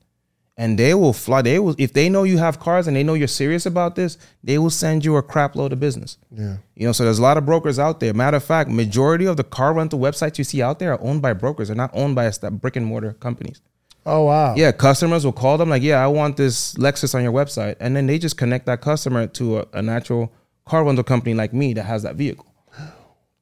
[0.61, 1.41] and they will fly.
[1.41, 4.19] They will if they know you have cars and they know you're serious about this,
[4.43, 6.19] they will send you a crap load of business.
[6.29, 6.57] Yeah.
[6.75, 8.13] You know, so there's a lot of brokers out there.
[8.13, 11.23] Matter of fact, majority of the car rental websites you see out there are owned
[11.23, 11.69] by brokers.
[11.69, 13.59] They're not owned by brick and mortar companies.
[14.05, 14.53] Oh wow.
[14.55, 17.95] Yeah, customers will call them like, "Yeah, I want this Lexus on your website," and
[17.95, 20.31] then they just connect that customer to a, a natural
[20.65, 22.45] car rental company like me that has that vehicle.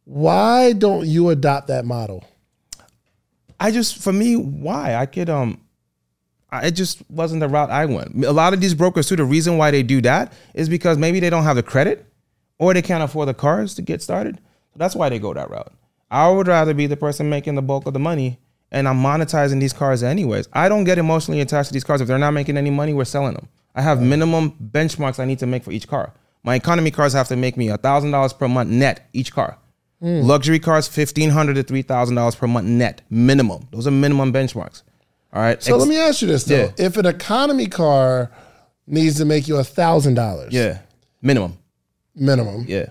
[0.05, 2.23] Why don't you adopt that model?
[3.59, 5.59] I just for me, why I could um,
[6.51, 8.25] it just wasn't the route I went.
[8.25, 9.15] A lot of these brokers too.
[9.15, 12.05] The reason why they do that is because maybe they don't have the credit,
[12.57, 14.37] or they can't afford the cars to get started.
[14.37, 15.71] So that's why they go that route.
[16.11, 18.39] I would rather be the person making the bulk of the money,
[18.71, 20.47] and I'm monetizing these cars anyways.
[20.53, 22.01] I don't get emotionally attached to these cars.
[22.01, 23.47] If they're not making any money, we're selling them.
[23.75, 26.13] I have minimum benchmarks I need to make for each car.
[26.43, 29.57] My economy cars have to make me thousand dollars per month net each car.
[29.99, 30.21] Hmm.
[30.21, 33.67] Luxury cars, fifteen hundred to three thousand dollars per month net minimum.
[33.71, 34.83] Those are minimum benchmarks.
[35.33, 35.61] All right.
[35.61, 36.85] So Ex- let me ask you this though: Yeah.
[36.85, 38.31] If an economy car
[38.87, 40.79] needs to make you a thousand dollars, Yeah,
[41.21, 41.57] minimum.
[42.15, 42.87] minimum, Yeah,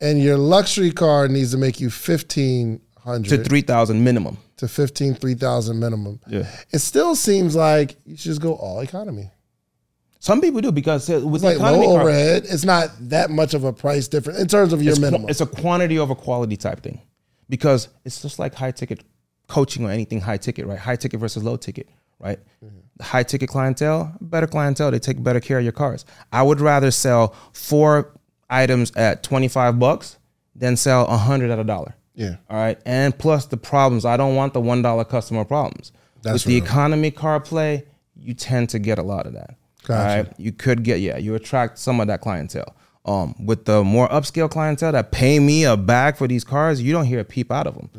[0.00, 4.38] and your luxury car needs to make you fifteen hundred to three thousand minimum.
[4.56, 6.46] to fifteen three thousand minimum, Yeah.
[6.70, 9.30] it still seems like you should just go all economy.
[10.20, 12.46] Some people do because uh, with like economy low car, overhead.
[12.48, 15.28] It's not that much of a price difference in terms of your it's, qu- minimum.
[15.28, 17.02] it's a quantity over quality type thing,
[17.50, 19.04] because it's just like high ticket
[19.48, 20.78] coaching or anything high ticket, right?
[20.78, 21.88] High ticket versus low ticket,
[22.18, 22.38] right?
[22.96, 26.04] The high ticket clientele, better clientele, they take better care of your cars.
[26.32, 28.12] I would rather sell four
[28.48, 30.18] items at twenty five bucks
[30.54, 31.94] than sell a hundred at a dollar.
[32.14, 32.78] yeah, All right.
[32.86, 34.04] And plus the problems.
[34.04, 35.90] I don't want the one dollar customer problems.
[36.22, 37.84] That's With the economy car play,
[38.16, 39.56] you tend to get a lot of that.
[39.84, 40.00] Gotcha.
[40.00, 40.32] All right.
[40.38, 42.74] You could get, yeah, you attract some of that clientele.
[43.04, 46.92] Um, with the more upscale clientele that pay me a bag for these cars, you
[46.92, 47.90] don't hear a peep out of them.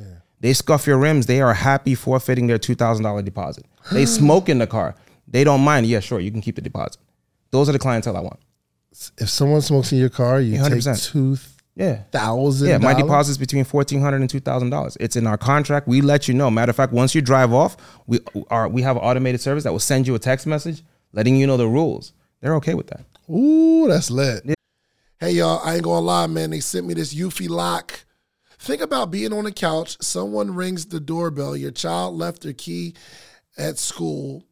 [0.46, 1.26] They scuff your rims.
[1.26, 3.66] They are happy forfeiting their two thousand dollar deposit.
[3.92, 4.10] They hmm.
[4.10, 4.94] smoke in the car.
[5.28, 5.88] They don't mind.
[5.88, 6.98] Yeah, sure, you can keep the deposit.
[7.50, 8.40] Those are the clientele I want.
[9.18, 11.12] if someone smokes in your car, you take 100%.
[11.12, 11.40] two
[11.74, 12.04] Yeah.
[12.12, 12.70] thousand.
[12.70, 14.96] Yeah, my deposit's between fourteen hundred and two thousand dollars.
[15.00, 15.88] It's in our contract.
[15.88, 16.52] We let you know.
[16.52, 17.76] Matter of fact, once you drive off,
[18.06, 18.20] we
[18.52, 21.48] are we have an automated service that will send you a text message letting you
[21.48, 22.14] know the rules.
[22.42, 23.02] They're okay with that.
[23.32, 24.44] Ooh, that's lit.
[25.20, 26.52] Hey y'all, I ain't gonna lie, man.
[26.52, 28.05] They sent me this Eufy lock.
[28.66, 32.96] Think about being on the couch, someone rings the doorbell, your child left their key
[33.60, 34.44] at school,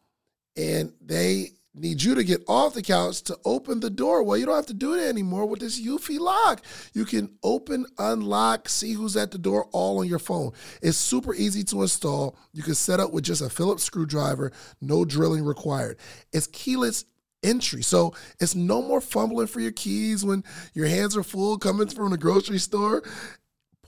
[0.56, 4.22] and they need you to get off the couch to open the door.
[4.22, 6.64] Well, you don't have to do it anymore with this Eufy lock.
[6.94, 10.52] You can open, unlock, see who's at the door all on your phone.
[10.84, 12.38] It's super easy to install.
[12.52, 15.98] You can set up with just a Phillips screwdriver, no drilling required.
[16.32, 17.06] It's keyless
[17.42, 17.82] entry.
[17.82, 20.44] So it's no more fumbling for your keys when
[20.76, 23.02] your hands are full coming from the grocery store.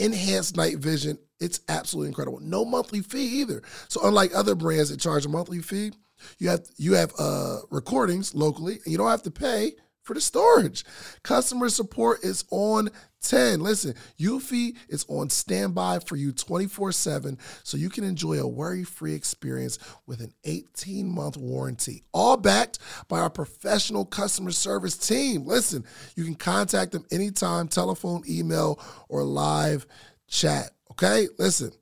[0.00, 1.18] Enhanced night vision.
[1.40, 2.40] It's absolutely incredible.
[2.40, 3.62] No monthly fee either.
[3.88, 5.92] So unlike other brands that charge a monthly fee,
[6.38, 9.72] you have you have uh, recordings locally, and you don't have to pay
[10.02, 10.84] for the storage.
[11.22, 12.90] Customer support is on
[13.22, 13.60] 10.
[13.60, 18.84] Listen, Eufy is on standby for you 24 7 so you can enjoy a worry
[18.84, 22.02] free experience with an 18 month warranty.
[22.12, 22.78] All backed
[23.08, 25.46] by our professional customer service team.
[25.46, 25.84] Listen,
[26.16, 29.86] you can contact them anytime, telephone, email, or live
[30.28, 30.70] chat.
[30.92, 31.28] Okay?
[31.38, 31.72] Listen.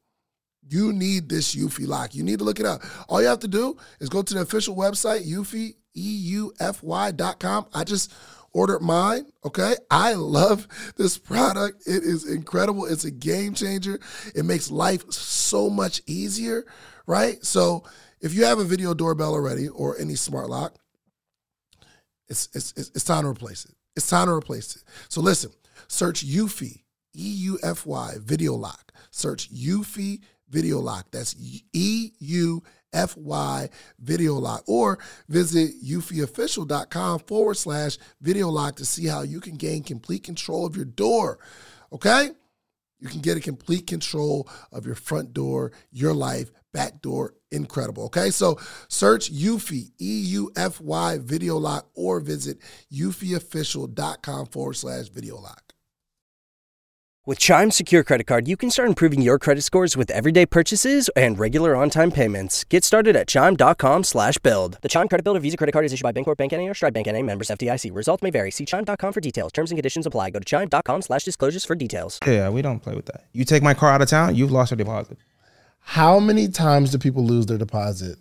[0.71, 2.15] You need this Eufy lock.
[2.15, 2.83] You need to look it up.
[3.09, 7.67] All you have to do is go to the official website, Eufy, E-U-F-Y.com.
[7.75, 8.13] I just
[8.53, 9.27] ordered mine.
[9.45, 9.75] Okay.
[9.91, 11.87] I love this product.
[11.87, 12.87] It is incredible.
[12.87, 13.99] It's a game changer.
[14.35, 16.65] It makes life so much easier.
[17.07, 17.45] Right.
[17.45, 17.85] So
[18.21, 20.75] if you have a video doorbell already or any smart lock,
[22.29, 23.75] it's it's it's, time to replace it.
[23.97, 24.83] It's time to replace it.
[25.09, 25.51] So listen,
[25.87, 26.83] search Eufy,
[27.17, 28.93] E U F Y, video lock.
[29.11, 30.21] Search Eufy
[30.51, 31.07] video lock.
[31.11, 31.35] That's
[31.73, 39.23] E U FY Video Lock or visit eufyofficial.com forward slash video lock to see how
[39.23, 41.39] you can gain complete control of your door.
[41.93, 42.31] Okay?
[43.01, 47.35] You can get a complete control of your front door, your life, back door.
[47.51, 48.05] Incredible.
[48.05, 48.31] Okay.
[48.31, 48.59] So
[48.89, 52.59] search Eufy, E U F Y Video Lock, or visit
[52.93, 55.68] eufyofficial.com forward slash video lock.
[57.29, 61.11] With Chime Secure Credit Card, you can start improving your credit scores with everyday purchases
[61.15, 62.65] and regular on-time payments.
[62.71, 64.79] Get started at chime.com slash build.
[64.81, 66.67] The Chime Credit Builder Visa Credit Card is issued by Bancorp Bank N.A.
[66.67, 67.23] or Stride Bank N.A.
[67.23, 67.95] members FDIC.
[67.95, 68.51] Results may vary.
[68.51, 69.53] See chime.com for details.
[69.53, 70.31] Terms and conditions apply.
[70.31, 72.19] Go to chime.com slash disclosures for details.
[72.27, 73.27] Yeah, we don't play with that.
[73.35, 75.19] You take my car out of town, you've lost your deposit.
[75.81, 78.17] How many times do people lose their deposit?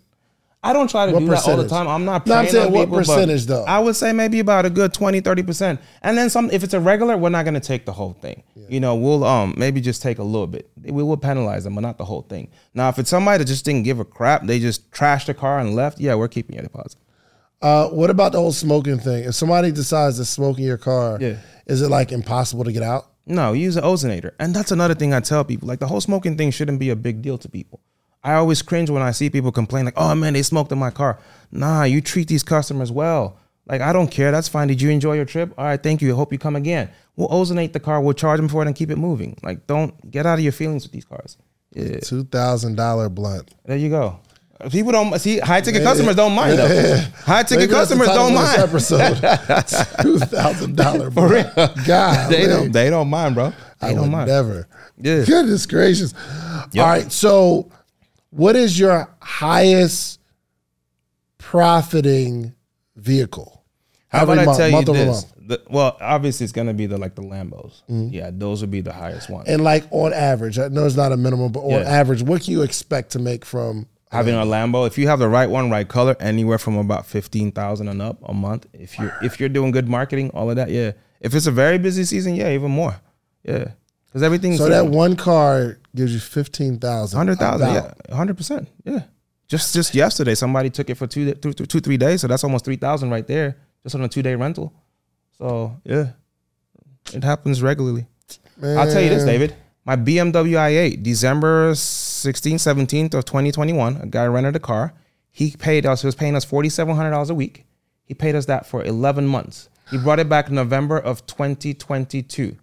[0.68, 1.88] I don't try to What do that all the time.
[1.88, 3.64] I'm not No, I'm saying what people, percentage, though?
[3.64, 5.78] I would say maybe about a good 20, 30%.
[6.02, 8.42] And then some if it's a regular, we're not gonna take the whole thing.
[8.68, 10.68] You know, we'll um maybe just take a little bit.
[10.82, 12.48] We will penalize them, but not the whole thing.
[12.74, 15.58] Now, if it's somebody that just didn't give a crap, they just trashed the car
[15.58, 16.98] and left, yeah, we're keeping your deposit.
[17.60, 19.24] Uh, what about the whole smoking thing?
[19.24, 21.36] If somebody decides to smoke in your car, Yeah.
[21.66, 23.06] is it like impossible to get out?
[23.26, 24.30] No, use an ozonator.
[24.38, 25.66] And that's another thing I tell people.
[25.68, 27.80] Like the whole smoking thing shouldn't be a big deal to people.
[28.24, 30.90] I always cringe when I see people complain, like, oh man, they smoked in my
[30.90, 31.18] car.
[31.52, 33.38] Nah, you treat these customers well.
[33.66, 34.30] Like, I don't care.
[34.32, 34.66] That's fine.
[34.68, 35.52] Did you enjoy your trip?
[35.58, 36.12] All right, thank you.
[36.12, 36.90] I hope you come again.
[37.16, 38.00] We'll ozonate the car.
[38.00, 39.38] We'll charge them for it and keep it moving.
[39.42, 41.36] Like, don't get out of your feelings with these cars.
[41.74, 43.54] Yeah, Two thousand dollar blunt.
[43.66, 44.20] there you go.
[44.70, 46.96] People don't see high ticket customers don't mind though.
[47.24, 48.58] High ticket Maybe that's the customers don't mind.
[48.58, 49.14] episode.
[50.02, 51.54] Two thousand dollar blunt.
[51.86, 52.72] God, They don't.
[52.72, 53.50] They don't mind, bro.
[53.80, 54.28] They I don't mind.
[54.28, 54.66] never.
[55.00, 55.24] Yeah.
[55.24, 56.12] Goodness gracious.
[56.72, 56.82] Yep.
[56.84, 57.12] All right.
[57.12, 57.70] So,
[58.30, 60.20] what is your highest
[61.38, 62.54] profiting
[62.96, 63.64] vehicle?
[64.08, 65.24] How about I tell you this?
[65.46, 67.82] The- well, obviously it's gonna be the like the Lambos.
[67.88, 68.08] Mm-hmm.
[68.12, 69.48] Yeah, those would be the highest ones.
[69.48, 71.88] And like on average, I know it's not a minimum, but on Yeah.
[71.88, 73.86] average, what can you expect to make from?
[74.10, 77.52] Having a Lambo, if you have the right one, right color, anywhere from about fifteen
[77.52, 78.66] thousand and up a month.
[78.72, 80.92] If you're if you're doing good marketing, all of that, yeah.
[81.20, 82.96] If it's a very busy season, yeah, even more.
[83.42, 83.72] Yeah,
[84.08, 84.56] because everything.
[84.56, 87.16] So that one car gives you fifteen thousand.
[87.16, 89.02] hundred thousand, yeah, hundred percent, yeah.
[89.46, 92.44] Just just yesterday, somebody took it for two two two two three days, so that's
[92.44, 94.72] almost three thousand right there, just on a two day rental.
[95.38, 96.10] So yeah,
[97.12, 98.06] it happens regularly.
[98.62, 99.54] I'll tell you this, David.
[99.84, 104.92] My BMW i8, December 16th, 17th of 2021, a guy rented a car.
[105.30, 107.64] He paid us, he was paying us $4,700 a week.
[108.04, 109.70] He paid us that for 11 months.
[109.90, 112.56] He brought it back November of 2022.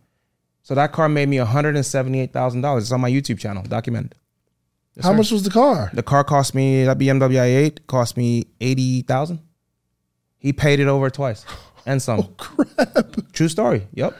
[0.65, 2.77] So that car made me $178,000.
[2.79, 4.15] It's on my YouTube channel, documented.
[4.99, 5.91] How much was the car?
[5.93, 9.39] The car cost me, that BMW i8 cost me 80000
[10.39, 11.45] He paid it over twice
[11.85, 12.21] and some.
[12.21, 13.31] Oh, Crap.
[13.31, 13.87] True story.
[13.93, 14.17] Yep.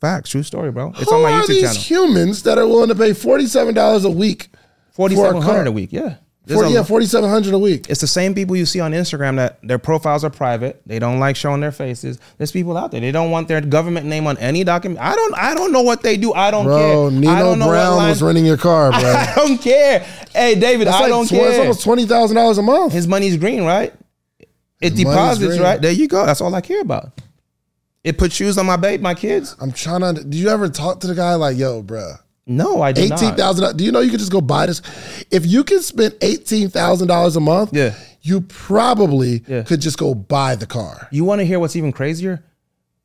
[0.00, 0.30] Facts.
[0.30, 0.92] True story, bro.
[0.98, 1.82] It's on my are YouTube these channel.
[1.82, 4.50] humans that are willing to pay forty seven dollars a week?
[4.92, 5.66] Forty for a car?
[5.66, 5.92] a week.
[5.92, 6.16] Yeah.
[6.44, 7.88] There's 40, a- yeah, forty seven hundred a week.
[7.88, 10.82] it's the same people you see on Instagram that their profiles are private.
[10.86, 12.18] They don't like showing their faces.
[12.36, 13.00] There's people out there.
[13.00, 15.00] They don't want their government name on any document.
[15.00, 15.34] I don't.
[15.38, 16.32] I don't know what they do.
[16.32, 17.06] I don't Bro, care.
[17.06, 19.00] I Nino don't know Brown line- was renting your car, bro.
[19.00, 20.00] I don't care.
[20.34, 22.92] Hey, David, That's I like don't tw- It's almost twenty thousand dollars a month.
[22.92, 23.94] His money's green, right?
[24.80, 25.80] It His deposits, right?
[25.80, 26.26] There you go.
[26.26, 27.12] That's all I care about.
[28.02, 29.54] It puts shoes on my babe, my kids.
[29.60, 30.24] I'm trying to.
[30.24, 32.14] Do you ever talk to the guy like, yo, bro?
[32.46, 33.02] No, I do.
[33.02, 33.76] Eighteen thousand.
[33.76, 34.82] Do you know you could just go buy this?
[35.30, 37.94] If you can spend eighteen thousand dollars a month, Yeah.
[38.22, 39.62] you probably Yeah.
[39.62, 41.08] could just go buy the car.
[41.12, 42.42] You want to hear what's even crazier?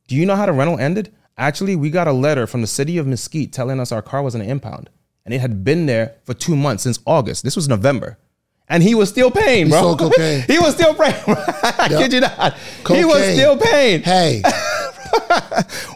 [0.08, 1.12] Do you know how the rental ended?
[1.36, 4.34] Actually, we got a letter from the city of Mesquite telling us our car was
[4.34, 4.90] an impound,
[5.24, 7.44] and it had been there for two months since August.
[7.44, 8.18] This was November,
[8.68, 9.80] and he was still paying, bro.
[9.82, 10.42] sold cocaine.
[10.48, 11.14] he was still paying.
[11.28, 12.54] I kid you not.
[12.88, 14.02] He was still paying.
[14.02, 14.42] Hey,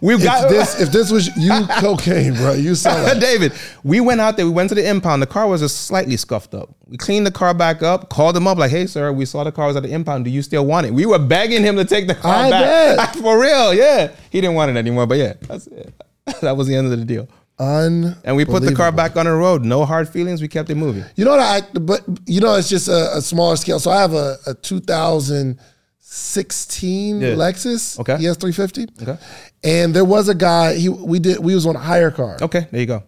[0.03, 3.21] We've if got this if this was you cocaine, bro, you sell it.
[3.21, 3.53] David,
[3.85, 4.47] we went out there.
[4.47, 5.23] We went to the impound.
[5.23, 6.75] The car was just slightly scuffed up.
[6.89, 8.09] We cleaned the car back up.
[8.09, 10.25] Called him up like, "Hey, sir, we saw the car was at the impound.
[10.25, 12.97] Do you still want it?" We were begging him to take the car I back.
[12.97, 13.17] bet.
[13.23, 14.11] For real, yeah.
[14.31, 15.93] He didn't want it anymore, but yeah, that's it.
[16.41, 17.29] that was the end of the deal.
[18.25, 19.65] And we put the car back on the road.
[19.65, 20.43] No hard feelings.
[20.43, 21.05] We kept it moving.
[21.15, 21.61] You know what I?
[21.79, 23.79] But you know, it's just a, a smaller scale.
[23.79, 24.55] So I have a, a
[26.13, 27.29] 2016 Yeah.
[27.31, 28.15] Lexus Okay.
[28.15, 28.87] ES 350.
[29.03, 29.19] Okay.
[29.65, 30.75] And there was a guy.
[30.75, 33.03] He we did we was on a HyreCar, Okay, there you go.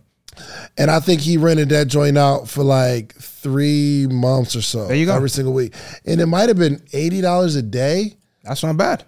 [0.78, 4.86] and I think he rented that joint out for like three months or so.
[4.86, 5.14] There you go.
[5.14, 5.74] Every single week,
[6.06, 8.14] and it might have been eighty dollars a day.
[8.42, 9.04] That's not bad.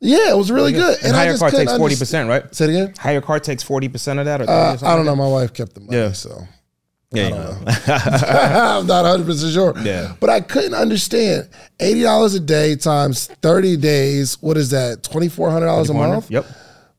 [0.00, 0.98] Yeah, it was really good.
[1.02, 2.52] And, I higher just car takes forty percent, right?
[2.54, 2.92] Say it again.
[2.94, 5.22] HyreCar takes forty percent of that, or 30 or Uh, something I don't like know.
[5.24, 6.12] My wife kept the money, Yeah.
[6.12, 6.46] so
[7.14, 7.58] Yeah, you know.
[7.86, 9.74] I'm not 100 percent sure.
[9.82, 10.14] Yeah.
[10.20, 11.48] but I couldn't understand
[11.80, 14.40] eighty dollars a day times thirty days.
[14.42, 15.02] What is that?
[15.02, 16.46] Twenty four hundred dollars a month, Yep.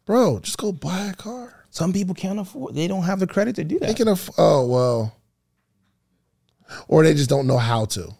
[0.06, 0.40] bro.
[0.40, 1.52] Just go buy a car.
[1.72, 2.74] Some people can't afford.
[2.76, 3.88] They don't have the credit to do that.
[3.88, 5.16] They can aff- oh well,
[6.88, 8.14] or they just don't know how to.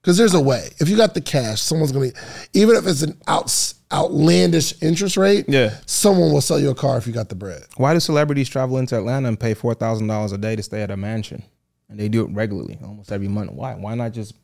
[0.00, 0.68] Because there's a way.
[0.80, 2.10] If you got the cash, someone's gonna,
[2.52, 5.78] even if it's an outs, outlandish interest rate, Yeah.
[5.86, 7.62] someone will sell you a car if you got the bread.
[7.76, 10.82] Why do celebrities travel into Atlanta and pay four thousand dollars a day to stay
[10.82, 11.42] at a mansion?
[11.88, 13.52] And they do it regularly, almost every month.
[13.52, 13.74] Why?
[13.74, 14.34] Why not just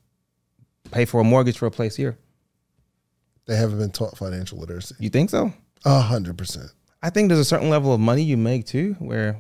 [0.93, 2.17] pay for a mortgage for a place here?
[3.47, 4.95] They haven't been taught financial literacy.
[5.01, 5.53] You think so?
[5.85, 6.71] A hundred percent.
[7.03, 9.37] I think there's a certain level of money you make too, where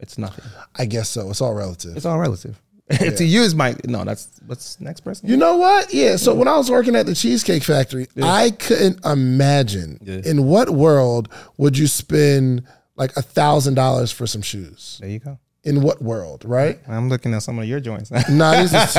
[0.00, 0.44] it's nothing.
[0.74, 1.30] I guess so.
[1.30, 1.96] It's all relative.
[1.96, 2.60] It's all relative.
[3.16, 4.04] to you, is my no.
[4.04, 5.28] That's what's next person.
[5.28, 5.92] You know what?
[5.94, 6.16] Yeah.
[6.16, 10.20] So when I was working at the Cheesecake Factory, I couldn't imagine Yeah.
[10.24, 12.64] in what world would you spend
[12.96, 14.98] like a thousand dollars for some shoes?
[15.00, 15.38] there you go.
[15.64, 16.78] In what world, right?
[16.86, 18.10] I'm looking at some of your joints.
[18.28, 18.94] Nah, these is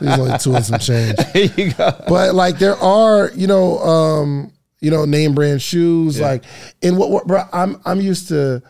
[0.00, 1.16] these only two and some change.
[1.32, 1.90] there you go.
[2.06, 6.20] But like there are, you know, um, you know, name brand shoes.
[6.20, 6.44] Like
[6.80, 8.62] in what, what bro, I'm I'm used to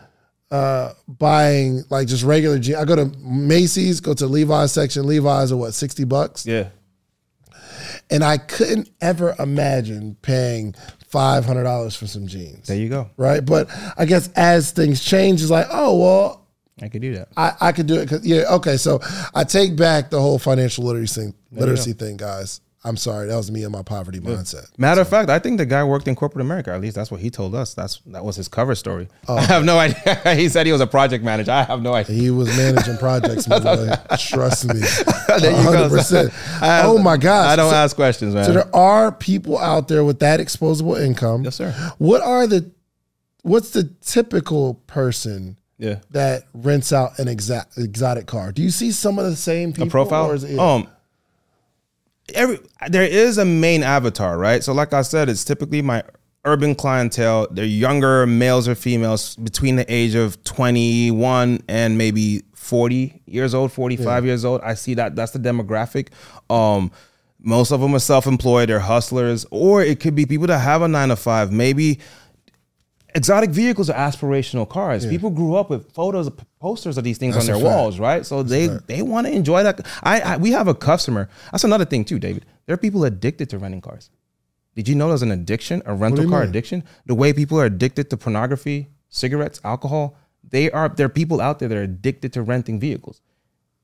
[0.51, 2.77] uh buying like just regular jeans.
[2.77, 5.05] I go to Macy's, go to Levi's section.
[5.05, 6.45] Levi's are what, 60 bucks?
[6.45, 6.69] Yeah.
[8.09, 10.75] And I couldn't ever imagine paying
[11.07, 12.67] five hundred dollars for some jeans.
[12.67, 13.09] There you go.
[13.17, 13.45] Right.
[13.45, 16.47] But I guess as things change, it's like, oh well,
[16.81, 17.29] I could do that.
[17.35, 18.77] I, I could do it yeah, okay.
[18.77, 18.99] So
[19.33, 22.61] I take back the whole financial literacy thing, literacy thing, guys.
[22.83, 24.67] I'm sorry, that was me and my poverty mindset.
[24.77, 26.71] Matter of fact, I think the guy worked in corporate America.
[26.71, 27.73] At least that's what he told us.
[27.73, 29.07] That's that was his cover story.
[29.27, 30.35] I have no idea.
[30.35, 31.51] he said he was a project manager.
[31.51, 32.15] I have no idea.
[32.15, 33.89] He was managing projects, my boy.
[34.19, 36.61] Trust me, 100%.
[36.61, 37.47] I Oh my gosh!
[37.47, 38.45] I don't So- ask questions, man.
[38.45, 41.43] So there are people out there with that exposable income.
[41.43, 41.71] Yes, sir.
[41.97, 42.71] What are the
[43.41, 45.99] what's the typical person yeah.
[46.11, 48.51] that rents out an exact exotic car?
[48.51, 49.87] Do you see some of the same people?
[49.87, 50.31] a profile.
[50.31, 50.87] or is it- Um,
[52.33, 52.59] every
[52.89, 54.63] there is a main avatar, right?
[54.63, 56.03] So, like I said, it's typically my
[56.45, 57.47] urban clientele.
[57.51, 63.53] They're younger males or females between the age of twenty one and maybe forty years
[63.53, 64.61] old, forty five years old.
[64.61, 66.09] I see that that's the demographic.
[66.49, 66.91] Um.
[67.39, 70.87] Most of them are self-employed, they're hustlers, or it could be people that have a
[70.87, 71.51] nine to five.
[71.51, 71.99] Maybe
[73.17, 75.05] exotic vehicles are aspirational cars.
[75.05, 78.25] People grew up with photos, posters of these things That's on their walls, right?
[78.25, 79.85] So they they want to enjoy that.
[80.03, 81.29] I, I we have a customer.
[81.51, 82.45] That's another thing too, David.
[82.65, 84.09] There are people addicted to renting cars.
[84.75, 86.49] Did you know there's an addiction, a rental car mean?
[86.49, 86.83] addiction?
[87.07, 90.15] The way people are addicted to pornography, cigarettes, alcohol.
[90.49, 93.21] They are there are people out there that are addicted to renting vehicles.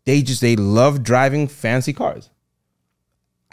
[0.06, 2.30] They just they love driving fancy cars.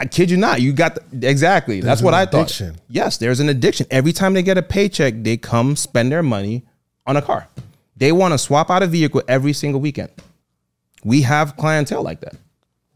[0.01, 0.61] I kid you not.
[0.61, 1.79] You got the, exactly.
[1.79, 2.45] That's what I thought.
[2.45, 2.75] addiction.
[2.89, 3.85] Yes, there's an addiction.
[3.91, 6.63] Every time they get a paycheck, they come spend their money
[7.05, 7.47] on a car.
[7.97, 10.09] They want to swap out a vehicle every single weekend.
[11.03, 12.35] We have clientele like that.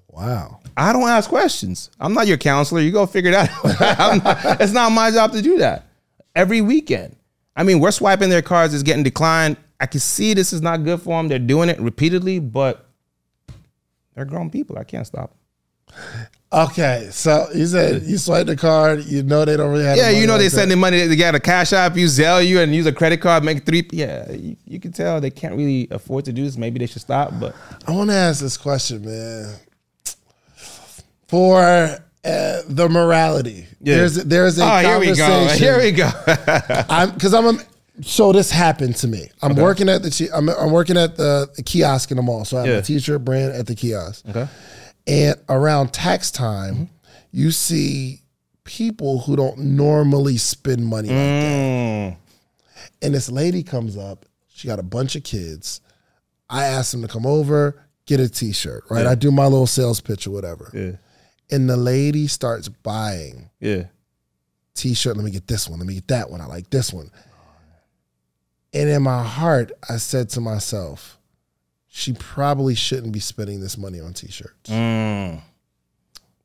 [0.09, 0.59] wow.
[0.77, 1.91] I don't ask questions.
[1.99, 2.81] I'm not your counselor.
[2.81, 3.99] You go figure that out.
[3.99, 5.85] I'm not- it's not my job to do that.
[6.35, 7.15] Every weekend.
[7.55, 8.73] I mean, we're swiping their cards.
[8.73, 9.57] It's getting declined.
[9.79, 11.27] I can see this is not good for them.
[11.29, 12.89] They're doing it repeatedly, but
[14.15, 14.77] they're grown people.
[14.77, 15.35] I can't stop.
[16.53, 19.03] Okay, so you said you swipe the card.
[19.05, 19.97] You know they don't really have.
[19.97, 20.57] Yeah, the you know they like that.
[20.59, 21.05] sending money.
[21.05, 23.85] They got a cash app, you Zelle you, and use a credit card, make three.
[23.91, 26.55] Yeah, you, you can tell they can't really afford to do this.
[26.55, 27.33] Maybe they should stop.
[27.39, 27.55] But
[27.87, 29.55] I want to ask this question, man.
[31.27, 33.95] For uh, the morality, Yeah.
[33.97, 35.47] there's there's a oh, here we go.
[35.47, 36.09] Here we go.
[36.89, 37.59] I'm because I'm a,
[38.01, 39.29] so this happened to me.
[39.41, 42.45] I'm working at the I'm, I'm working at the, the kiosk in the mall.
[42.45, 42.77] So I have Yeah.
[42.77, 44.25] a t-shirt brand at the kiosk.
[44.29, 44.47] okay.
[45.07, 46.89] And around tax time,
[47.31, 48.21] you see
[48.63, 51.51] people who don't normally spend money like that.
[52.13, 52.17] Mm,
[53.03, 54.25] And this lady comes up.
[54.49, 55.81] She got a bunch of kids.
[56.49, 59.03] I asked them to come over, get a t-shirt, right?
[59.03, 59.11] Yeah.
[59.11, 60.71] I do my little sales pitch or whatever.
[60.73, 60.91] yeah.
[61.51, 63.83] And the lady starts buying Yeah.
[64.73, 65.15] t-shirt.
[65.15, 65.77] Let me get this one.
[65.79, 66.41] Let me get that one.
[66.41, 67.11] I like this one.
[68.73, 71.19] And in my heart, I said to myself,
[71.97, 74.69] she probably shouldn't be spending this money on t-shirts.
[74.69, 75.39] Mm.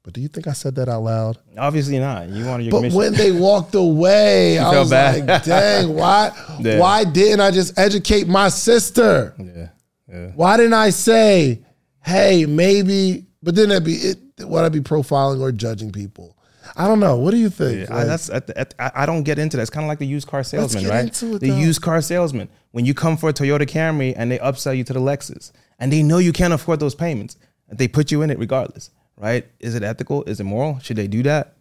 [0.05, 1.39] But do you think I said that out loud?
[1.59, 2.29] Obviously not.
[2.29, 2.97] You wanted your But commission.
[2.99, 5.27] when they walked away, I was bad.
[5.27, 6.31] like, dang, why
[6.61, 6.79] Yeah.
[6.79, 9.35] why didn't I just educate my sister?
[9.39, 9.69] yeah.
[10.09, 10.27] Yeah.
[10.37, 11.63] Why didn't I say,
[12.05, 16.37] hey, maybe, but then that'd be it would I be profiling or judging people?
[16.81, 17.17] I don't know.
[17.17, 17.91] What do you think?
[17.91, 19.63] Yeah, I, that's at the, at, I don't get into that.
[19.63, 21.13] It's kind of like the used car salesman, right?
[21.13, 21.47] the though.
[21.59, 22.49] used car salesman.
[22.71, 25.93] When you come for a Toyota Camry and they upsell you to the Lexus, and
[25.93, 27.37] they know you can't afford those payments,
[27.69, 29.47] they put you in it regardless, right?
[29.59, 30.25] Is it ethical?
[30.25, 30.79] Is it moral?
[30.79, 31.57] Should they do that?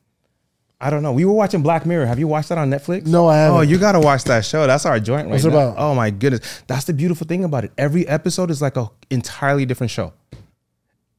[0.80, 1.12] I don't know.
[1.12, 2.06] We were watching Black Mirror.
[2.06, 3.06] Have you watched that on Netflix?
[3.06, 3.58] No, I haven't.
[3.58, 4.66] Oh, you got to watch that show.
[4.68, 5.72] That's our joint right What's it now.
[5.72, 5.78] about?
[5.78, 7.74] Oh my goodness, that's the beautiful thing about it.
[7.78, 10.14] Every episode is like a entirely different show.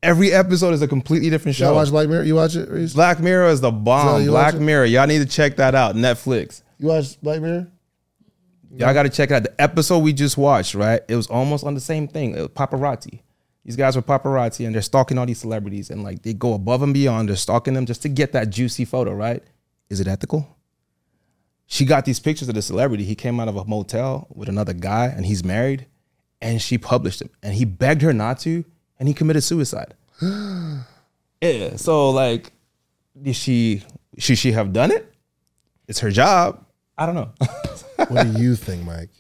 [0.03, 1.67] Every episode is a completely different show.
[1.67, 2.25] y'all watch Black Mirror?
[2.25, 2.95] You watch it, Reese?
[2.95, 4.23] Black Mirror is the bomb.
[4.23, 4.65] you Black watch it?
[4.65, 4.87] Mirror.
[4.87, 5.95] Y'all need to check that out.
[5.95, 6.63] Netflix.
[6.79, 7.69] You watch Black Mirror?
[8.77, 9.43] Y'all got to check it out.
[9.43, 11.03] The episode we just watched, right?
[11.09, 12.35] It was almost on the same thing.
[12.35, 13.21] It was paparazzi.
[13.65, 16.83] These guys were paparazzi and they're stalking all these celebrities and like they go above
[16.83, 17.29] and beyond.
[17.29, 19.43] They're stalking them just to get that juicy photo, right?
[19.91, 20.57] Is it ethical?
[21.67, 23.05] She got these pictures of the celebrity.
[23.05, 25.87] He came out of a motel with another guy and he's married
[26.41, 27.31] and she published them.
[27.43, 28.65] and he begged her not to
[29.01, 29.95] and he committed suicide.
[30.23, 31.75] yeah.
[31.77, 32.53] So like,
[33.21, 33.83] did she
[34.19, 35.13] should she have done it?
[35.89, 36.65] It's her job.
[36.97, 37.33] I don't know.
[38.09, 39.11] What do you think, Mike?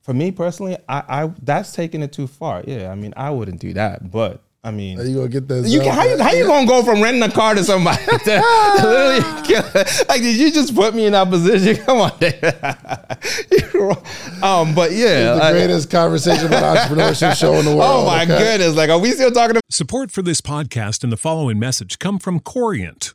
[0.00, 2.62] For me personally, I, I that's taking it too far.
[2.64, 5.64] Yeah, I mean, I wouldn't do that, but I mean, Are you gonna get that?
[5.66, 8.18] you can, how you how you gonna go from renting a car to somebody to,
[8.18, 9.62] to literally kill,
[10.08, 11.76] like did you just put me in that position?
[11.86, 12.54] Come on, David.
[14.42, 17.90] Um, but yeah, the I- greatest conversation about entrepreneurship show in the world.
[17.90, 18.38] oh my okay?
[18.38, 19.62] goodness, like are we still talking about?
[19.70, 23.14] Support for this podcast and the following message come from Corient.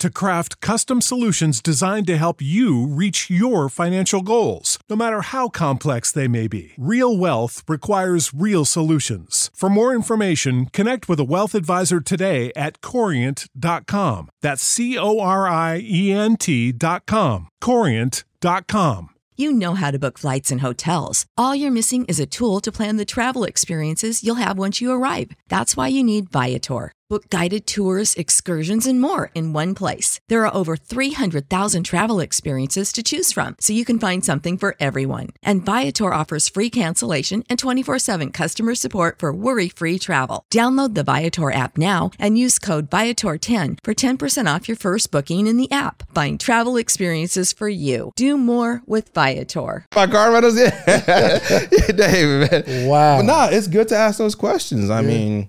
[0.00, 5.48] to craft custom solutions designed to help you reach your financial goals, no matter how
[5.48, 6.72] complex they may be.
[6.76, 9.50] Real wealth requires real solutions.
[9.54, 14.30] For more information, connect with a wealth advisor today at corient.com.
[14.40, 17.48] That's C O R I E N T.com.
[17.60, 19.10] Corient.com.
[19.36, 21.24] You know how to book flights and hotels.
[21.38, 24.92] All you're missing is a tool to plan the travel experiences you'll have once you
[24.92, 25.32] arrive.
[25.48, 26.92] That's why you need Viator.
[27.10, 30.20] Book guided tours, excursions, and more in one place.
[30.28, 34.76] There are over 300,000 travel experiences to choose from, so you can find something for
[34.78, 35.30] everyone.
[35.42, 40.44] And Viator offers free cancellation and 24 7 customer support for worry free travel.
[40.54, 45.48] Download the Viator app now and use code Viator10 for 10% off your first booking
[45.48, 46.04] in the app.
[46.14, 48.12] Find travel experiences for you.
[48.14, 49.84] Do more with Viator.
[49.96, 51.48] My car rentals, yeah,
[51.88, 52.68] David.
[52.68, 52.86] man.
[52.86, 53.16] Wow.
[53.16, 54.90] But nah, it's good to ask those questions.
[54.90, 55.48] I mean,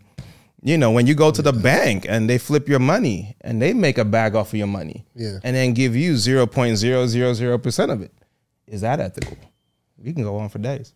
[0.62, 3.74] you know, when you go to the bank and they flip your money and they
[3.74, 5.40] make a bag off of your money, Yeah.
[5.44, 8.12] and then give you zero point zero zero zero percent of it,
[8.68, 9.38] is that ethical?
[9.98, 10.94] We can go on for days.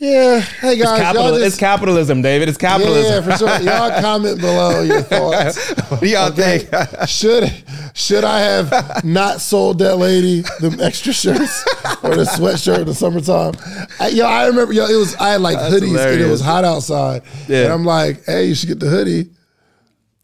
[0.00, 0.40] Yeah.
[0.40, 2.48] Hey It's, guys, capital- y'all it's capitalism, David.
[2.48, 3.12] It's capitalism.
[3.12, 3.60] yeah, for sure.
[3.60, 5.70] Y'all comment below your thoughts.
[5.90, 6.68] what do y'all think?
[7.06, 7.52] should
[7.92, 11.62] should I have not sold that lady the extra shirts
[12.02, 13.52] or the sweatshirt in the summertime?
[14.00, 16.64] I, yo, I remember yo, it was I had like hoodies and it was hot
[16.64, 17.64] outside, Yeah.
[17.64, 19.28] and I'm like, hey, you should get the hoodie.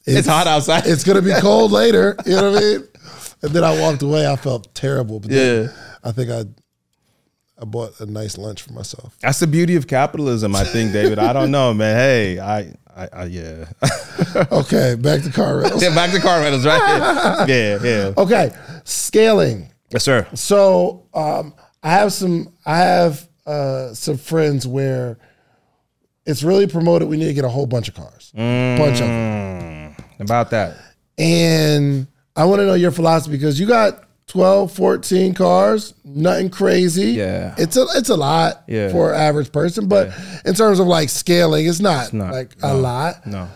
[0.06, 0.86] It's hot outside.
[0.86, 2.16] It's gonna be cold later.
[2.24, 2.88] You know what I mean?
[3.42, 4.26] And then I walked away.
[4.26, 5.20] I felt terrible.
[5.20, 5.72] But then Yeah.
[6.02, 6.44] I think I
[7.58, 9.16] I bought a nice lunch for myself.
[9.20, 11.18] That's the beauty of capitalism, I think, David.
[11.18, 11.96] I don't know, man.
[11.96, 13.64] Hey, I, I, I yeah.
[14.52, 15.82] Okay, back to car rentals.
[15.82, 17.46] yeah, back to car rentals, right?
[17.48, 18.12] yeah, yeah.
[18.18, 18.50] Okay,
[18.84, 19.70] scaling.
[19.90, 20.26] Yes, sir.
[20.34, 25.18] So um, I have some I have uh, some friends where
[26.26, 27.08] it's really promoted.
[27.08, 30.76] We need to get a whole bunch of cars, bunch of them, About that.
[31.16, 37.12] and I want to know your philosophy because you got 12, 14 cars, nothing crazy.
[37.12, 37.54] Yeah.
[37.58, 38.90] it's a it's a lot Yeah.
[38.90, 40.10] for an average person, but
[40.44, 42.32] in terms of like scaling, it's not, not.
[42.32, 43.24] like a lot.
[43.26, 43.48] No.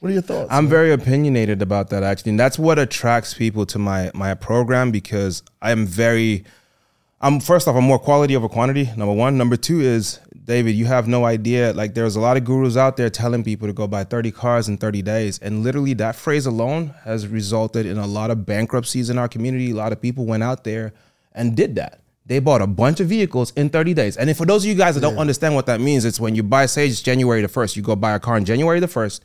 [0.00, 0.48] What are your thoughts?
[0.50, 2.30] I'm very opinionated about that actually.
[2.30, 6.44] And that's what attracts people to my my program because I'm very
[7.20, 8.88] I'm first off, I'm more quality over quantity.
[8.96, 9.36] Number one.
[9.36, 11.74] Number two is David, you have no idea.
[11.74, 14.66] Like there's a lot of gurus out there telling people to go buy 30 cars
[14.66, 15.38] in 30 days.
[15.40, 19.72] And literally that phrase alone has resulted in a lot of bankruptcies in our community.
[19.72, 20.94] A lot of people went out there
[21.34, 22.00] and did that.
[22.24, 24.16] They bought a bunch of vehicles in 30 days.
[24.16, 26.42] And for those of you guys that don't understand what that means, it's when you
[26.42, 29.20] buy, say it's January the 1st, you go buy a car on January the 1st.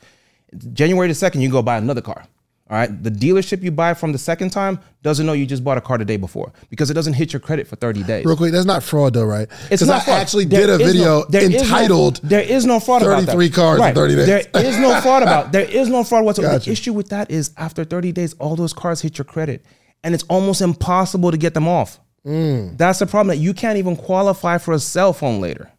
[0.74, 2.26] January the 2nd, you go buy another car.
[2.70, 3.02] All right.
[3.02, 5.98] The dealership you buy from the second time doesn't know you just bought a car
[5.98, 8.24] the day before because it doesn't hit your credit for 30 days.
[8.24, 9.48] Real quick, that's not fraud though, right?
[9.70, 10.20] It's not I fraud.
[10.20, 13.02] actually There did a is no- video there is no- entitled there is no fraud
[13.02, 14.26] about 33 cars in 30 days.
[14.26, 16.54] There is no fraud about there is no fraud whatsoever.
[16.54, 16.64] Gotcha.
[16.66, 19.64] The issue with that is after 30 days, all those cars hit your credit.
[20.02, 22.00] And it's almost impossible to get them off.
[22.26, 22.78] Mm.
[22.78, 25.70] That's the problem that you can't even qualify for a cell phone later.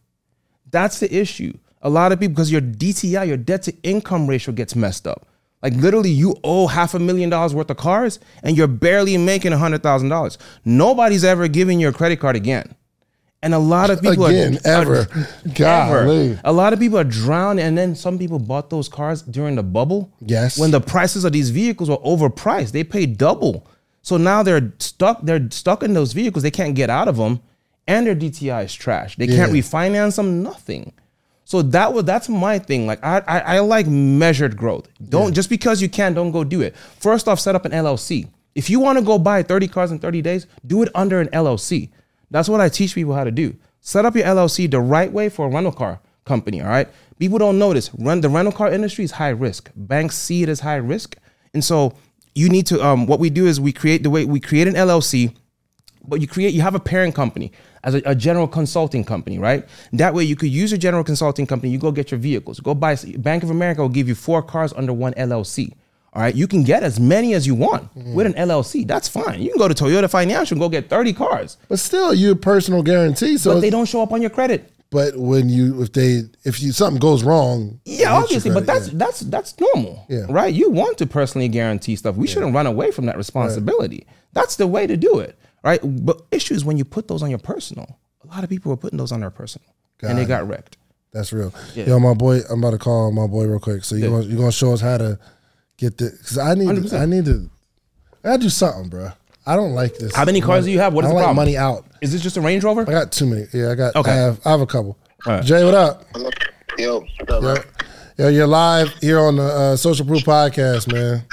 [0.69, 1.53] That's the issue.
[1.81, 5.27] A lot of people, because your DTI, your debt to income ratio gets messed up.
[5.65, 9.51] Like literally, you owe half a million dollars worth of cars and you're barely making
[9.51, 10.37] a hundred thousand dollars.
[10.63, 12.75] Nobody's ever giving you a credit card again.
[13.41, 14.95] And a lot of people Again, are, ever.
[14.99, 16.29] are- Golly.
[16.33, 16.41] ever.
[16.43, 19.63] A lot of people are drowning, and then some people bought those cars during the
[19.63, 20.11] bubble.
[20.19, 20.59] Yes.
[20.59, 23.65] When the prices of these vehicles were overpriced, they paid double.
[24.03, 25.23] So now they're stuck.
[25.23, 26.43] They're stuck in those vehicles.
[26.43, 27.41] They can't get out of them,
[27.87, 29.15] and their DTI is trash.
[29.15, 30.43] They can't refinance them.
[30.43, 30.93] Nothing.
[31.45, 32.85] So that was that's my thing.
[32.87, 34.89] Like I I, I like measured growth.
[35.09, 36.75] Don't just because you can, don't go do it.
[36.75, 38.27] First off, set up an LLC.
[38.55, 41.27] If you want to go buy 30 cars in 30 days, do it under an
[41.27, 41.89] LLC.
[42.31, 43.55] That's what I teach people how to do.
[43.81, 46.61] Set up your LLC the right way for a rental car company.
[46.61, 46.87] All right.
[47.19, 47.91] People don't notice.
[47.97, 49.71] Run the rental car industry is high risk.
[49.75, 51.15] Banks see it as high risk,
[51.53, 51.93] and so
[52.33, 52.83] you need to.
[52.83, 55.33] Um, what we do is we create the way we create an LLC
[56.07, 57.51] but you create you have a parent company
[57.83, 59.65] as a, a general consulting company right?
[59.93, 62.73] That way you could use your general consulting company you go get your vehicles go
[62.73, 65.71] buy bank of america will give you four cars under one llc
[66.15, 66.33] all right?
[66.33, 69.41] You can get as many as you want with an llc that's fine.
[69.41, 71.57] You can go to toyota financial and go get 30 cars.
[71.67, 73.37] But still, you personal guarantee.
[73.37, 74.71] So, but they don't show up on your credit.
[74.91, 78.93] But when you if they if you something goes wrong, yeah obviously but that's yeah.
[78.97, 80.25] that's that's normal Yeah.
[80.29, 80.53] right?
[80.53, 82.15] You want to personally guarantee stuff.
[82.15, 84.07] We shouldn't run away from that responsibility.
[84.31, 87.39] That's the way to do it right but issues when you put those on your
[87.39, 89.67] personal a lot of people are putting those on their personal
[90.01, 90.77] and they Got got wrecked
[91.11, 91.53] That's real.
[91.75, 93.83] Yo, my boy, I'm about to call my boy real quick.
[93.85, 94.09] So you Yeah.
[94.09, 95.17] gonna you gonna show us how to
[95.77, 96.09] get the?
[96.11, 96.99] Because I need 100%.
[97.01, 97.49] I need to.
[98.23, 99.11] I gotta do something, bro.
[99.47, 100.13] I don't like this.
[100.13, 100.93] How many cars do you have?
[100.93, 101.35] What I don't the like problem?
[101.45, 101.85] money out.
[102.01, 102.81] Is this just a Range Rover?
[102.81, 103.45] I got too many.
[103.53, 103.95] Yeah, I got.
[103.95, 104.11] Okay.
[104.11, 104.39] I have.
[104.45, 104.97] I have a couple.
[105.25, 105.43] All right.
[105.45, 106.03] Jay, what up?
[106.77, 107.63] Yo, what up, Yo, man?
[108.17, 111.23] yo, you're live here on the uh, Social Proof Podcast, man.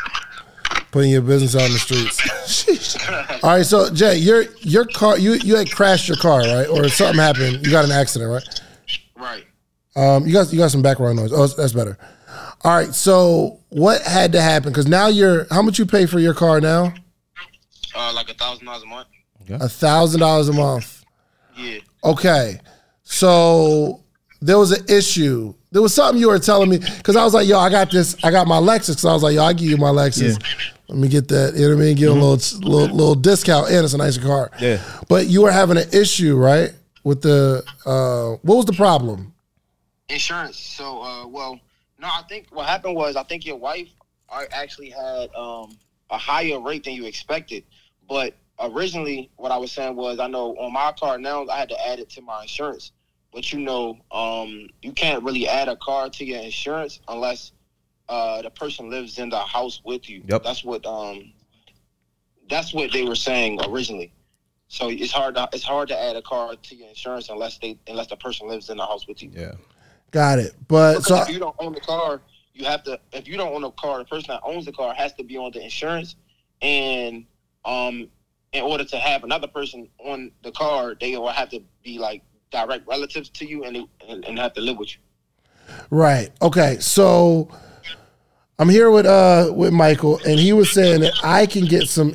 [0.92, 3.08] Putting your business out in the streets.
[3.42, 6.68] All right, so Jay, your your car, you you had crashed your car, right?
[6.68, 7.64] Or something happened.
[7.66, 8.60] You got an accident, right?
[9.16, 9.44] Right.
[9.96, 11.32] Um, you got you got some background noise.
[11.32, 11.98] Oh, that's better.
[12.62, 12.94] All right.
[12.94, 14.70] So what had to happen?
[14.70, 16.92] Because now you're how much you pay for your car now?
[17.94, 19.08] Uh, like a thousand dollars a month.
[19.48, 21.04] A thousand dollars a month.
[21.56, 21.78] Yeah.
[22.04, 22.60] Okay.
[23.02, 24.02] So
[24.40, 25.54] there was an issue.
[25.72, 28.14] There was something you were telling me because I was like, yo, I got this.
[28.22, 28.88] I got my Lexus.
[28.88, 30.38] Because I was like, yo, I give you my Lexus.
[30.88, 31.54] Let me get that.
[31.54, 31.96] You know what I mean?
[31.96, 34.50] Give a little, little little discount, and it's a nicer car.
[34.60, 34.82] Yeah.
[35.08, 36.72] But you were having an issue, right?
[37.04, 39.32] With the uh, what was the problem?
[40.10, 40.58] Insurance.
[40.58, 41.58] So, uh, well,
[41.98, 43.88] no, I think what happened was I think your wife
[44.28, 45.78] uh, actually had um,
[46.10, 47.64] a higher rate than you expected.
[48.06, 51.70] But originally, what I was saying was I know on my car now I had
[51.70, 52.92] to add it to my insurance.
[53.32, 57.52] But you know, um, you can't really add a car to your insurance unless
[58.08, 60.22] uh, the person lives in the house with you.
[60.26, 60.44] Yep.
[60.44, 61.32] That's what um,
[62.48, 64.12] that's what they were saying originally.
[64.68, 65.34] So it's hard.
[65.36, 68.48] To, it's hard to add a car to your insurance unless they unless the person
[68.48, 69.30] lives in the house with you.
[69.32, 69.52] Yeah.
[70.10, 70.54] Got it.
[70.68, 72.20] But Because so if you don't own the car,
[72.52, 73.00] you have to.
[73.12, 75.38] If you don't own the car, the person that owns the car has to be
[75.38, 76.16] on the insurance,
[76.60, 77.24] and
[77.64, 78.08] um,
[78.52, 82.22] in order to have another person on the car, they will have to be like
[82.52, 85.00] direct relatives to you, and and, and have to live with you.
[85.90, 86.30] Right.
[86.40, 86.76] Okay.
[86.80, 87.48] So
[88.58, 92.12] I'm here with uh with Michael, and he was saying that I can get some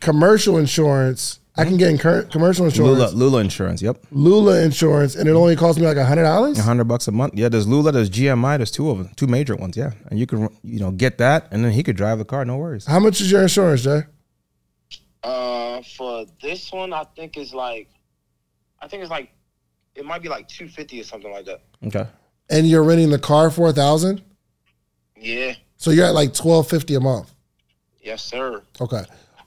[0.00, 1.40] commercial insurance.
[1.56, 3.82] I can get incur- commercial Lula, insurance, Lula Insurance.
[3.82, 4.06] Yep.
[4.12, 6.56] Lula insurance, and it only costs me like a hundred dollars.
[6.56, 7.34] A hundred bucks a month.
[7.34, 7.48] Yeah.
[7.48, 7.90] There's Lula.
[7.90, 8.58] There's GMI.
[8.58, 9.10] There's two of them.
[9.16, 9.76] Two major ones.
[9.76, 9.92] Yeah.
[10.08, 12.44] And you can you know get that, and then he could drive the car.
[12.44, 12.86] No worries.
[12.86, 14.02] How much is your insurance, Jay?
[15.24, 17.88] Uh, for this one, I think it's like,
[18.80, 19.32] I think it's like,
[19.98, 21.60] it might be like two fifty or something like that.
[21.86, 22.06] Okay.
[22.50, 24.22] And you're renting the car for a thousand,
[25.16, 25.54] Yeah.
[25.76, 27.32] so you're at like twelve fifty a month.
[28.02, 28.62] Yes, sir.
[28.80, 29.02] Okay.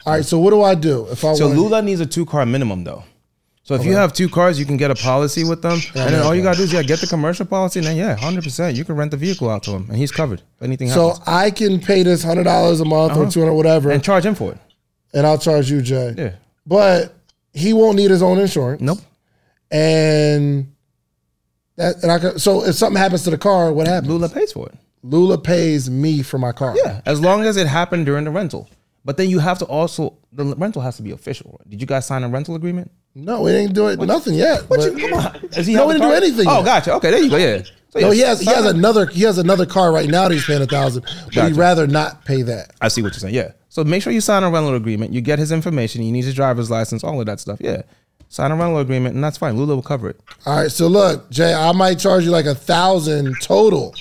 [0.05, 0.25] All right.
[0.25, 1.57] So what do I do if I So want?
[1.59, 3.03] Lula needs a two car minimum though.
[3.63, 6.21] So if you have two cars, you can get a policy with them, and then
[6.23, 8.75] all you gotta do is yeah, get the commercial policy, and then yeah, hundred percent,
[8.75, 10.41] you can rent the vehicle out to him, and he's covered.
[10.57, 13.31] If anything So happens, I can pay this hundred dollars a month or Uh-huh.
[13.31, 14.57] two hundred whatever, and and, charge him for it.
[15.13, 16.13] And I'll charge you, Jay.
[16.17, 16.31] Yeah.
[16.65, 17.13] But
[17.53, 18.81] he won't need his own insurance.
[18.81, 18.99] Nope.
[19.71, 20.73] And
[21.77, 24.09] that and I can, so if something happens to the car, what happens?
[24.09, 24.75] Lula pays for it.
[25.03, 26.75] Lula pays me for my car.
[26.77, 28.69] Yeah, as long as it happened during the rental.
[29.03, 31.59] But then you have to also the rental has to be official.
[31.67, 32.91] Did you guys sign a rental agreement?
[33.15, 34.69] No, we ain't doing nothing yet.
[34.69, 35.33] What you, come on.
[35.63, 36.65] He No, we didn't do anything Oh, yet.
[36.65, 36.93] gotcha.
[36.95, 37.37] Okay, there you go.
[37.37, 37.63] Yeah.
[37.89, 40.45] So, no, he has he has another he has another car right now that he's
[40.45, 41.03] paying a thousand,
[41.33, 42.71] but he'd rather not pay that.
[42.79, 43.33] I see what you're saying.
[43.33, 43.51] Yeah.
[43.69, 45.13] So make sure you sign a rental agreement.
[45.13, 46.03] You get his information.
[46.03, 47.59] You need his driver's license, all of that stuff.
[47.59, 47.81] Yeah.
[48.31, 49.57] Sign a rental agreement, and that's fine.
[49.57, 50.17] Lula will cover it.
[50.45, 53.93] All right, so look, Jay, I might charge you like a thousand total.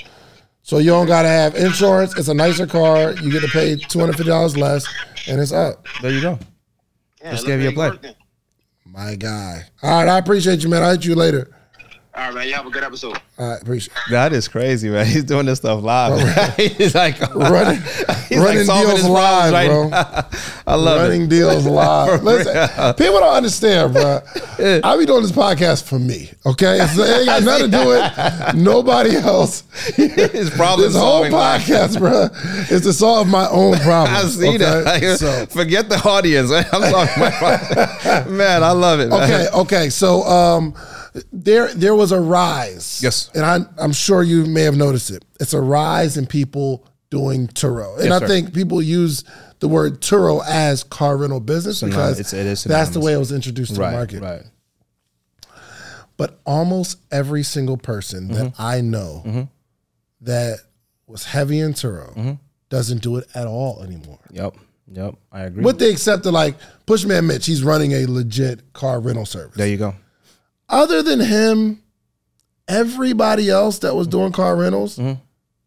[0.62, 2.16] So you don't gotta have insurance.
[2.16, 3.10] It's a nicer car.
[3.10, 4.86] You get to pay two hundred fifty dollars less,
[5.26, 5.84] and it's up.
[6.00, 6.38] There you go.
[7.20, 8.14] Yeah, Just let's gave you a make play.
[8.84, 9.64] My guy.
[9.82, 10.84] All right, I appreciate you, man.
[10.84, 11.50] I'll hit you later.
[12.12, 12.48] All right, man.
[12.48, 13.16] You have a good episode.
[13.38, 13.96] All right, appreciate.
[14.10, 15.06] That is crazy, man.
[15.06, 16.18] He's doing this stuff live.
[16.56, 17.80] he's like Running,
[18.28, 19.88] he's running solving deals his live, right bro.
[19.90, 20.28] now.
[20.66, 21.02] I love it.
[21.04, 21.28] running it.
[21.30, 22.22] deals live.
[22.24, 24.20] Listen, people don't understand, bro.
[24.82, 26.84] I be doing this podcast for me, okay?
[26.94, 29.62] So it ain't got nothing to do with nobody else.
[29.94, 31.60] His problem This whole solving, man.
[31.60, 32.24] podcast, bro,
[32.74, 34.18] is to solve my own problems.
[34.18, 34.58] I see okay?
[34.58, 34.84] that.
[34.84, 36.50] Like, So, Forget the audience.
[36.50, 36.66] man.
[36.72, 38.36] I'm solving my problem.
[38.36, 39.08] Man, I love it.
[39.10, 39.22] man.
[39.22, 39.90] okay, okay.
[39.90, 40.74] So um,
[41.32, 43.00] there there was a rise.
[43.02, 43.30] Yes.
[43.34, 45.24] and I, I'm sure you may have noticed it.
[45.40, 48.28] It's a rise in people doing Turo, and Yes, I sir.
[48.28, 49.24] think people use
[49.58, 53.18] the word Turo as car rental business because it's- it is that's the way it
[53.18, 54.22] was introduced to Right, the market.
[54.22, 54.42] right.
[56.16, 58.62] But almost every single person that Mm-hmm.
[58.62, 59.48] I know
[60.20, 60.58] that
[61.06, 62.32] was heavy in Turo Mm-hmm.
[62.68, 64.18] doesn't do it at all anymore.
[64.30, 64.56] Yep.
[64.92, 65.14] Yep.
[65.32, 65.64] I agree.
[65.64, 66.56] With the except of like
[66.86, 69.56] Pushman Mitch, he's running a legit car rental service.
[69.56, 69.94] there you go.
[70.70, 71.82] Other than him,
[72.68, 75.20] everybody else that was doing car rentals Mm-hmm.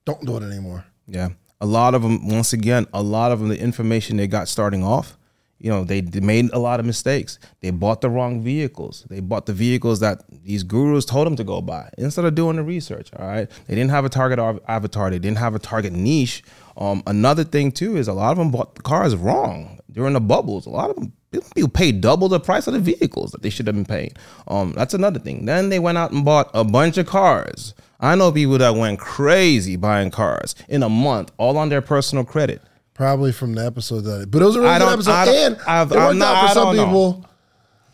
[0.06, 0.86] don't do it anymore.
[1.08, 1.30] Yeah.
[1.62, 4.84] A lot of them, once again, a lot of them, the information they got starting
[4.84, 5.18] off,
[5.60, 7.40] you know, they, made a lot of mistakes.
[7.62, 9.06] They bought the wrong vehicles.
[9.10, 12.58] They bought the vehicles that these gurus told them to go buy instead of doing
[12.58, 13.10] the research.
[13.18, 13.50] All right.
[13.68, 15.10] They didn't have a target avatar.
[15.10, 16.44] They didn't have a target niche.
[16.76, 20.20] Um, another thing, too, is a lot of them bought the cars wrong during the
[20.22, 20.66] bubbles.
[20.66, 21.14] A lot of them
[21.56, 24.12] people pay double the price of the vehicles that they should have been paying.
[24.48, 25.46] Um, that's another thing.
[25.46, 27.74] Then they went out and bought a bunch of cars.
[28.00, 32.26] I know people that went crazy buying cars in a month, all on their personal
[32.26, 32.62] credit.
[32.94, 35.98] Probably from the episode that, but it was a really good episode, and I've- it
[35.98, 37.26] I'm worked not- out for some don't know.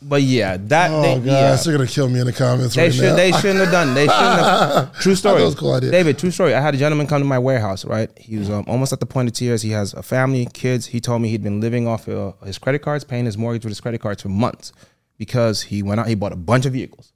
[0.02, 1.56] But yeah, that Oh they, gosh, yeah.
[1.56, 3.04] they're gonna kill me in the comments They right should.
[3.04, 3.16] now.
[3.16, 3.94] They shouldn't have done.
[3.94, 5.00] They shouldn't have.
[5.00, 5.42] True story.
[5.42, 5.92] it was cool idea.
[5.92, 6.54] David, true story.
[6.54, 7.84] I had a gentleman come to my warehouse.
[7.84, 9.62] Right, he was um, almost at the point of tears.
[9.62, 10.86] He has a family, kids.
[10.88, 13.72] He told me he'd been living off uh, his credit cards, paying his mortgage with
[13.72, 14.72] his credit cards for months
[15.18, 16.08] because he went out.
[16.08, 17.12] He bought a bunch of vehicles,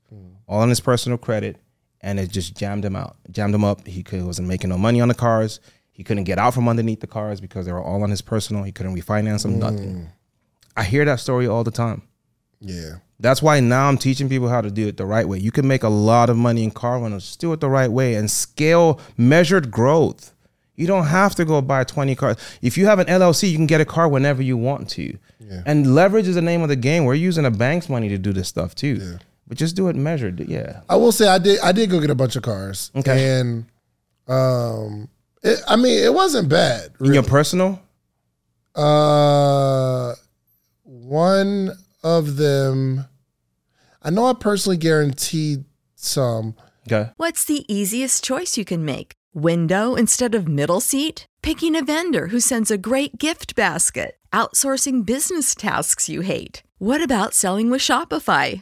[0.47, 1.55] all on his personal credit,
[2.01, 3.87] and it just jammed him out, jammed him up.
[3.87, 5.61] He could, wasn't making no money on the cars.
[5.93, 8.63] He couldn't get out from underneath the cars because they were all on his personal.
[8.63, 9.57] He couldn't refinance them.
[9.59, 10.09] Nothing.
[10.75, 12.01] I hear that story all the time.
[12.65, 15.37] Yeah, That's why now I'm teaching people how to do it the right way.
[15.37, 17.25] You can make a lot of money in car rentals.
[17.25, 20.33] Just do it the right way and scale measured growth.
[20.75, 22.37] You don't have to go buy 20 cars.
[22.61, 25.17] If you have an LLC, you can get a car whenever you want to.
[25.39, 25.61] Yeah.
[25.65, 27.05] And leverage is the name of the game.
[27.05, 28.95] We're using a bank's money to do this stuff too.
[29.01, 29.17] Yeah.
[29.47, 30.39] But just do it measured.
[30.39, 30.81] Yeah.
[30.89, 31.59] I will say I did.
[31.59, 33.39] I did go get a bunch of cars, Okay.
[33.39, 33.65] and
[34.27, 35.09] um,
[35.43, 36.91] it, I mean, it wasn't bad.
[37.01, 37.79] In your personal?
[38.73, 40.13] Uh,
[40.83, 41.71] one
[42.03, 43.05] of them,
[44.01, 45.65] I know I personally guaranteed
[45.95, 46.55] some.
[46.87, 47.11] Okay.
[47.17, 49.13] What's the easiest choice you can make?
[49.33, 51.25] Window instead of middle seat?
[51.41, 54.17] Picking a vendor who sends a great gift basket?
[54.33, 56.61] Outsourcing business tasks you hate?
[56.77, 58.61] What about selling with Shopify?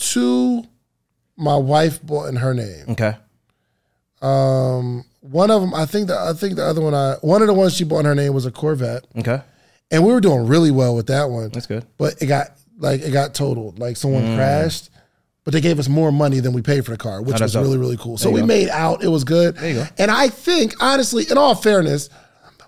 [0.00, 0.64] Two,
[1.36, 2.84] my wife bought in her name.
[2.88, 3.14] Okay.
[4.22, 7.48] Um, one of them, I think the I think the other one, I one of
[7.48, 9.40] the ones she bought in her name was a Corvette, Okay.
[9.90, 11.50] and we were doing really well with that one.
[11.50, 11.84] That's good.
[11.98, 12.48] But it got
[12.78, 13.78] like it got totaled.
[13.78, 14.36] Like someone Mm.
[14.36, 14.90] crashed,
[15.44, 17.52] but they gave us more money than we paid for the car, which Oh, was
[17.52, 17.62] dope.
[17.62, 18.16] really really cool.
[18.18, 18.46] So There we go.
[18.46, 19.02] made out.
[19.04, 19.56] It was good.
[19.56, 19.86] There you go.
[19.98, 22.08] And I think honestly, in all fairness,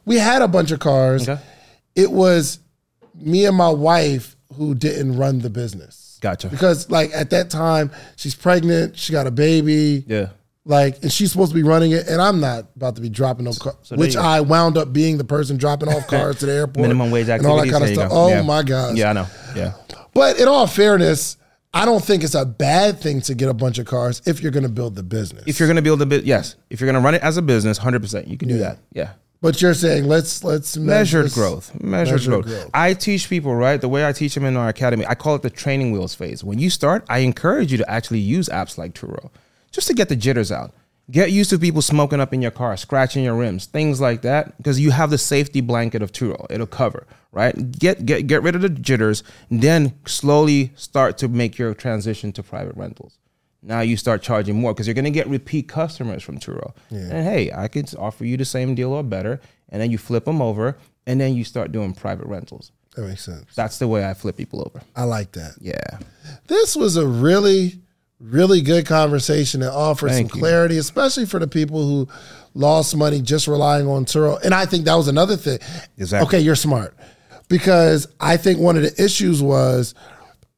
[0.04, 1.28] we had a bunch of cars.
[1.28, 1.40] Okay.
[1.94, 2.59] It was
[3.14, 6.01] me and my wife who didn't run the business.
[6.23, 6.49] Gotcha.
[6.49, 10.05] Because like at that time, she's pregnant, she got a baby.
[10.07, 10.28] Yeah.
[10.65, 13.47] Like, and she's supposed to be running it, and I'm not about to be dropping
[13.47, 13.74] no car.
[13.82, 14.16] so which.
[14.16, 17.44] I wound up being the person dropping off cars to the airport, Minimum wage activities.
[17.44, 18.11] and all that kind of stuff.
[18.11, 18.16] go.
[18.16, 18.43] Oh Yeah.
[18.43, 18.97] my gosh!
[18.97, 19.27] Yeah, I know.
[19.57, 19.73] Yeah.
[20.15, 21.36] But in all fairness,
[21.74, 24.53] I don't think it's a bad thing to get a bunch of cars if you're
[24.53, 25.43] going to build the business.
[25.49, 26.55] If you're going to build a bit, yes.
[26.70, 28.78] If you're going to run it as a business, hundred percent, you can do that.
[28.93, 29.15] Yeah.
[29.43, 32.44] But you're saying let's let's measure measured growth measured, measured growth.
[32.47, 32.70] growth.
[32.73, 35.43] i teach people right the way i teach them in our academy i call it
[35.43, 36.43] the training wheels phase.
[36.43, 39.31] When you start i encourage you to actually use apps like turo
[39.70, 40.73] just to get the jitters out.
[41.10, 44.56] Get used to people smoking up in your car scratching your rims things like that
[44.56, 47.55] because you have the safety blanket of turo it'll cover right?
[47.78, 52.43] Get get get rid of the jitters then slowly start to make your transition to
[52.43, 53.19] private rentals
[53.62, 56.74] now you start charging more because you're going to get repeat customers from Turo.
[56.90, 59.40] And hey, I could offer you the same deal or better.
[59.68, 60.76] And then you flip them over
[61.06, 62.72] and then you start doing private rentals.
[62.97, 63.55] That makes sense.
[63.55, 64.84] That's the way I flip people over.
[64.94, 65.52] I like that.
[65.60, 65.98] Yeah.
[66.48, 67.78] This was a really,
[68.20, 70.43] really good conversation that offered Thank some you.
[70.43, 72.09] clarity, especially for the people who
[72.55, 74.43] lost money just relying on Turo.
[74.43, 75.59] And I think that was another thing.
[75.97, 76.26] Exactly.
[76.26, 76.94] Okay, you're smart.
[77.48, 79.94] Because I think one of the issues was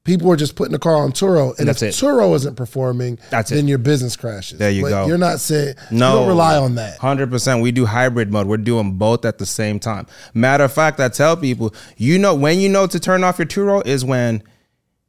[0.05, 1.59] people are just putting the car on Turo.
[1.59, 2.05] And That's if it.
[2.05, 3.56] Turo isn't performing, That's it.
[3.56, 4.59] then your business crashes.
[4.59, 5.06] There you But go.
[5.06, 6.10] You're not saying, No.
[6.12, 6.98] you don't rely on that.
[6.98, 7.62] 100%.
[7.62, 8.47] We do hybrid mode.
[8.47, 10.06] We're doing both at the same time.
[10.35, 13.47] Matter of fact, I tell people, you know, when you know to turn off your
[13.47, 14.43] Turo is when,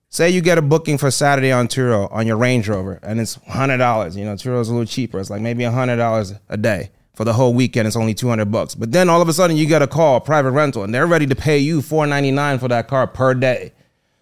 [0.09, 3.35] say, you get a booking for Saturday on Turo on your Range Rover and it's
[3.37, 4.15] $100.
[4.15, 5.19] You know, Turo's a little cheaper.
[5.19, 6.91] It's like maybe $100 a day.
[7.15, 8.75] For the whole weekend, it's only 200 bucks.
[8.75, 11.25] But then all of a sudden, you get a call, private rental, and they're ready
[11.27, 13.71] to pay you 499 for that car per day.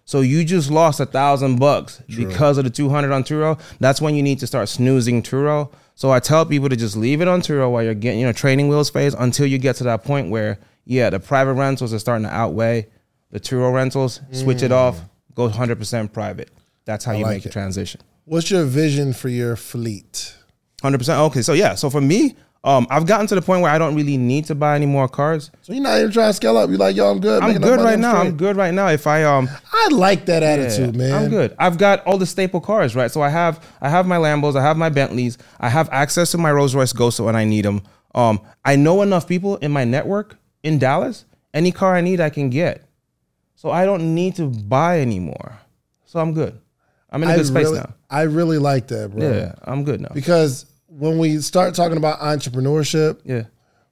[0.06, 3.58] So you just lost a thousand bucks because of the 200 on Turo.
[3.80, 5.72] That's when you need to start snoozing Turo.
[5.94, 8.32] So I tell people to just leave it on Turo while you're getting, you know,
[8.32, 11.98] training wheels phase until you get to that point where, yeah, the private rentals are
[11.98, 12.88] starting to outweigh
[13.30, 14.20] the Turo rentals.
[14.32, 15.00] Switch it off,
[15.34, 16.50] go 100% private.
[16.84, 17.52] That's how you like make the it.
[17.52, 18.00] transition.
[18.26, 20.36] What's your vision for your fleet?
[20.82, 21.18] Hundred percent.
[21.18, 23.94] Okay, so yeah, so for me, um, I've gotten to the point where I don't
[23.94, 25.50] really need to buy any more cars.
[25.60, 26.70] So you're not even trying to scale up.
[26.70, 27.42] You're like, yo, I'm good.
[27.42, 28.16] I'm good right now.
[28.16, 28.88] I'm good right now.
[28.88, 31.12] If I um, I like that attitude, yeah, man.
[31.12, 31.54] I'm good.
[31.58, 33.10] I've got all the staple cars, right?
[33.10, 36.38] So I have I have my Lambos, I have my Bentleys, I have access to
[36.38, 37.82] my Rolls Royce Ghost when I need them.
[38.14, 41.26] Um, I know enough people in my network in Dallas.
[41.52, 42.88] Any car I need, I can get.
[43.56, 45.58] So I don't need to buy anymore.
[46.06, 46.58] So I'm good.
[47.10, 47.94] I'm in a I good space really, now.
[48.08, 49.22] I really like that, bro.
[49.22, 50.10] Yeah, I'm good now.
[50.14, 50.66] Because
[50.98, 53.44] when we start talking about entrepreneurship, Yeah.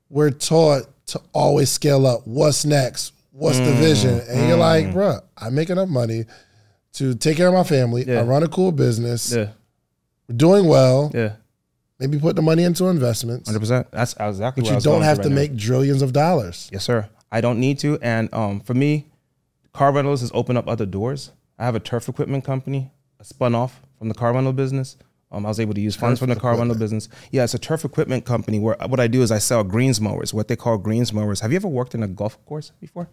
[0.09, 2.27] we're taught to always scale up.
[2.27, 3.13] What's next?
[3.33, 4.21] What's Mm, the vision?
[4.29, 6.27] And you're like, bro, I make enough money
[6.95, 8.05] to take care of my family.
[8.07, 8.21] Yeah.
[8.21, 9.33] I run a cool business.
[9.33, 9.49] Yeah.
[10.29, 11.11] We're doing well.
[11.15, 11.33] Yeah.
[11.99, 13.49] Maybe put the money into investments.
[13.49, 13.87] Hundred percent.
[13.91, 14.63] That's exactly.
[14.65, 15.35] But you don't have to right now.
[15.37, 16.69] make trillions of dollars.
[16.73, 17.09] Yes, sir.
[17.31, 17.99] I don't need to.
[18.03, 19.07] And um, for me,
[19.73, 21.31] car rentals has opened up other doors.
[21.59, 22.91] I have a turf equipment company.
[23.21, 24.97] a spun off from the car rental business.
[25.33, 27.09] Um, I was able to use funds from the car rental business.
[27.31, 30.33] Yeah, it's a turf equipment company where what I do is I sell greens mowers,
[30.35, 31.41] what they call greens mowers.
[31.41, 33.09] Have you ever worked in a golf course before?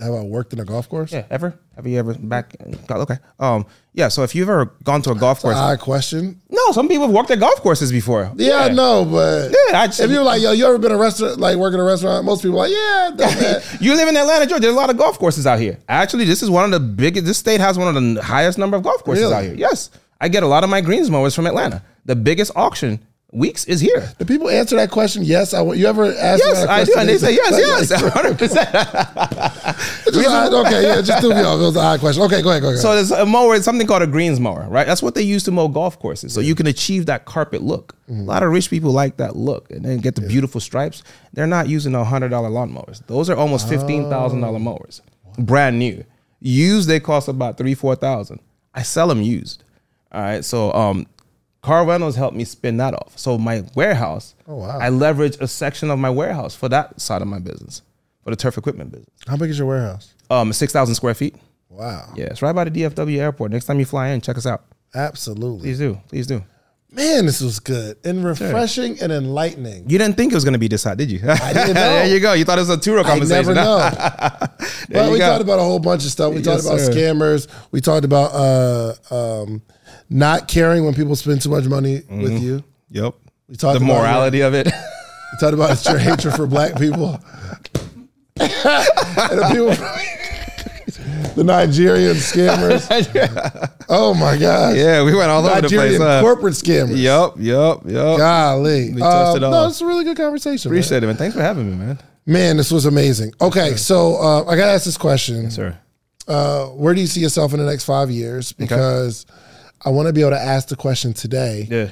[0.00, 1.12] Have I worked in a golf course?
[1.12, 1.56] Yeah, ever?
[1.76, 2.56] Have you ever back?
[2.90, 3.18] Okay.
[3.38, 4.08] Um, yeah.
[4.08, 6.40] So if you've ever gone to a golf course, Odd question.
[6.50, 8.32] no, some people have worked at golf courses before.
[8.34, 10.96] Yeah, I know, but Yeah, I just- if you're like, yo, you ever been a
[10.96, 12.24] restaurant, like working a restaurant?
[12.24, 13.76] Most people are like, yeah, I've done that.
[13.80, 14.62] you live in Atlanta, Georgia.
[14.62, 15.78] There's a lot of golf courses out here.
[15.88, 17.24] Actually, this is one of the biggest.
[17.26, 19.34] This state has one of the highest number of golf courses Really?
[19.34, 19.54] out here.
[19.54, 19.90] Yes,
[20.22, 21.82] I get a lot of my greens mowers from Atlanta.
[22.04, 24.08] The biggest auction weeks is here.
[24.20, 25.24] Do people answer that question?
[25.24, 25.64] Yes, I.
[25.72, 26.44] You ever ask?
[26.44, 28.68] Yes, that I do, and they say yes, yes, hundred percent.
[28.68, 31.60] Okay, yeah, just threw me off.
[31.60, 32.22] It was an odd question.
[32.22, 32.78] Okay, go ahead, go ahead.
[32.78, 34.86] So there's a mower, it's something called a greens mower, right?
[34.86, 36.32] That's what they use to mow golf courses.
[36.32, 37.96] So you can achieve that carpet look.
[38.08, 38.20] Mm-hmm.
[38.20, 41.02] A lot of rich people like that look and then get the beautiful stripes.
[41.32, 43.02] They're not using no hundred dollar lawn mowers.
[43.08, 44.60] Those are almost fifteen thousand dollar oh.
[44.60, 45.02] mowers,
[45.36, 46.04] brand new.
[46.38, 48.38] Used they cost about three four thousand.
[48.74, 49.64] I sell them used.
[50.12, 51.06] All right, so um,
[51.62, 53.18] car rentals help me spin that off.
[53.18, 54.78] So my warehouse, Oh, wow.
[54.78, 57.82] I leverage a section of my warehouse for that side of my business,
[58.24, 59.08] for the turf equipment business.
[59.26, 60.14] How big is your warehouse?
[60.30, 61.36] Um, six thousand square feet.
[61.70, 62.12] Wow.
[62.14, 63.50] Yeah, it's right by the DFW airport.
[63.52, 64.64] Next time you fly in, check us out.
[64.94, 65.60] Absolutely.
[65.62, 65.98] Please do.
[66.08, 66.44] Please do.
[66.94, 69.88] Man, this was good and refreshing and enlightening.
[69.88, 71.20] You didn't think it was going to be this hot, did you?
[71.26, 71.80] I didn't know.
[71.80, 72.34] there you go.
[72.34, 73.54] You thought it was a Turo I conversation.
[73.54, 74.48] never know.
[75.06, 75.26] You we go.
[75.30, 76.34] talked about a whole bunch of stuff.
[76.34, 76.92] We Yes, talked about sir.
[76.92, 77.48] scammers.
[77.70, 78.94] We talked about uh,
[79.42, 79.62] um,
[80.12, 82.62] not caring when people spend too much money with you.
[82.90, 83.14] Yep.
[83.48, 84.66] We talked the morality of it.
[84.66, 87.14] We talked about your hatred for black people.
[88.40, 93.68] and the people, the Nigerian scammers.
[93.94, 94.74] Oh my God.
[94.74, 95.98] yeah, we went all over the place.
[95.98, 96.96] Nigerian corporate scammers.
[96.96, 98.16] Yep, yep, yep.
[98.18, 98.92] Golly.
[98.94, 99.52] We touched it Uh, all.
[99.52, 100.70] No, it's a really good conversation.
[100.70, 100.78] man.
[100.78, 101.16] Appreciate it, man.
[101.16, 101.98] Thanks for having me, man.
[102.24, 103.34] Man, this was amazing.
[103.40, 105.50] Okay, so uh, I got to ask this question.
[105.50, 105.76] Sir.
[106.26, 108.52] Uh, where do you see yourself in the next five years?
[108.52, 109.26] Because
[109.84, 111.88] I want to be able to ask the question today Yeah.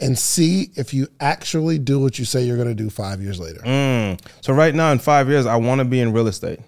[0.00, 3.38] and see if you actually do what you say you're going to do five years
[3.38, 3.60] later.
[3.60, 4.20] Mm.
[4.40, 6.60] So right now, in five years, I want to be in real estate.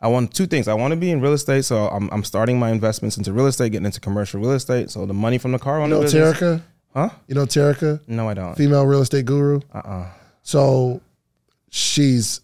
[0.00, 0.68] I want two things.
[0.68, 3.46] I want to be in real estate, so I'm, I'm starting my investments into real
[3.46, 4.90] estate, getting into commercial real estate.
[4.90, 6.38] So the money from the car You rental know business.
[6.38, 6.62] Terica?
[6.94, 7.08] Huh?
[7.28, 8.00] You know Terica?
[8.06, 8.54] No, I don't.
[8.54, 9.60] Female real estate guru.
[9.74, 10.08] Uh uh
[10.42, 11.00] So
[11.70, 12.40] she's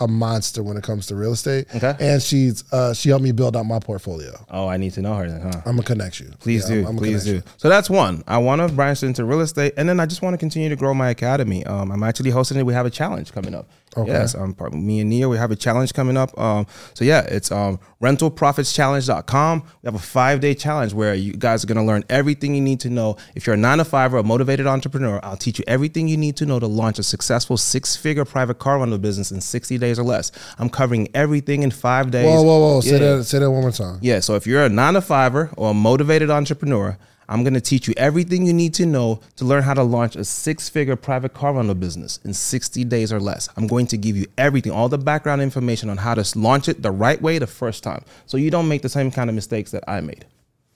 [0.00, 1.66] a monster when it comes to real estate.
[1.74, 1.94] Okay.
[2.00, 4.32] And she's uh, she helped me build out my portfolio.
[4.50, 5.60] Oh, I need to know her then, huh?
[5.66, 6.30] I'm gonna connect you.
[6.40, 7.42] Please Yeah, do, I'm- I'm please do.
[7.58, 8.24] So that's one.
[8.26, 10.76] I want to branch into real estate, and then I just want to continue to
[10.76, 11.64] grow my academy.
[11.66, 12.64] Um, I'm actually hosting it.
[12.66, 13.68] We have a challenge coming up.
[13.96, 14.12] Okay.
[14.12, 16.38] Yes, um, me and Nia, we have a challenge coming up.
[16.38, 19.62] Um, so yeah, it's um, rentalprofitschallenge.com.
[19.82, 22.60] We have a five day challenge where you guys are going to learn everything you
[22.60, 23.16] need to know.
[23.34, 26.16] If you're a nine to five or a motivated entrepreneur, I'll teach you everything you
[26.16, 29.78] need to know to launch a successful six figure private car rental business in 60
[29.78, 30.30] days or less.
[30.58, 32.26] I'm covering everything in five days.
[32.26, 32.80] Whoa, whoa, whoa!
[32.80, 33.16] Say Yeah.
[33.16, 33.24] that.
[33.24, 33.98] Say that one more time.
[34.02, 36.96] Yeah, so if you're a nine to fiver or a motivated entrepreneur,
[37.30, 40.24] I'm gonna teach you everything you need to know to learn how to launch a
[40.24, 43.48] six figure private car rental business in 60 days or less.
[43.56, 46.82] I'm going to give you everything, all the background information on how to launch it
[46.82, 49.70] the right way the first time so you don't make the same kind of mistakes
[49.70, 50.26] that I made.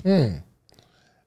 [0.03, 0.37] Hmm.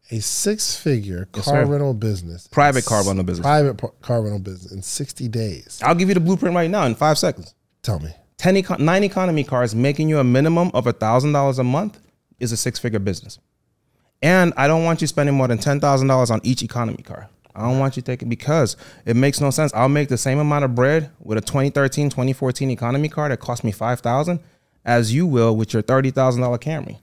[0.09, 1.65] A six-figure car sir.
[1.65, 3.43] rental business, Private car rental business.
[3.45, 5.81] private par- car rental business in 60 days.
[5.83, 7.53] I'll give you the blueprint right now in five seconds.
[7.83, 8.11] Tell me.
[8.37, 11.99] 10 econ- nine economy cars making you a minimum of $1,000 a month
[12.39, 13.39] is a six figure business.
[14.21, 17.29] And I don't want you spending more than $10,000 on each economy car.
[17.55, 19.73] I don't want you taking because it makes no sense.
[19.73, 23.63] I'll make the same amount of bread with a 2013, 2014 economy car that cost
[23.63, 24.39] me 5000
[24.85, 26.13] as you will with your $30,000
[26.59, 26.99] Camry.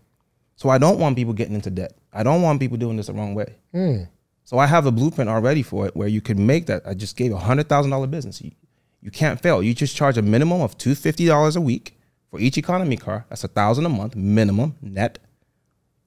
[0.57, 1.97] So I don't want people getting into debt.
[2.12, 3.57] I don't want people doing this the wrong way.
[3.73, 4.05] Hmm.
[4.45, 6.82] So I have a blueprint already for it where you can make that.
[6.86, 8.41] I just gave a hundred thousand dollar business.
[8.41, 8.53] You,
[9.01, 9.62] you can't fail.
[9.62, 11.99] You just charge a minimum of two fifty dollars a week
[12.31, 13.24] for each economy car.
[13.28, 15.19] That's a thousand a month minimum net,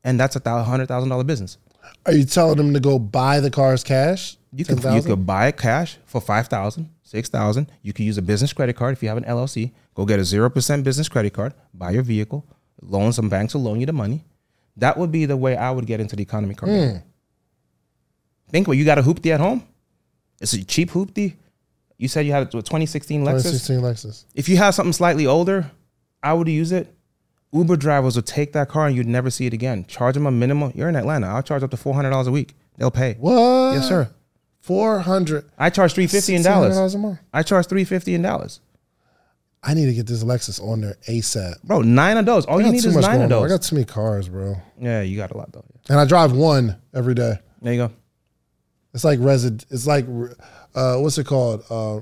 [0.07, 1.57] and that's a hundred thousand dollar business.
[2.05, 4.37] Are you telling them to go buy the cars cash?
[4.53, 5.11] You could you 10,000?
[5.11, 7.69] could buy it cash for five thousand, six thousand.
[7.81, 9.73] You could use a business credit card if you have an LLC.
[9.95, 11.53] Go get a zero percent business credit card.
[11.73, 12.45] Buy your vehicle.
[12.81, 14.23] Loan some banks will loan you the money.
[14.77, 16.69] That would be the way I would get into the economy car.
[16.69, 16.91] game.
[16.91, 16.97] Hmm.
[18.49, 19.67] Think it, you got a hoopty at home.
[20.39, 21.35] It's a cheap hoopty.
[21.97, 23.43] You said you had a 2016 Lexus.
[23.43, 24.25] 2016 Lexus.
[24.35, 25.69] If you have something slightly older,
[26.23, 26.93] I would use it.
[27.53, 29.85] Uber drivers will take that car and you'd never see it again.
[29.85, 30.71] Charge them a minimum.
[30.75, 31.27] You're in Atlanta.
[31.27, 32.55] I'll charge up to four hundred dollars a week.
[32.77, 33.15] They'll pay.
[33.19, 33.73] What?
[33.73, 34.09] Yes, sir.
[34.61, 37.19] 400 I charge three fifty in $1,600 a month.
[37.33, 38.59] I charge three fifty in Dallas,
[39.63, 41.63] I need to get this Lexus on there ASAP.
[41.63, 41.81] bro.
[41.81, 42.45] Nine of those.
[42.45, 43.45] All you need is nine of on.
[43.45, 44.55] I got too many cars, bro.
[44.79, 45.65] yeah, you got a lot though.
[45.89, 47.39] And I drive one every day.
[47.61, 47.93] There you go.
[48.93, 49.65] It's like resid.
[49.69, 50.05] It's like
[50.75, 51.63] uh, what's it called?
[51.69, 52.01] Uh,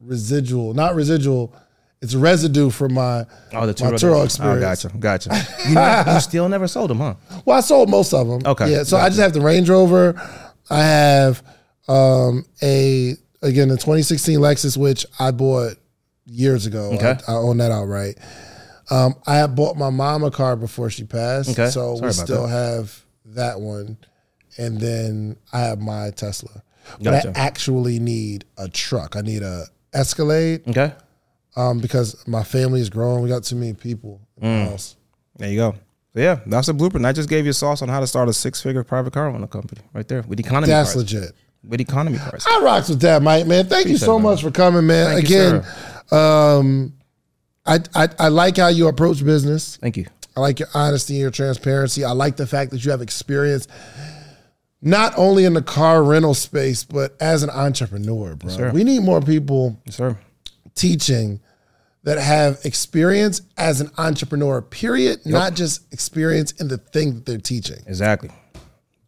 [0.00, 1.54] residual, not residual.
[2.02, 3.94] It's residue from my Oh, the my Turo.
[3.94, 4.24] Turo days.
[4.24, 4.84] experience.
[4.84, 5.46] Oh, gotcha, gotcha.
[5.68, 7.14] You, never- you still never sold them, huh?
[7.44, 8.42] Well, I sold most of them.
[8.44, 8.82] Okay, Yeah.
[8.82, 10.20] So I just have the Range Rover.
[10.68, 11.42] I have
[11.88, 15.76] um, a again the 2016 Lexus, which I bought
[16.26, 16.90] years ago.
[16.94, 17.16] Okay.
[17.28, 18.18] I, I own that outright.
[18.90, 21.70] Um, I had bought my mom a car before she passed, Okay.
[21.70, 22.52] so Sorry we still that.
[22.80, 23.96] have that one,
[24.58, 26.62] and then I have my Tesla.
[27.02, 27.28] Gotcha.
[27.28, 29.14] But I actually need a truck.
[29.16, 29.64] I need a
[29.94, 30.92] Escalade Okay.
[31.56, 33.22] Um, because my family is growing.
[33.22, 34.64] We got too many people in Mm.
[34.64, 34.96] the house.
[35.38, 35.72] There you go.
[36.14, 37.06] So yeah, that's the blueprint.
[37.06, 39.46] I just gave you a sauce on how to start a six-figure private car rental
[39.48, 40.96] company right there with economy That's cars.
[41.04, 41.32] legit.
[41.66, 42.44] With economy cars.
[42.48, 43.46] I rocks with that, Mike.
[43.46, 45.14] Man, thank you so it, much for coming, man.
[45.14, 45.64] Thank you, Again,
[46.10, 46.92] um,
[47.64, 49.76] I, I I like how you approach business.
[49.80, 50.06] Thank you.
[50.36, 52.04] I like your honesty and your transparency.
[52.04, 53.68] I like the fact that you have experience
[54.80, 58.50] not only in the car rental space, but as an entrepreneur, bro.
[58.50, 58.70] sir.
[58.72, 60.16] we need more people Yes, sir.
[60.74, 61.40] Teaching
[62.04, 67.38] that have experience as an entrepreneur, period, not just experience in the thing that they're
[67.38, 67.78] teaching.
[67.86, 68.30] Exactly.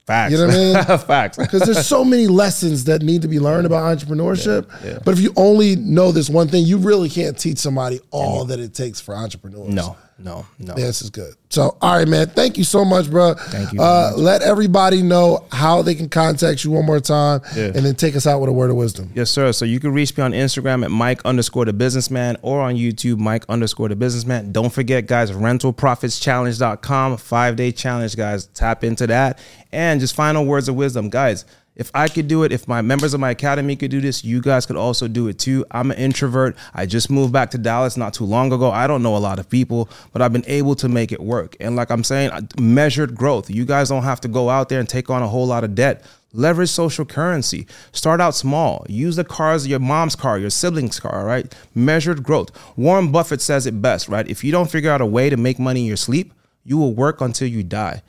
[0.07, 0.33] Facts.
[0.33, 0.99] You know what I mean?
[1.07, 1.39] Facts.
[1.45, 4.69] Because there's so many lessons that need to be learned about entrepreneurship.
[5.05, 8.61] But if you only know this one thing, you really can't teach somebody all that
[8.61, 9.73] it takes for entrepreneurs.
[9.73, 10.75] No, no, no.
[10.75, 11.35] This is good.
[11.51, 12.29] So, all right, man.
[12.29, 13.35] Thank you so much, bro.
[13.35, 17.67] Thank you Uh, let everybody know how they can contact you one more time, Yeah.
[17.67, 19.11] and then take us out with a word of wisdom.
[19.15, 19.53] Yes, sir.
[19.53, 23.19] So you can reach me on Instagram at Mike underscore the businessman or on YouTube,
[23.19, 24.51] Mike underscore the businessman.
[24.53, 28.47] Don't forget, guys, rentalprofitschallenge.com, five day challenge, guys.
[28.47, 29.39] Tap into that.
[29.73, 31.45] And just final words of wisdom, guys.
[31.77, 34.41] If I could do it, if my members of my academy could do this, you
[34.41, 35.65] guys could also do it too.
[35.73, 36.57] I'm an introvert.
[36.73, 38.71] I just moved back to Dallas not too long ago.
[38.71, 41.57] I don't know a lot of people, but I've been able to make it work.
[41.59, 42.31] And like I'm saying,
[42.61, 43.51] measured growth.
[43.51, 45.75] You guys don't have to go out there and take on a whole lot of
[45.75, 46.05] debt.
[46.33, 47.67] Leverage social currency.
[47.93, 48.85] Start out small.
[48.89, 51.53] Use the cars, your mom's car, your sibling's car, right?
[51.75, 52.51] Measured growth.
[52.77, 54.29] Warren Buffett says it best, right?
[54.29, 56.33] If you don't figure out a way to make money in your sleep,
[56.65, 58.03] you will work until you die.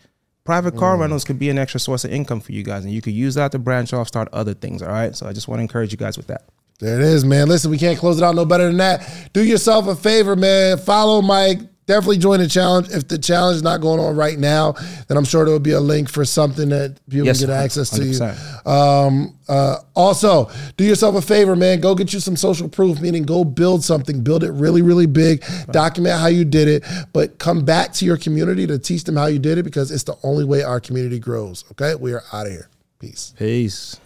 [0.46, 1.00] Private car mm.
[1.02, 3.34] rentals could be an extra source of income for you guys, and you could use
[3.34, 5.16] that to branch off, start other things, all right?
[5.16, 6.44] So I just want to encourage you guys with that.
[6.80, 7.48] There it is, man.
[7.48, 9.30] Listen, we can't close it out no better than that.
[9.34, 10.78] Do yourself a favor, man.
[10.78, 11.60] Follow Mike.
[11.86, 12.90] Definitely join the challenge.
[12.90, 14.74] If the challenge is not going on right now,
[15.08, 17.56] then I'm sure there will be a link for something that people Yes, can get
[17.56, 18.22] access to you.
[18.70, 21.80] Um, uh, also, do yourself a favor, man.
[21.80, 25.44] Go get you some social proof, meaning go build something, build it really, really big,
[25.72, 26.84] document how you did it,
[27.14, 30.04] but come back to your community to teach them how you did it because it's
[30.04, 31.64] the only way our community grows.
[31.72, 32.70] Okay, we are out of here.
[33.00, 33.34] Peace.
[33.38, 34.00] Peace.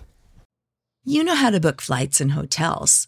[1.06, 3.08] You know how to book flights and hotels.